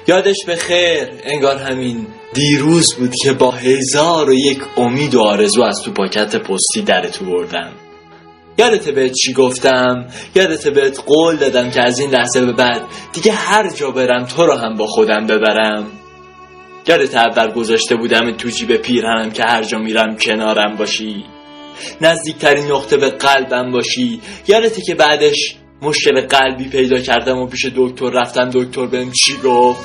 یادش 0.08 0.36
به 0.46 0.56
خیر 0.56 1.08
انگار 1.24 1.56
همین 1.56 2.06
دیروز 2.34 2.94
بود 2.94 3.14
که 3.22 3.32
با 3.32 3.50
هزار 3.50 4.30
و 4.30 4.34
یک 4.34 4.58
امید 4.76 5.14
و 5.14 5.20
آرزو 5.20 5.62
از 5.62 5.82
تو 5.82 5.92
پاکت 5.92 6.36
پستی 6.36 6.82
درتو 6.82 7.24
بردم 7.24 7.72
یادت 8.58 8.88
بهت 8.88 9.12
چی 9.12 9.32
گفتم؟ 9.32 10.06
یادت 10.34 10.68
بهت 10.68 11.00
قول 11.06 11.36
دادم 11.36 11.70
که 11.70 11.80
از 11.80 11.98
این 11.98 12.10
لحظه 12.10 12.46
به 12.46 12.52
بعد 12.52 12.82
دیگه 13.12 13.32
هر 13.32 13.70
جا 13.70 13.90
برم 13.90 14.24
تو 14.24 14.46
رو 14.46 14.54
هم 14.54 14.76
با 14.76 14.86
خودم 14.86 15.26
ببرم. 15.26 15.86
یادت 16.90 17.14
اول 17.14 17.52
گذاشته 17.52 17.96
بودم 17.96 18.36
تو 18.36 18.48
جیب 18.48 18.76
پیرهنم 18.76 19.30
که 19.30 19.42
هر 19.42 19.62
جا 19.62 19.78
میرم 19.78 20.16
کنارم 20.16 20.76
باشی. 20.76 21.24
نزدیکترین 22.00 22.66
نقطه 22.66 22.96
به 22.96 23.10
قلبم 23.10 23.72
باشی. 23.72 24.20
یادته 24.48 24.82
که 24.82 24.94
بعدش 24.94 25.56
مشکل 25.82 26.20
قلبی 26.20 26.68
پیدا 26.68 26.98
کردم 26.98 27.38
و 27.38 27.46
پیش 27.46 27.66
دکتر 27.76 28.10
رفتم. 28.10 28.50
دکتر 28.52 28.86
بهم 28.86 29.12
چی 29.12 29.36
گفت؟ 29.44 29.80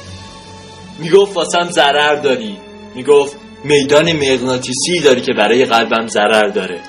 می‌گفت 0.99 1.36
واسم 1.38 1.64
ضرر 1.64 2.16
داری. 2.16 2.58
می‌گفت 2.95 3.36
میدان 3.64 4.12
مغناطیسی 4.12 4.99
داری 5.03 5.22
که 5.22 5.34
برای 5.34 5.66
قلبم 5.66 6.08
ضرر 6.08 6.47
داره. 6.47 6.80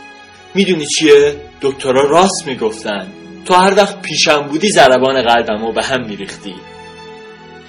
می‌دونی 0.54 0.86
چیه؟ 0.86 1.36
دکترها 1.62 2.02
راست 2.02 2.46
می‌گفتن. 2.46 3.06
تو 3.44 3.54
هر 3.54 3.74
وقت 3.74 4.02
پیشم 4.02 4.42
بودی 4.42 4.70
ضربان 4.70 5.22
قلبم 5.22 5.66
رو 5.66 5.72
به 5.72 5.84
هم 5.84 6.06
میریختی. 6.06 6.54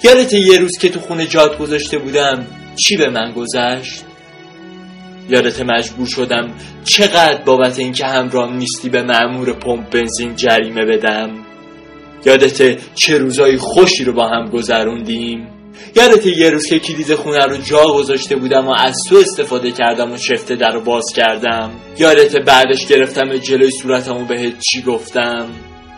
یادت 0.03 0.33
یه 0.33 0.59
روز 0.59 0.77
که 0.77 0.89
تو 0.89 0.99
خونه 0.99 1.27
جات 1.27 1.57
گذاشته 1.57 1.97
بودم 1.97 2.47
چی 2.75 2.97
به 2.97 3.09
من 3.09 3.31
گذشت؟ 3.31 4.03
یادت 5.29 5.61
مجبور 5.61 6.07
شدم 6.07 6.53
چقدر 6.83 7.43
بابت 7.45 7.79
اینکه 7.79 8.05
همراهم 8.05 8.57
نیستی 8.57 8.89
به 8.89 9.03
مأمور 9.03 9.53
پمپ 9.53 9.89
بنزین 9.89 10.35
جریمه 10.35 10.85
بدم. 10.85 11.29
یادت 12.25 12.79
چه 12.95 13.17
روزای 13.17 13.57
خوشی 13.57 14.03
رو 14.03 14.13
با 14.13 14.27
هم 14.27 14.49
گذروندیم. 14.49 15.47
یادت 15.95 16.25
یه 16.25 16.49
روز 16.49 16.65
که 16.65 16.79
کلید 16.79 17.15
خونه 17.15 17.45
رو 17.45 17.57
جا 17.57 17.83
گذاشته 17.83 18.35
بودم 18.35 18.67
و 18.67 18.73
از 18.77 18.97
تو 19.09 19.15
استفاده 19.15 19.71
کردم 19.71 20.11
و 20.11 20.17
شفته 20.17 20.55
در 20.55 20.71
رو 20.71 20.81
باز 20.81 21.05
کردم. 21.15 21.71
یادت 21.99 22.37
بعدش 22.37 22.87
گرفتم 22.87 23.37
جلوی 23.37 23.71
صورتم 23.71 24.17
و 24.17 24.25
بهت 24.25 24.59
چی 24.59 24.81
گفتم؟ 24.81 25.49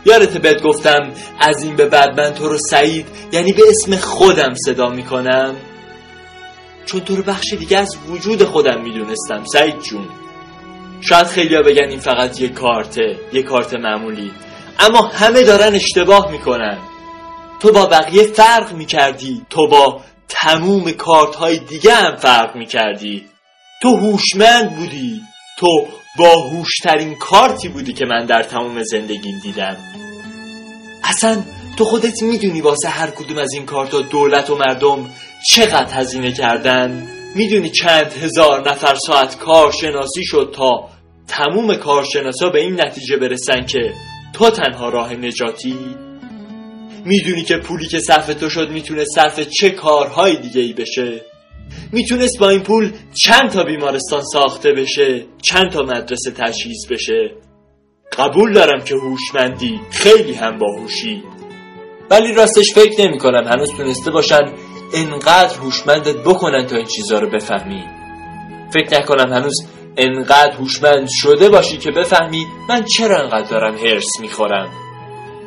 یادت 0.06 0.38
بهت 0.38 0.62
گفتم 0.62 1.12
از 1.40 1.64
این 1.64 1.76
به 1.76 1.86
بعد 1.86 2.20
من 2.20 2.34
تو 2.34 2.50
رو 2.50 2.58
سعید 2.58 3.08
یعنی 3.32 3.54
به 3.54 3.64
اسم 3.70 3.96
خودم 3.96 4.54
صدا 4.66 4.90
می‌کنم؟ 4.90 5.56
چون 6.86 7.02
تو 7.02 7.16
رو 7.16 7.24
بخش 7.24 7.54
دیگه 7.54 7.78
از 7.78 7.98
وجود 8.08 8.44
خودم 8.44 8.82
می‌دونستم 8.82 9.44
سعید 9.54 9.80
جون. 9.80 10.10
شاید 11.02 11.28
خیلیا 11.28 11.62
بگن 11.62 11.90
این 11.90 12.00
فقط 12.00 12.42
یه 12.42 12.50
کارته 12.50 13.18
یه 13.34 13.44
کارت 13.44 13.74
معمولی. 13.74 14.32
اما 14.80 15.02
همه 15.02 15.44
دارن 15.44 15.76
اشتباه 15.76 16.32
می‌کنن. 16.32 16.78
تو 17.60 17.72
با 17.72 17.86
بقیه 17.86 18.24
فرق 18.24 18.74
می‌کردی 18.74 19.46
تو 19.50 19.68
با 19.68 20.02
تموم 20.30 20.92
کارت 20.92 21.36
های 21.36 21.60
دیگه 21.60 21.94
هم 21.94 22.16
فرق 22.16 22.56
می‌کردی. 22.56 23.26
تو 23.82 23.96
هوشمند 23.98 24.76
بودی 24.76 25.22
تو 25.58 25.88
باهوشترین 26.18 27.16
کارتی 27.16 27.70
بودی 27.70 27.94
که 27.94 28.06
من 28.06 28.26
در 28.26 28.44
تمام 28.44 28.84
زندگیم 28.84 29.40
دیدم. 29.44 29.78
اصلا 31.04 31.44
تو 31.78 31.86
خودت 31.86 32.22
می‌دونی 32.24 32.62
واسه 32.62 32.90
هر 32.90 33.10
کدوم 33.10 33.38
از 33.38 33.54
این 33.54 33.66
کارتا 33.66 34.02
دولت 34.02 34.50
و 34.50 34.56
مردم 34.56 35.10
چقدر 35.50 35.94
هزینه 35.94 36.32
کردن؟ 36.32 37.08
می‌دونی 37.36 37.70
چند 37.70 38.14
هزار 38.14 38.70
نفر 38.70 38.96
ساعت 38.96 39.38
کارشناسی 39.38 40.24
شد 40.24 40.54
تا 40.56 40.90
تموم 41.28 41.76
کارشناسا 41.76 42.50
به 42.50 42.60
این 42.60 42.82
نتیجه 42.82 43.18
برسن 43.18 43.66
که 43.66 43.94
تو 44.34 44.50
تنها 44.50 44.90
راه 44.90 45.14
نجاتی؟ 45.14 45.78
می‌دونی 47.06 47.44
که 47.44 47.58
پولی 47.58 47.88
که 47.88 48.00
صرف 48.00 48.34
تو 48.34 48.50
شد 48.50 48.70
می‌تونه 48.70 49.06
صرف 49.06 49.40
چه 49.40 49.70
کارهای 49.70 50.38
دیگه 50.38 50.62
ای 50.62 50.74
بشه؟ 50.74 51.22
می‌تونست 51.92 52.40
با 52.40 52.50
این 52.50 52.64
پول 52.64 52.92
چند 53.24 53.50
تا 53.50 53.64
بیمارستان 53.64 54.22
ساخته 54.34 54.72
بشه 54.72 55.26
چند 55.42 55.72
تا 55.72 55.82
مدرسه 55.82 56.32
تجهیز 56.32 56.88
بشه. 56.90 57.32
قبول 58.18 58.54
دارم 58.54 58.84
که 58.84 58.96
هوشمندی 58.96 59.80
خیلی 59.92 60.34
هم 60.34 60.58
باهوشی. 60.58 61.24
ولی 62.10 62.34
راستش 62.34 62.74
فکر 62.74 63.02
نمی 63.02 63.18
کنم 63.18 63.48
هنوز 63.48 63.72
تونسته 63.72 64.12
باشن 64.12 64.42
انقدر 64.94 65.56
هوشمندت 65.58 66.18
بکنن 66.18 66.66
تا 66.66 66.76
این 66.76 66.86
چیزها 66.86 67.20
رو 67.20 67.30
بفهمی. 67.30 67.84
فکر 68.74 69.00
نکنم 69.00 69.34
هنوز 69.34 69.56
انقدر 69.98 70.52
هوشمند 70.52 71.08
شده 71.12 71.50
باشی 71.50 71.78
که 71.78 71.92
بفهمی 71.92 72.46
من 72.70 72.84
چرا 72.84 73.22
انقدر 73.24 73.50
دارم 73.50 73.78
هرس 73.78 74.20
می‌خورم. 74.22 74.70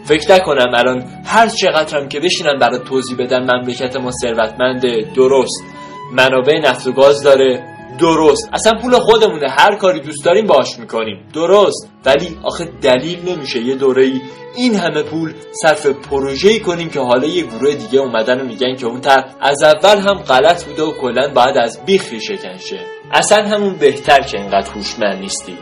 فکر 0.05 0.35
نکنم 0.35 0.75
الان 0.75 1.05
هر 1.27 1.49
چقدرم 1.49 2.09
که 2.09 2.21
بشینم 2.21 2.59
برای 2.59 2.79
توضیح 2.79 3.17
بدم 3.17 3.43
مملکت 3.43 3.97
ما 3.97 4.11
ثروتمنده 4.23 5.07
درست. 5.17 5.65
منابع 6.13 6.59
نفت 6.59 6.87
و 6.87 6.93
گاز 6.93 7.23
داره. 7.23 7.65
درست. 7.99 8.49
اصلا 8.53 8.73
پول 8.83 8.99
خودمونه. 8.99 9.51
هر 9.51 9.77
کاری 9.77 10.01
دوست 10.01 10.25
داریم 10.25 10.47
باش 10.47 10.79
می‌کنیم. 10.79 11.29
درست. 11.35 11.89
ولی 12.05 12.39
آخه 12.43 12.65
دلیل 12.83 13.29
نمیشه. 13.29 13.61
یه 13.61 13.75
دوره 13.75 14.05
ای 14.05 14.21
این 14.57 14.75
همه 14.75 15.03
پول 15.03 15.35
صرف 15.63 15.87
پروژه‌ای 15.87 16.61
کنیم 16.61 16.91
که 16.91 17.01
حالا 17.01 17.27
یه 17.27 17.43
گروه 17.43 17.75
دیگه 17.75 17.99
اومدن 17.99 18.41
و 18.41 18.45
میگن 18.45 18.77
که 18.77 18.87
اون 18.87 19.01
طرح 19.01 19.25
از 19.41 19.63
اول 19.63 19.99
هم 19.99 20.15
غلط 20.15 20.65
بوده 20.65 20.83
و 20.83 20.93
کلا 20.93 21.29
باید 21.35 21.57
از 21.57 21.85
بیخ 21.87 22.11
ریشه 22.13 22.37
کنشه 22.37 22.81
اصلا 23.13 23.49
همون 23.49 23.77
بهتر 23.77 24.21
که 24.21 24.39
اینقدر 24.39 24.71
هوشمند 24.71 25.21
نیستی. 25.21 25.59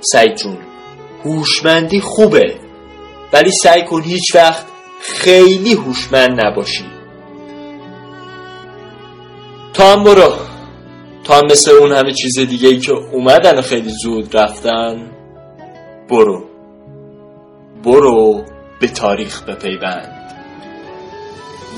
سعید 0.00 0.34
جون. 0.36 0.58
هوشمندی 1.24 2.00
خوبه. 2.00 2.54
ولی 3.32 3.50
سعی 3.62 3.84
کن 3.84 4.02
هیچ 4.02 4.34
وقت 4.34 4.66
خیلی 5.02 5.74
هوشمند 5.74 6.40
نباشی. 6.40 6.84
تا 9.74 9.92
هم 9.92 10.04
برو. 10.04 10.32
تا 11.24 11.34
هم 11.34 11.44
مثل 11.44 11.70
اون 11.70 11.92
همه 11.92 12.12
چیز 12.12 12.38
دیگه 12.38 12.68
ای 12.68 12.78
که 12.78 12.92
اومدن 12.92 13.60
خیلی 13.60 13.90
زود 14.02 14.36
رفتن 14.36 15.10
برو. 16.08 16.44
برو 17.84 18.44
به 18.80 18.88
تاریخ 18.88 19.42
بپیوند. 19.42 20.32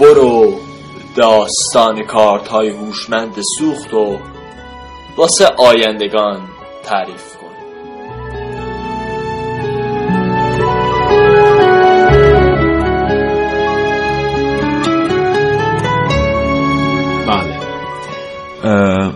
برو 0.01 0.55
داستان 1.16 2.03
کارت 2.07 2.49
های 2.49 2.68
هوشمند 2.68 3.34
سوخت 3.59 3.94
و 3.94 4.18
واسه 5.16 5.47
آیندگان 5.47 6.49
تعریف 6.84 7.36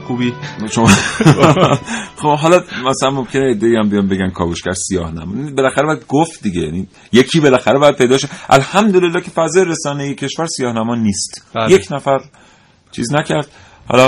خوبی؟ 0.06 0.34
شما 0.70 0.86
خب 2.22 2.36
حالا 2.38 2.60
مثلا 2.86 3.10
ممکنه 3.10 3.42
ایده 3.42 3.78
هم 3.78 3.88
بیان 3.88 4.08
بگن 4.08 4.30
کاوشگر 4.30 4.72
سیاه 4.72 5.10
نم 5.14 5.54
بالاخره 5.54 5.86
باید 5.86 6.06
گفت 6.08 6.42
دیگه 6.42 6.60
یعنی 6.60 6.86
یکی 7.12 7.40
بالاخره 7.40 7.78
باید 7.78 7.96
پیدا 7.96 8.18
شه. 8.18 8.28
الحمدلله 8.50 9.20
که 9.20 9.30
فضای 9.30 9.64
رسانه 9.64 10.02
ای 10.04 10.14
کشور 10.14 10.46
سیاه 10.46 10.72
نما 10.72 10.94
نیست. 10.94 11.44
بله. 11.54 11.72
یک 11.72 11.86
نفر 11.90 12.18
چیز 12.92 13.14
نکرد. 13.14 13.46
حالا 13.88 14.06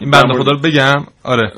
این 0.00 0.10
بنده 0.10 0.42
خدا 0.42 0.50
رو 0.52 0.58
بگم. 0.58 0.96
آره. 1.22 1.52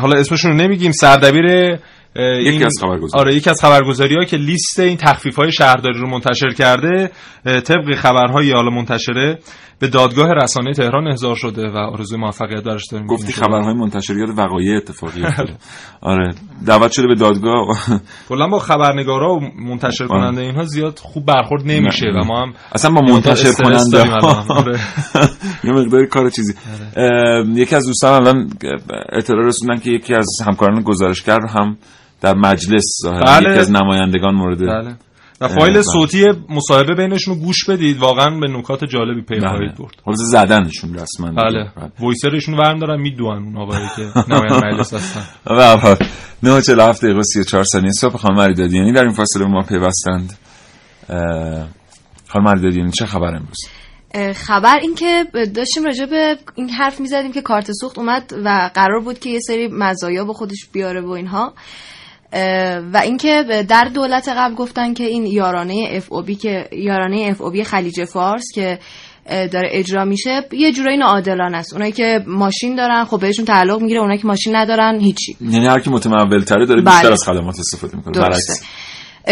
حالا 0.00 0.20
اسمشون 0.20 0.50
رو 0.50 0.56
نمیگیم. 0.56 0.92
سردبیر 0.92 1.78
این- 2.16 2.66
از 2.66 2.74
خبرگزاری. 2.80 3.20
آره 3.20 3.34
یکی 3.34 3.50
از 3.50 3.60
خبرگزاری 3.60 4.14
ها 4.14 4.24
که 4.24 4.36
لیست 4.36 4.80
این 4.80 4.96
تخفیف 4.96 5.36
های 5.36 5.52
شهرداری 5.52 5.98
رو 5.98 6.08
منتشر 6.10 6.48
کرده 6.50 7.10
طبق 7.44 7.94
خبرهای 7.94 8.52
حالا 8.52 8.70
منتشره. 8.70 9.38
به 9.82 9.88
دادگاه 9.88 10.32
رسانه 10.32 10.72
تهران 10.72 11.08
احضار 11.08 11.34
شده 11.36 11.68
و 11.68 11.76
آرزوی 11.76 12.18
موفقیت 12.18 12.62
براش 12.62 12.86
داریم 12.86 13.06
گفتی 13.06 13.32
خبرهای 13.32 13.74
منتشریات 13.74 14.28
وقایع 14.36 14.76
اتفاقی 14.76 15.22
افتاده 15.26 15.56
آره 16.00 16.34
دعوت 16.66 16.92
شده 16.92 17.06
به 17.06 17.14
دادگاه 17.14 17.66
کلا 18.28 18.48
با 18.48 18.58
خبرنگارا 18.58 19.34
و 19.34 19.40
منتشر 19.40 20.06
کننده 20.06 20.40
اینها 20.40 20.64
زیاد 20.64 20.98
خوب 20.98 21.26
برخورد 21.26 21.62
نمیشه. 21.66 22.06
و 22.06 22.24
ما 22.24 22.42
هم 22.42 22.52
اصلا 22.72 22.90
با 22.90 23.00
مقدار 23.12 23.14
منتشر 23.14 23.52
کننده. 23.52 24.10
آره. 24.48 24.80
یه 25.64 25.72
مقداری 25.72 26.06
کار 26.06 26.30
چیزی 26.30 26.54
اه، 26.96 27.58
یکی 27.58 27.76
از 27.76 27.86
دوستان 27.86 28.12
الان 28.14 28.50
اطلاع 29.12 29.46
رسوندن 29.46 29.80
که 29.80 29.90
یکی 29.90 30.14
از 30.14 30.26
همکاران 30.46 30.82
گزارشگر 30.82 31.40
هم 31.46 31.76
در 32.20 32.34
مجلس 32.34 32.84
ظاهراً 33.02 33.24
بله. 33.24 33.50
یکی 33.50 33.60
از 33.60 33.70
نمایندگان 33.70 34.34
مورد 34.34 34.58
بله. 34.58 34.96
و 35.42 35.48
فایل 35.48 35.72
بله. 35.72 35.82
صوتی 35.82 36.24
مصاحبه 36.48 36.94
بینشون 36.94 37.34
رو 37.34 37.40
گوش 37.40 37.64
بدید. 37.68 37.98
واقعا 37.98 38.40
به 38.40 38.48
نکات 38.48 38.84
جالبی 38.84 39.22
پی 39.22 39.34
بله. 39.34 39.48
خواهید 39.48 39.74
برد. 39.78 39.94
خلاص 40.04 40.18
زدنشون 40.18 40.94
رسما. 40.94 41.30
بله. 41.30 41.72
وایسرشون 42.00 42.54
ورم 42.54 42.78
دارن 42.78 43.00
میدوان 43.00 43.42
اون 43.42 43.56
آقایی 43.56 43.86
که 43.96 44.02
نماینده 44.34 44.66
مجلس 44.66 44.94
هستن. 44.94 45.22
هر 45.46 45.76
حال. 45.76 45.96
9 46.42 46.60
دقیقه 46.60 47.18
و 47.18 47.22
34 47.22 47.64
ثانیه 47.64 47.90
صبح. 47.90 48.16
خانم 48.16 48.36
مریدادیانی 48.36 48.92
در 48.92 49.02
این 49.02 49.12
فاصله 49.12 49.46
ما 49.46 49.60
پیوستند. 49.68 50.38
خانم 52.28 52.44
مریدادیانی 52.44 52.90
چه 52.90 53.06
خبر 53.06 53.34
امروز؟ 53.34 53.58
خبر 54.34 54.78
این 54.82 54.94
که 54.94 55.24
داشتیم 55.54 55.84
راجع 55.84 56.06
به 56.06 56.36
این 56.54 56.70
حرف 56.70 57.00
می‌زدیم 57.00 57.32
که 57.32 57.42
کارت 57.42 57.72
سوخت 57.72 57.98
اومد 57.98 58.32
و 58.44 58.70
قرار 58.74 59.00
بود 59.00 59.18
که 59.18 59.30
یه 59.30 59.38
سری 59.40 59.68
مزایا 59.72 60.24
به 60.24 60.32
خودش 60.32 60.68
بیاره 60.72 61.00
و 61.00 61.10
اینها. 61.10 61.52
و 62.92 63.00
اینکه 63.04 63.64
در 63.68 63.84
دولت 63.94 64.28
قبل 64.28 64.54
گفتن 64.54 64.94
که 64.94 65.04
این 65.04 65.26
یارانه 65.26 65.88
اف 65.90 66.12
او 66.12 66.22
بی 66.22 66.34
که 66.34 66.68
یارانه 66.72 67.26
اف 67.30 67.40
او 67.40 67.50
بی 67.50 67.64
خلیج 67.64 68.04
فارس 68.04 68.44
که 68.54 68.78
داره 69.26 69.68
اجرا 69.72 70.04
میشه 70.04 70.44
یه 70.52 70.72
جورایی 70.72 70.96
ناعادلانه 70.98 71.56
است 71.56 71.72
اونایی 71.72 71.92
که 71.92 72.24
ماشین 72.26 72.76
دارن 72.76 73.04
خب 73.04 73.20
بهشون 73.20 73.44
تعلق 73.44 73.80
می‌گیره 73.80 74.00
اونایی 74.00 74.18
که 74.18 74.26
ماشین 74.26 74.56
ندارن 74.56 75.00
هیچی 75.00 75.36
یعنی 75.40 75.66
هر 75.66 75.80
کی 75.80 75.90
متمول 75.90 76.40
تره 76.40 76.66
داره 76.66 76.82
بله. 76.82 76.94
بیشتر 76.94 77.12
از 77.12 77.24
خدمات 77.24 77.58
استفاده 77.58 77.96
می‌کنه 77.96 78.14
درسته. 78.14 78.30
برعکس 78.30 78.62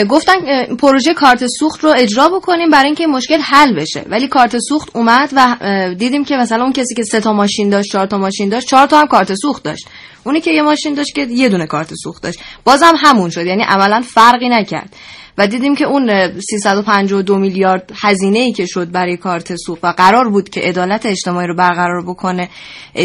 گفتن 0.09 0.65
پروژه 0.77 1.15
کارت 1.15 1.47
سوخت 1.47 1.85
رو 1.85 1.93
اجرا 1.97 2.29
بکنیم 2.29 2.71
برای 2.71 2.87
اینکه 2.87 3.05
این 3.05 3.13
مشکل 3.13 3.41
حل 3.41 3.75
بشه. 3.75 4.05
ولی 4.07 4.29
کارت 4.29 4.59
سوخت 4.59 4.89
اومد 4.97 5.31
و 5.33 5.57
دیدیم 5.99 6.25
که 6.25 6.37
مثلا 6.37 6.63
اون 6.63 6.73
کسی 6.73 6.95
که 6.95 7.03
سه 7.03 7.21
تا 7.21 7.33
ماشین 7.33 7.71
داشت 7.71 7.93
چهار 7.93 8.07
تا 8.07 8.19
ماشین 8.19 8.49
داشت 8.49 8.69
چهار 8.69 8.87
تا 8.87 9.01
هم 9.01 9.07
کارت 9.07 9.35
سوخت 9.35 9.63
داشت. 9.63 9.89
اونی 10.25 10.41
که 10.41 10.51
یه 10.51 10.63
ماشین 10.63 10.95
داشت 10.95 11.15
که 11.15 11.27
یه 11.31 11.49
دونه 11.49 11.67
کارت 11.67 11.95
سوخت 11.95 12.23
داشت. 12.23 12.39
بازم 12.65 12.95
همون 12.97 13.31
شد. 13.31 13.47
یعنی 13.47 13.63
عملا 13.63 14.01
فرقی 14.01 14.49
نکرد. 14.49 14.97
و 15.41 15.47
دیدیم 15.47 15.75
که 15.75 15.85
اون 15.85 16.11
اه، 16.11 16.41
352 16.41 17.39
میلیارد 17.39 17.93
هزینه 18.03 18.39
ای 18.39 18.53
که 18.53 18.67
شد 18.67 18.91
برای 18.93 19.17
کارت 19.17 19.57
سوخت 19.57 19.85
و 19.85 19.93
قرار 19.97 20.29
بود 20.29 20.49
که 20.49 20.61
عدالت 20.61 21.07
اجتماعی 21.07 21.47
رو 21.47 21.55
برقرار 21.55 22.03
بکنه 22.07 22.49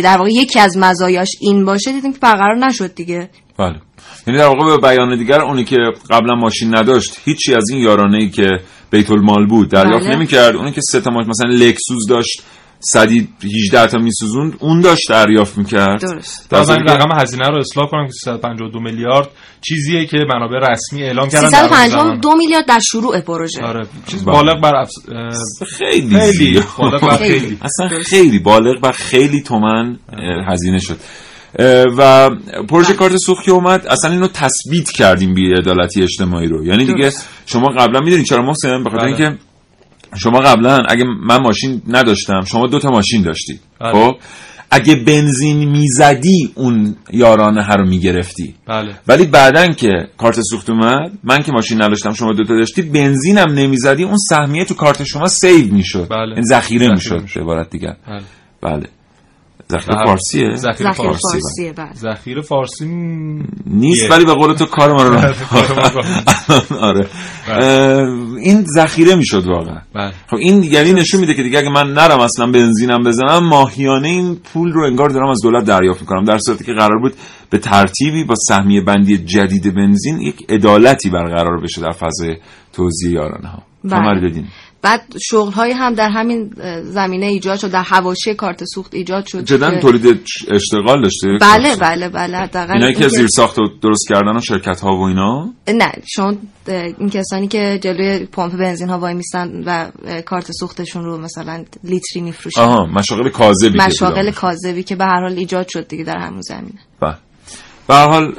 در 0.03 0.17
واقع 0.17 0.29
یکی 0.29 0.59
از 0.59 0.77
مزایاش 0.77 1.29
این 1.41 1.65
باشه 1.65 1.91
دیدیم 1.91 2.13
که 2.13 2.19
برقرار 2.19 2.67
نشد 2.67 2.95
دیگه. 2.95 3.29
بله. 3.57 3.75
یعنی 4.27 4.39
در 4.39 4.47
واقع 4.47 4.65
به 4.65 4.77
بیان 4.77 5.17
دیگر 5.17 5.41
اونی 5.41 5.63
که 5.63 5.77
قبلا 6.09 6.35
ماشین 6.35 6.75
نداشت 6.75 7.19
هیچی 7.25 7.53
از 7.53 7.69
این 7.69 7.79
یارانه 7.81 8.17
ای 8.17 8.29
که 8.29 8.47
بیت 8.91 9.11
المال 9.11 9.45
بود 9.47 9.69
دریافت 9.69 10.05
بله. 10.05 10.15
نمی‌کرد. 10.15 10.55
اونی 10.55 10.71
که 10.71 10.81
سه 10.81 11.01
تا 11.01 11.11
ماشین 11.11 11.29
مثلا 11.29 11.49
لکسوس 11.49 12.07
داشت 12.09 12.41
صدی 12.79 13.27
18 13.65 13.87
تا 13.87 13.97
میسوزوند 13.97 14.53
اون 14.59 14.81
داشت 14.81 15.09
دریافت 15.09 15.57
می‌کرد 15.57 16.01
درست 16.01 16.49
در 16.49 16.57
باز 16.57 16.69
این 16.69 16.79
صورتی 16.79 16.97
که- 16.97 17.03
رقم 17.05 17.21
هزینه 17.21 17.47
رو 17.47 17.57
اصلاح 17.59 17.89
کنم 17.89 18.05
که 18.05 18.11
352 18.11 18.79
میلیارد 18.79 19.27
چیزیه 19.61 20.05
که 20.05 20.17
منابع 20.33 20.71
رسمی 20.71 21.03
اعلام 21.03 21.29
کردن 21.29 21.49
در 21.49 21.59
اون 21.59 21.67
زمان. 21.67 21.89
352 21.89 22.35
میلیارد 22.35 22.65
در 22.67 22.79
شروع 22.91 23.19
پروژه 23.21 23.63
آره 23.63 23.87
چیز 24.07 24.25
بله. 24.25 24.35
بالغ 24.35 24.61
بر. 24.61 24.75
اه، 24.75 24.87
خیلی 25.77 26.19
خیلی. 26.19 26.63
بالغ 26.77 27.01
بر 27.01 27.17
خیلی 27.17 27.57
اصلا 27.61 27.89
خیلی 28.05 28.39
بالغ 28.39 28.81
بر 28.81 28.91
خیلی 28.91 29.41
تومن 29.41 29.97
اه، 30.13 30.53
هزینه 30.53 30.79
شد 30.79 30.97
و 31.97 32.29
پروژه 32.69 32.93
کارت 32.93 33.17
سوخت 33.17 33.45
که 33.45 33.51
اومد 33.51 33.87
اصلا 33.87 34.11
اینو 34.11 34.27
تثبیت 34.27 34.91
کردیم 34.91 35.33
بی 35.33 35.53
عدالتی 35.53 36.03
اجتماعی 36.03 36.47
رو 36.47 36.65
یعنی 36.65 36.85
دیگه 36.85 37.11
شما 37.45 37.67
قبلا 37.67 37.99
می‌دونید 37.99 38.25
چرا 38.25 38.41
محسن 38.41 38.83
به 38.83 38.89
خاطر 38.89 39.03
بله. 39.03 39.07
اینکه 39.07 39.37
شما 40.17 40.39
قبلا 40.39 40.77
اگه 40.89 41.03
من 41.03 41.37
ماشین 41.37 41.81
نداشتم 41.87 42.41
شما 42.45 42.67
دو 42.67 42.79
تا 42.79 42.89
ماشین 42.89 43.21
داشتی 43.21 43.59
بله. 43.79 43.91
خب؟ 43.91 44.15
اگه 44.71 44.95
بنزین 44.95 45.69
می‌زدی 45.69 46.51
اون 46.55 46.95
یارانه 47.13 47.63
ها 47.63 47.75
رو 47.75 47.85
می‌گرفتی. 47.89 48.55
بله. 48.67 48.95
ولی 49.07 49.25
بعدن 49.25 49.73
که 49.73 49.89
کارت 50.17 50.41
سوخت 50.41 50.69
اومد 50.69 51.11
من 51.23 51.43
که 51.43 51.51
ماشین 51.51 51.81
نداشتم 51.81 52.13
شما 52.13 52.33
دوتا 52.33 52.55
داشتی 52.55 52.81
بنزینم 52.81 53.53
نمی‌زدی 53.53 54.03
اون 54.03 54.17
سهمیه 54.29 54.65
تو 54.65 54.73
کارت 54.73 55.03
شما 55.03 55.27
سیو 55.27 55.73
می‌شد. 55.73 56.07
بله. 56.09 56.29
یعنی 56.29 56.45
ذخیره 56.45 56.91
می‌شد 56.91 57.23
به 57.35 57.41
عبارت 57.41 57.69
دیگر. 57.69 57.95
بله. 58.07 58.21
بله. 58.61 58.87
ذخیره 59.71 59.95
بله. 59.95 60.05
فارسیه؟ 60.05 60.55
ذخیره 60.55 60.91
فارسی 60.91 61.21
فارسیه 61.31 61.73
بله. 61.73 61.93
ذخیره 61.93 62.41
فارسی 62.41 62.85
م- 62.85 63.47
نیست 63.65 64.03
یه. 64.03 64.09
ولی 64.09 64.25
به 64.25 64.33
قول 64.33 64.53
تو 64.53 64.65
کار 64.65 64.93
ما 64.93 65.03
رو 65.03 65.15
آره. 66.81 67.07
بله. 67.47 67.65
اه، 67.65 67.99
این 68.39 68.65
ذخیره 68.75 69.15
می‌شد 69.15 69.47
واقعا. 69.47 69.77
بله. 69.95 70.11
خب 70.29 70.35
این 70.37 70.63
یعنی 70.63 70.93
نشون 70.93 71.19
میده 71.19 71.33
که 71.33 71.43
دیگه 71.43 71.59
اگه 71.59 71.69
من 71.69 71.93
نرم 71.93 72.19
اصلا 72.19 72.47
بنزینم 72.47 73.03
بزنم 73.03 73.47
ماهیانه 73.49 74.07
این 74.07 74.35
پول 74.53 74.71
رو 74.71 74.85
انگار 74.85 75.09
دارم 75.09 75.29
از 75.29 75.41
دولت 75.43 75.65
دریافت 75.65 76.01
می‌کنم. 76.01 76.23
در 76.23 76.37
صورتی 76.37 76.63
که 76.63 76.73
قرار 76.73 76.99
بود 77.01 77.13
به 77.49 77.57
ترتیبی 77.57 78.23
با 78.23 78.35
سهمیه 78.47 78.81
بندی 78.81 79.17
جدید 79.17 79.75
بنزین 79.75 80.21
یک 80.21 80.45
عدالتی 80.49 81.09
برقرار 81.09 81.61
بشه 81.61 81.81
در 81.81 81.91
فضای 81.91 82.35
توزیع 82.73 83.11
یارانه 83.11 83.47
ها 83.47 83.63
بله. 83.83 84.43
بعد 84.85 85.01
شغل 85.21 85.51
های 85.51 85.71
هم 85.71 85.93
در 85.93 86.09
همین 86.09 86.53
زمینه 86.83 87.25
ایجاد 87.25 87.59
شد 87.59 87.71
در 87.71 87.81
حواشی 87.81 88.33
کارت 88.33 88.63
سوخت 88.63 88.93
ایجاد 88.93 89.25
شد 89.25 89.45
جدا 89.45 89.79
تولید 89.79 90.21
اشتغال 90.51 91.01
داشته؟ 91.01 91.27
بله 91.41 91.75
بله 91.75 92.09
بله 92.09 92.37
حداقل 92.37 92.73
اینایی 92.73 92.93
که 92.93 93.07
زیر 93.07 93.27
ساخت 93.27 93.59
و 93.59 93.67
درست 93.81 94.07
کردن 94.09 94.37
و 94.37 94.41
شرکت 94.41 94.79
ها 94.79 94.97
و 94.97 95.01
اینا؟ 95.01 95.53
نه 95.67 95.91
شما 96.15 96.33
اه، 96.67 96.83
این 96.97 97.09
کسانی 97.09 97.47
که 97.47 97.79
جلوی 97.83 98.25
پمپ 98.25 98.57
بنزین 98.57 98.89
ها 98.89 98.99
وای 98.99 99.13
میستن 99.13 99.63
و 99.65 99.91
کارت 100.25 100.51
سوختشون 100.51 101.03
رو 101.03 101.17
مثلا 101.17 101.65
لیتری 101.83 102.21
میفروشن. 102.21 102.61
آها 102.61 102.85
مشاغل 102.85 103.29
کاذبی 103.29 103.77
مشاغل. 103.77 104.31
کاذبی 104.31 104.83
که 104.83 104.95
به 104.95 105.05
هر 105.05 105.21
حال 105.21 105.33
ایجاد 105.33 105.67
شد 105.69 105.87
دیگه 105.87 106.03
در 106.03 106.17
همون 106.17 106.41
زمینه. 106.41 106.79
بله. 107.01 107.15
به 107.87 107.95
حال 107.95 108.33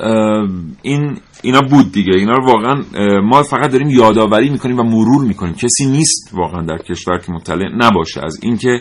این 0.83 1.19
اینا 1.43 1.61
بود 1.61 1.93
دیگه. 1.93 2.13
اینا 2.15 2.33
رو 2.33 2.47
واقعا 2.47 2.83
ما 3.21 3.43
فقط 3.43 3.71
داریم 3.71 3.91
یادآوری 3.91 4.51
می‌کنیم 4.51 4.79
و 4.79 4.83
مرور 4.83 5.25
می‌کنیم. 5.25 5.55
کسی 5.55 5.87
نیست 5.87 6.31
واقعا 6.33 6.63
در 6.63 6.79
کشور 6.79 7.19
که 7.19 7.33
مطلع 7.33 7.69
نباشه. 7.77 8.21
از 8.25 8.39
اینکه 8.43 8.81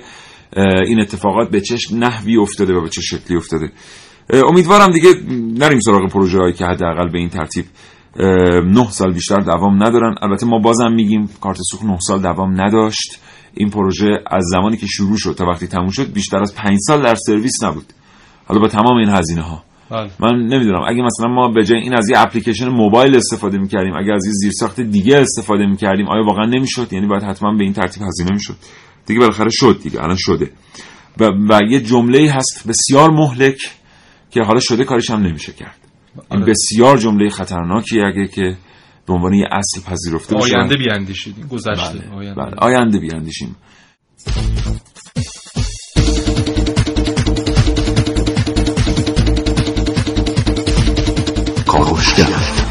این 0.87 1.01
اتفاقات 1.01 1.49
به 1.49 1.61
چه 1.61 1.77
نحوی 1.95 2.37
افتاده 2.37 2.73
و 2.73 2.81
به 2.81 2.89
چه 2.89 3.01
شکلی 3.01 3.37
افتاده. 3.37 3.71
امیدوارم 4.33 4.91
دیگه 4.91 5.13
نریم 5.59 5.79
سراغ 5.79 6.09
پروژه 6.09 6.39
هایی 6.39 6.53
که 6.53 6.65
حداقل 6.65 7.09
به 7.11 7.17
این 7.17 7.29
ترتیب 7.29 7.65
نه 8.65 8.89
سال 8.89 9.13
بیشتر 9.13 9.39
دوام 9.39 9.83
ندارن. 9.83 10.15
البته 10.21 10.45
ما 10.45 10.59
بازم 10.59 10.91
میگیم 10.91 11.29
کارت 11.41 11.57
سوخت 11.71 11.83
نه 11.83 11.97
سال 11.99 12.21
دوام 12.21 12.61
نداشت. 12.61 13.19
این 13.53 13.69
پروژه 13.69 14.07
از 14.27 14.43
زمانی 14.51 14.77
که 14.77 14.87
شروع 14.87 15.17
شد 15.17 15.35
تا 15.37 15.45
وقتی 15.45 15.67
تموم 15.67 15.89
شد 15.89 16.13
بیشتر 16.13 16.41
از 16.41 16.55
پنج 16.55 16.77
سال 16.87 17.03
در 17.03 17.15
سرویس 17.15 17.63
نبود. 17.63 17.85
حالا 18.47 18.61
با 18.61 18.67
تمام 18.67 18.97
این 18.97 19.09
هزینه 19.09 19.41
ها 19.41 19.63
بله. 19.91 20.09
من 20.19 20.47
نمی‌دونم. 20.47 20.83
اگه 20.87 21.01
مثلا 21.01 21.27
ما 21.27 21.47
به 21.47 21.63
جای 21.63 21.79
این 21.79 21.97
از 21.97 22.09
یه 22.09 22.19
اپلیکیشن 22.19 22.67
موبایل 22.67 23.15
استفاده 23.15 23.57
می‌کردیم 23.57 23.93
اگه 23.93 24.13
از 24.13 24.25
یه 24.25 24.31
زیرساخت 24.31 24.81
دیگه 24.81 25.17
استفاده 25.17 25.65
می‌کردیم 25.65 26.07
آیا 26.07 26.23
واقعا 26.23 26.45
نمی‌شد؟ 26.45 26.93
یعنی 26.93 27.07
باید 27.07 27.23
حتما 27.23 27.53
به 27.57 27.63
این 27.63 27.73
ترتیب 27.73 28.03
هزینه 28.03 28.31
می‌شد. 28.33 28.55
دیگه 29.05 29.19
بالاخره 29.19 29.49
شد 29.51 29.79
دیگه 29.83 30.03
الان 30.03 30.17
شده. 30.19 30.51
و, 31.19 31.25
و 31.25 31.59
یه 31.69 31.79
جمله 31.79 32.31
هست 32.31 32.67
بسیار 32.67 33.11
مهلک 33.11 33.57
که 34.31 34.41
حالا 34.41 34.59
شده 34.59 34.83
کارش 34.83 35.11
هم 35.11 35.19
نمیشه 35.19 35.53
کرد. 35.53 35.77
این 36.31 36.41
آره. 36.41 36.51
بسیار 36.51 36.97
جمله 36.97 37.29
خطرناکیه 37.29 38.05
اگه 38.05 38.27
که 38.27 38.57
به 39.07 39.13
عنوان 39.13 39.33
یه 39.33 39.45
اصل 39.51 39.81
پذیرفته 39.81 40.35
بشه 40.35 40.55
آینده 40.55 40.77
بیاندیشید. 40.77 41.47
گذشته. 41.49 41.99
بله, 41.99 42.15
آینده. 42.15 42.41
بله. 42.41 42.55
آینده 42.57 42.99
بیاندیشیم. 42.99 43.55
رفت 52.11 52.65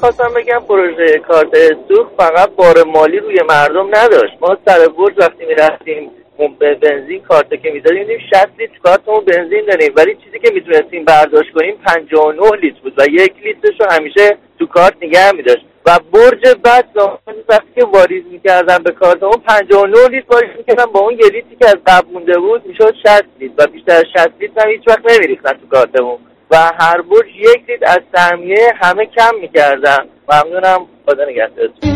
خواستم 0.00 0.34
بگم 0.34 0.62
پروژه 0.68 1.18
کارت 1.28 1.50
سوخت 1.88 2.10
فقط 2.18 2.50
بار 2.50 2.84
مالی 2.84 3.18
روی 3.18 3.40
مردم 3.48 3.88
نداشت. 3.96 4.32
ما 4.40 4.58
سر 4.66 4.88
برج 4.88 5.12
وقتی 5.18 5.46
می‌رفتیم 5.46 6.21
به 6.58 6.74
بنزین 6.74 7.22
کارت 7.22 7.62
که 7.62 7.70
می‌دادیم 7.70 8.02
دیدیم 8.02 8.18
60 8.30 8.48
لیتر 8.58 8.78
کارتمون 8.82 9.24
بنزین 9.24 9.64
داریم. 9.68 9.92
ولی 9.96 10.16
چیزی 10.24 10.38
که 10.38 10.50
می‌تونستیم 10.54 11.04
برداشت 11.04 11.52
کنیم 11.52 11.74
59 11.86 12.50
لیتر 12.62 12.80
بود 12.82 12.94
و 12.98 13.02
یک 13.10 13.32
لیترش 13.44 13.80
رو 13.80 13.86
همیشه 13.90 14.36
تو 14.58 14.66
کارت 14.66 14.94
نگه 15.02 15.32
میداشت. 15.32 15.64
و 15.86 15.98
برج 16.12 16.56
بعد 16.62 16.88
وقتی 17.48 17.68
که 17.74 17.84
واریز 17.84 18.24
می‌کردم 18.30 18.78
به 18.78 18.90
کارتمون 18.92 19.42
59 19.46 20.08
لیتر 20.08 20.26
واریز 20.30 20.50
می‌کردم 20.56 20.92
با 20.92 21.00
اون 21.00 21.12
یه 21.12 21.26
لیتری 21.26 21.56
که 21.60 21.68
از 21.68 21.76
قبل 21.86 22.12
مونده 22.12 22.38
بود 22.38 22.66
می‌شد 22.66 22.94
60 23.06 23.24
لیتر. 23.40 23.54
و 23.58 23.66
بیشتر 23.66 23.92
از 23.92 24.04
60 24.16 24.30
لیتر 24.40 24.60
هم 24.64 24.70
هیچ 24.70 24.88
وقت 24.88 25.10
نمیریختن 25.10 25.52
تو 25.52 25.66
کارتمون. 25.70 26.18
و 26.50 26.56
هر 26.56 27.00
برج 27.00 27.28
یک 27.36 27.62
لیتر 27.68 27.86
از 27.86 28.00
سهمیه 28.14 28.72
همه 28.82 29.06
کم 29.06 29.34
می‌کردن. 29.40 30.08
ممنونم. 30.32 30.86
خدا 31.06 31.24
نگهدارتون 31.24 31.92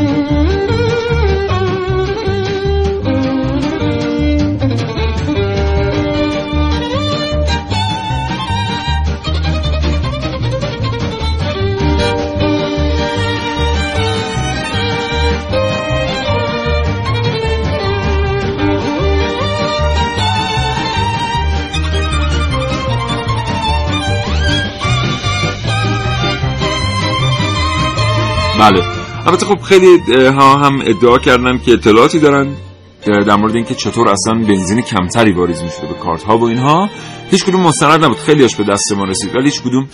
بله. 28.58 28.82
البته 29.26 29.46
خب 29.46 29.60
خیلی 29.60 29.98
ها 30.14 30.56
هم 30.56 30.80
ادعا 30.86 31.18
کردن 31.18 31.58
که 31.58 31.72
اطلاعاتی 31.72 32.18
دارن 32.18 32.56
در 33.06 33.36
مورد 33.36 33.54
اینکه 33.54 33.74
چطور 33.74 34.08
اصلا 34.08 34.34
بنزین 34.34 34.80
کمتری 34.80 35.32
واریز 35.32 35.62
می‌شده 35.62 35.86
به 35.86 35.94
کارت 35.94 36.22
ها 36.22 36.38
و 36.38 36.44
اینها. 36.44 36.90
هیچ 37.30 37.44
کدوم 37.44 37.60
مستند 37.60 38.04
نبود. 38.04 38.16
خیلیش 38.16 38.56
به 38.56 38.64
دست 38.64 38.92
ما 38.92 39.04
رسید 39.04 39.36
ولی 39.36 39.44
هیچ 39.44 39.62
کدوم 39.62 39.88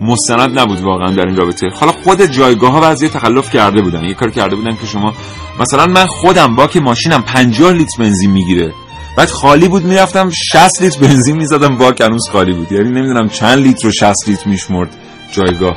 مستند 0.00 0.58
نبود 0.58 0.80
واقعا 0.80 1.10
در 1.10 1.26
این 1.26 1.36
رابطه. 1.36 1.68
حالا 1.68 1.92
خود 1.92 2.22
جایگاه 2.22 2.72
ها 2.72 2.80
بعضی 2.80 3.08
تخلف 3.08 3.50
کرده 3.50 3.82
بودن. 3.82 4.04
یه 4.04 4.14
کار 4.14 4.30
کرده 4.30 4.56
بودن 4.56 4.76
که 4.76 4.86
شما 4.86 5.14
مثلا 5.60 5.86
من 5.86 6.06
خودم 6.06 6.56
با 6.56 6.66
که 6.66 6.80
ماشینم 6.80 7.22
50 7.22 7.72
لیتر 7.72 8.02
بنزین 8.02 8.30
می‌گیره 8.30 8.72
بعد 9.16 9.28
خالی 9.28 9.68
بود 9.68 9.84
می‌رفتم 9.84 10.30
60 10.52 10.82
لیتر 10.82 11.00
بنزین 11.00 11.36
می‌زدم 11.36 11.78
با 11.78 11.94
هنوز 12.00 12.28
خالی 12.32 12.52
بود. 12.52 12.72
یعنی 12.72 12.88
نمی‌دونم 12.88 13.28
چند 13.28 13.58
لیتر 13.58 13.88
و 13.88 13.90
60 13.90 14.28
لیتر 14.28 14.50
میشمرد 14.50 14.96
جایگاه. 15.32 15.76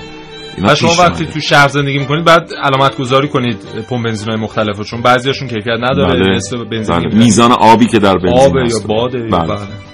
و 0.64 0.76
شما 0.76 0.89
وقتی 0.99 1.26
تو 1.26 1.39
شهر 1.39 1.68
زندگی 1.68 1.97
می‌کنید 1.97 2.26
بعد 2.26 2.49
علامت 2.64 2.97
گذاری 2.97 3.28
کنید 3.28 3.58
پمپ 3.89 4.05
بنزین 4.05 4.30
های 4.30 4.41
مختلف 4.41 4.89
چون 4.89 5.01
بعضیاشون 5.01 5.47
کیفیت 5.47 5.80
نداره 5.80 6.20
بله. 6.20 6.36
مثل 6.36 6.64
بنزین 6.64 6.99
بله. 6.99 7.16
میزان 7.16 7.51
آبی 7.51 7.86
که 7.86 7.99
در 7.99 8.14
بنزین 8.14 8.39
آب 8.39 8.55
یا. 8.55 8.88
باده 8.88 9.18
بله. 9.18 9.47
بله. 9.47 9.88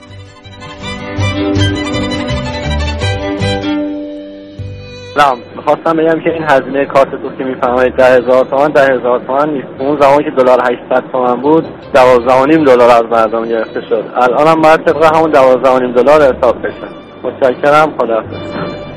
سلام 5.15 5.37
می‌خواستم 5.55 5.93
بگم 5.97 6.23
که 6.23 6.29
این 6.29 6.43
هزینه 6.49 6.85
کارت 6.85 7.07
سوخت 7.23 7.37
که 7.37 7.43
میفرمایید 7.43 7.95
ده 7.95 8.05
هزار 8.05 8.45
تومن 8.45 8.67
ده 8.67 8.81
هزار 8.81 9.19
تومن 9.27 9.49
نیست 9.49 9.67
اون 9.79 10.01
زمانی 10.01 10.23
که 10.23 10.31
دلار 10.37 10.59
800 10.61 11.11
تومن 11.11 11.41
بود 11.41 11.65
دوازده 11.93 12.33
و 12.33 12.45
نیم 12.45 12.63
دلار 12.63 12.89
از 12.89 13.03
مردم 13.11 13.49
گرفته 13.49 13.81
شد 13.89 14.05
الان 14.15 14.47
هم 14.47 14.61
باید 14.61 14.85
طبق 14.85 15.15
همون 15.15 15.31
دوازده 15.31 15.69
و 15.69 15.79
نیم 15.79 15.93
دلار 15.93 16.21
حساب 16.21 16.57
بشه 16.59 16.87
متشکرم 17.23 17.97
خداحافظ 17.97 18.92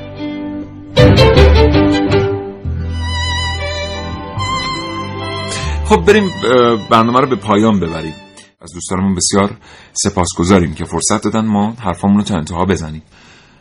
خب 5.85 6.05
بریم 6.07 6.31
برنامه 6.91 7.21
رو 7.21 7.27
به 7.27 7.37
پایان 7.37 7.81
ببریم. 7.81 8.15
از 8.61 8.73
دوستانمون 8.73 9.15
بسیار 9.15 9.51
سپاسگزاریم 9.93 10.75
که 10.75 10.85
فرصت 10.85 11.25
دادن 11.25 11.47
ما 11.47 11.75
حرفامون 11.81 12.17
رو 12.17 12.23
تا 12.23 12.35
انتها 12.35 12.65
بزنیم. 12.65 13.03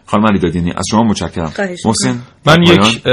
خانم 0.06 0.28
علی 0.28 0.39
دادینی 0.39 0.72
از 0.72 0.84
شما 0.91 1.03
متشکرم. 1.03 1.53
محسن 1.86 2.22
من 2.45 2.58
پایان. 2.66 2.89
یک 2.89 3.03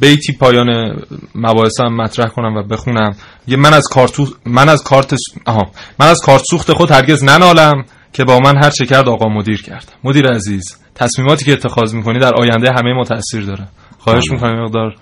بیتی 0.00 0.32
پایان 0.32 0.96
مباحثم 1.34 1.84
مطرح 1.84 2.28
کنم 2.28 2.56
و 2.56 2.62
بخونم. 2.62 3.16
یه 3.46 3.56
من 3.56 3.74
از 3.74 3.88
کارتو 3.88 4.26
من 4.46 4.68
از 4.68 4.82
کارت 4.82 5.14
آها 5.46 5.70
من 6.00 6.06
از 6.06 6.20
کارت 6.20 6.42
سوخت 6.50 6.72
خود 6.72 6.90
هرگز 6.90 7.24
ننالم 7.24 7.84
که 8.12 8.24
با 8.24 8.38
من 8.38 8.56
هر 8.56 8.70
چه 8.70 8.86
کرد 8.86 9.08
آقا 9.08 9.28
مدیر 9.28 9.62
کرد. 9.62 9.92
مدیر 10.04 10.26
عزیز 10.26 10.76
تصمیماتی 10.94 11.44
که 11.44 11.52
اتخاذ 11.52 11.94
می‌کنی 11.94 12.18
در 12.18 12.34
آینده 12.34 12.68
همه 12.72 12.94
ما 12.94 13.04
تاثیر 13.04 13.44
داره. 13.44 13.68
خواهش 14.04 14.24
بله. 14.28 14.34
می‌کنم 14.34 14.64
مقدار 14.64 14.94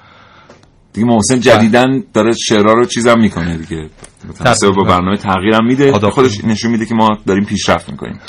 دیگه 0.93 1.07
محسن 1.07 1.41
جدیدن 1.41 2.05
داره 2.15 2.33
شعرها 2.33 2.73
رو 2.73 2.85
چیزم 2.85 3.21
می‌کنه 3.21 3.57
دیگه 3.57 3.91
متناسب 4.29 4.67
با 4.67 4.73
تقریبا. 4.73 4.91
برنامه 4.91 5.17
تغییرم 5.17 5.67
میده. 5.67 5.93
خودش 5.93 6.45
نشون 6.45 6.71
میده 6.71 6.87
که 6.87 6.95
ما 6.95 7.09
داریم 7.27 7.45
پیشرفت 7.45 7.91
می‌کنیم 7.91 8.21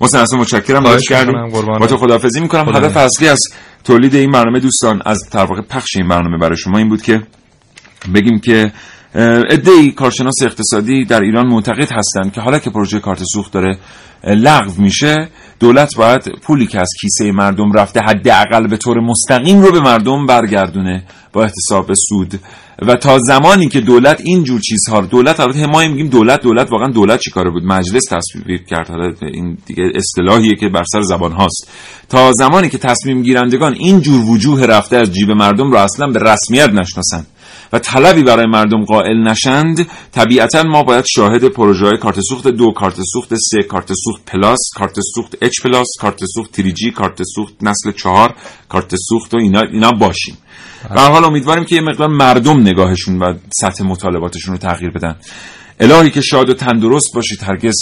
محسن 0.00 0.18
اصلا 0.18 0.40
متشکرم 0.40 0.86
لطف 0.86 1.08
کردیم. 1.08 1.48
با 1.80 1.86
تو 1.86 1.96
خداحافظی 1.96 2.40
می‌کنم 2.40 2.76
هدف 2.76 2.96
اصلی 2.96 3.28
از 3.28 3.40
تولید 3.84 4.14
این 4.14 4.32
برنامه 4.32 4.60
دوستان 4.60 5.02
از 5.06 5.18
در 5.32 5.44
واقع 5.44 5.62
پخش 5.62 5.96
این 5.96 6.08
برنامه 6.08 6.38
برای 6.38 6.56
شما 6.56 6.78
این 6.78 6.88
بود 6.88 7.02
که 7.02 7.22
بگیم 8.14 8.40
که 8.40 8.72
ادهی 9.50 9.92
کارشناس 9.92 10.42
اقتصادی 10.42 11.04
در 11.04 11.20
ایران 11.20 11.46
معتقد 11.46 11.92
هستند 11.92 12.32
که 12.32 12.40
حالا 12.40 12.58
که 12.58 12.70
پروژه 12.70 13.00
کارت 13.00 13.22
سوخت 13.32 13.52
داره 13.52 13.78
لغو 14.34 14.82
میشه 14.82 15.28
دولت 15.60 15.96
باید 15.96 16.22
پولی 16.42 16.66
که 16.66 16.80
از 16.80 16.88
کیسه 17.00 17.32
مردم 17.32 17.72
رفته 17.72 18.00
حداقل 18.00 18.66
به 18.66 18.76
طور 18.76 19.00
مستقیم 19.00 19.60
رو 19.60 19.72
به 19.72 19.80
مردم 19.80 20.26
برگردونه 20.26 21.04
با 21.32 21.42
احتساب 21.42 21.94
سود. 21.94 22.40
و 22.82 22.96
تا 22.96 23.18
زمانی 23.18 23.68
که 23.68 23.80
دولت 23.80 24.20
این 24.24 24.44
جور 24.44 24.60
چیزها 24.60 25.00
رو 25.00 25.06
دولت 25.06 25.40
البته 25.40 25.66
ما 25.66 25.88
میگیم 25.88 26.08
دولت 26.08 26.40
دولت 26.42 26.72
واقعا 26.72 26.88
دولت 26.88 27.20
چی 27.20 27.30
کاره 27.30 27.50
بود؟ 27.50 27.62
مجلس 27.64 28.02
تصویب 28.10 28.66
کرد 28.66 28.88
حالا 28.88 29.12
این 29.32 29.58
دیگه 29.66 29.82
اصطلاحیه 29.94 30.54
که 30.54 30.68
بر 30.68 30.84
سر 30.92 31.02
زبان 31.02 31.32
هاست. 31.32 31.70
تا 32.08 32.32
زمانی 32.32 32.68
که 32.68 32.78
تصمیم 32.78 33.22
گیرندگان 33.22 33.74
این 33.74 34.00
جور 34.00 34.30
وجوه 34.30 34.66
رفته 34.66 34.96
از 34.96 35.12
جیب 35.12 35.30
مردم 35.30 35.70
رو 35.70 35.78
اصلا 35.78 36.06
به 36.06 36.18
رسمیت 36.18 36.68
نشناسن. 36.68 37.26
و 37.72 37.78
طلبی 37.78 38.22
برای 38.22 38.46
مردم 38.46 38.84
قائل 38.84 39.28
نشند 39.28 39.86
طبیعتا 40.12 40.62
ما 40.62 40.82
باید 40.82 41.04
شاهد 41.04 41.44
پروژه 41.44 41.86
های 41.86 41.96
کارت 41.96 42.20
سوخت 42.20 42.48
دو 42.48 42.72
کارت 42.72 42.96
سوخت 43.12 43.34
سه 43.34 43.62
کارت 43.62 43.92
سوخت 44.04 44.24
plus 44.24 44.58
کارت 44.76 45.00
سوخت 45.14 45.36
H 45.42 45.60
plus 45.64 45.86
کارت 46.00 46.24
سوخت 46.34 46.52
3G 46.52 46.90
کارت 46.90 47.22
سوخت 47.34 47.54
نسل 47.62 47.92
چهار 47.92 48.34
کارت 48.68 48.96
سوخت 48.96 49.34
و 49.34 49.36
اینا, 49.36 49.60
اینا 49.60 49.90
باشیم. 49.90 50.38
و 50.90 51.00
حال 51.00 51.24
امیدواریم 51.24 51.64
که 51.64 51.74
یه 51.74 51.80
مقدار 51.80 52.08
مردم 52.08 52.60
نگاهشون 52.60 53.18
و 53.18 53.34
سطح 53.60 53.84
مطالباتشون 53.84 54.52
رو 54.52 54.58
تغییر 54.58 54.90
بدن. 54.90 55.16
الهی 55.80 56.10
که 56.10 56.20
شاد 56.20 56.50
و 56.50 56.54
تندرست 56.54 57.14
باشید 57.14 57.42
هرگز 57.42 57.74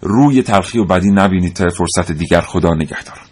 روی 0.00 0.42
تلخی 0.42 0.78
و 0.78 0.84
بدی 0.84 1.10
نبینید 1.10 1.54
تا 1.54 1.68
فرصت 1.68 2.12
دیگر 2.12 2.40
خدا 2.40 2.74
نگهدار. 2.74 3.31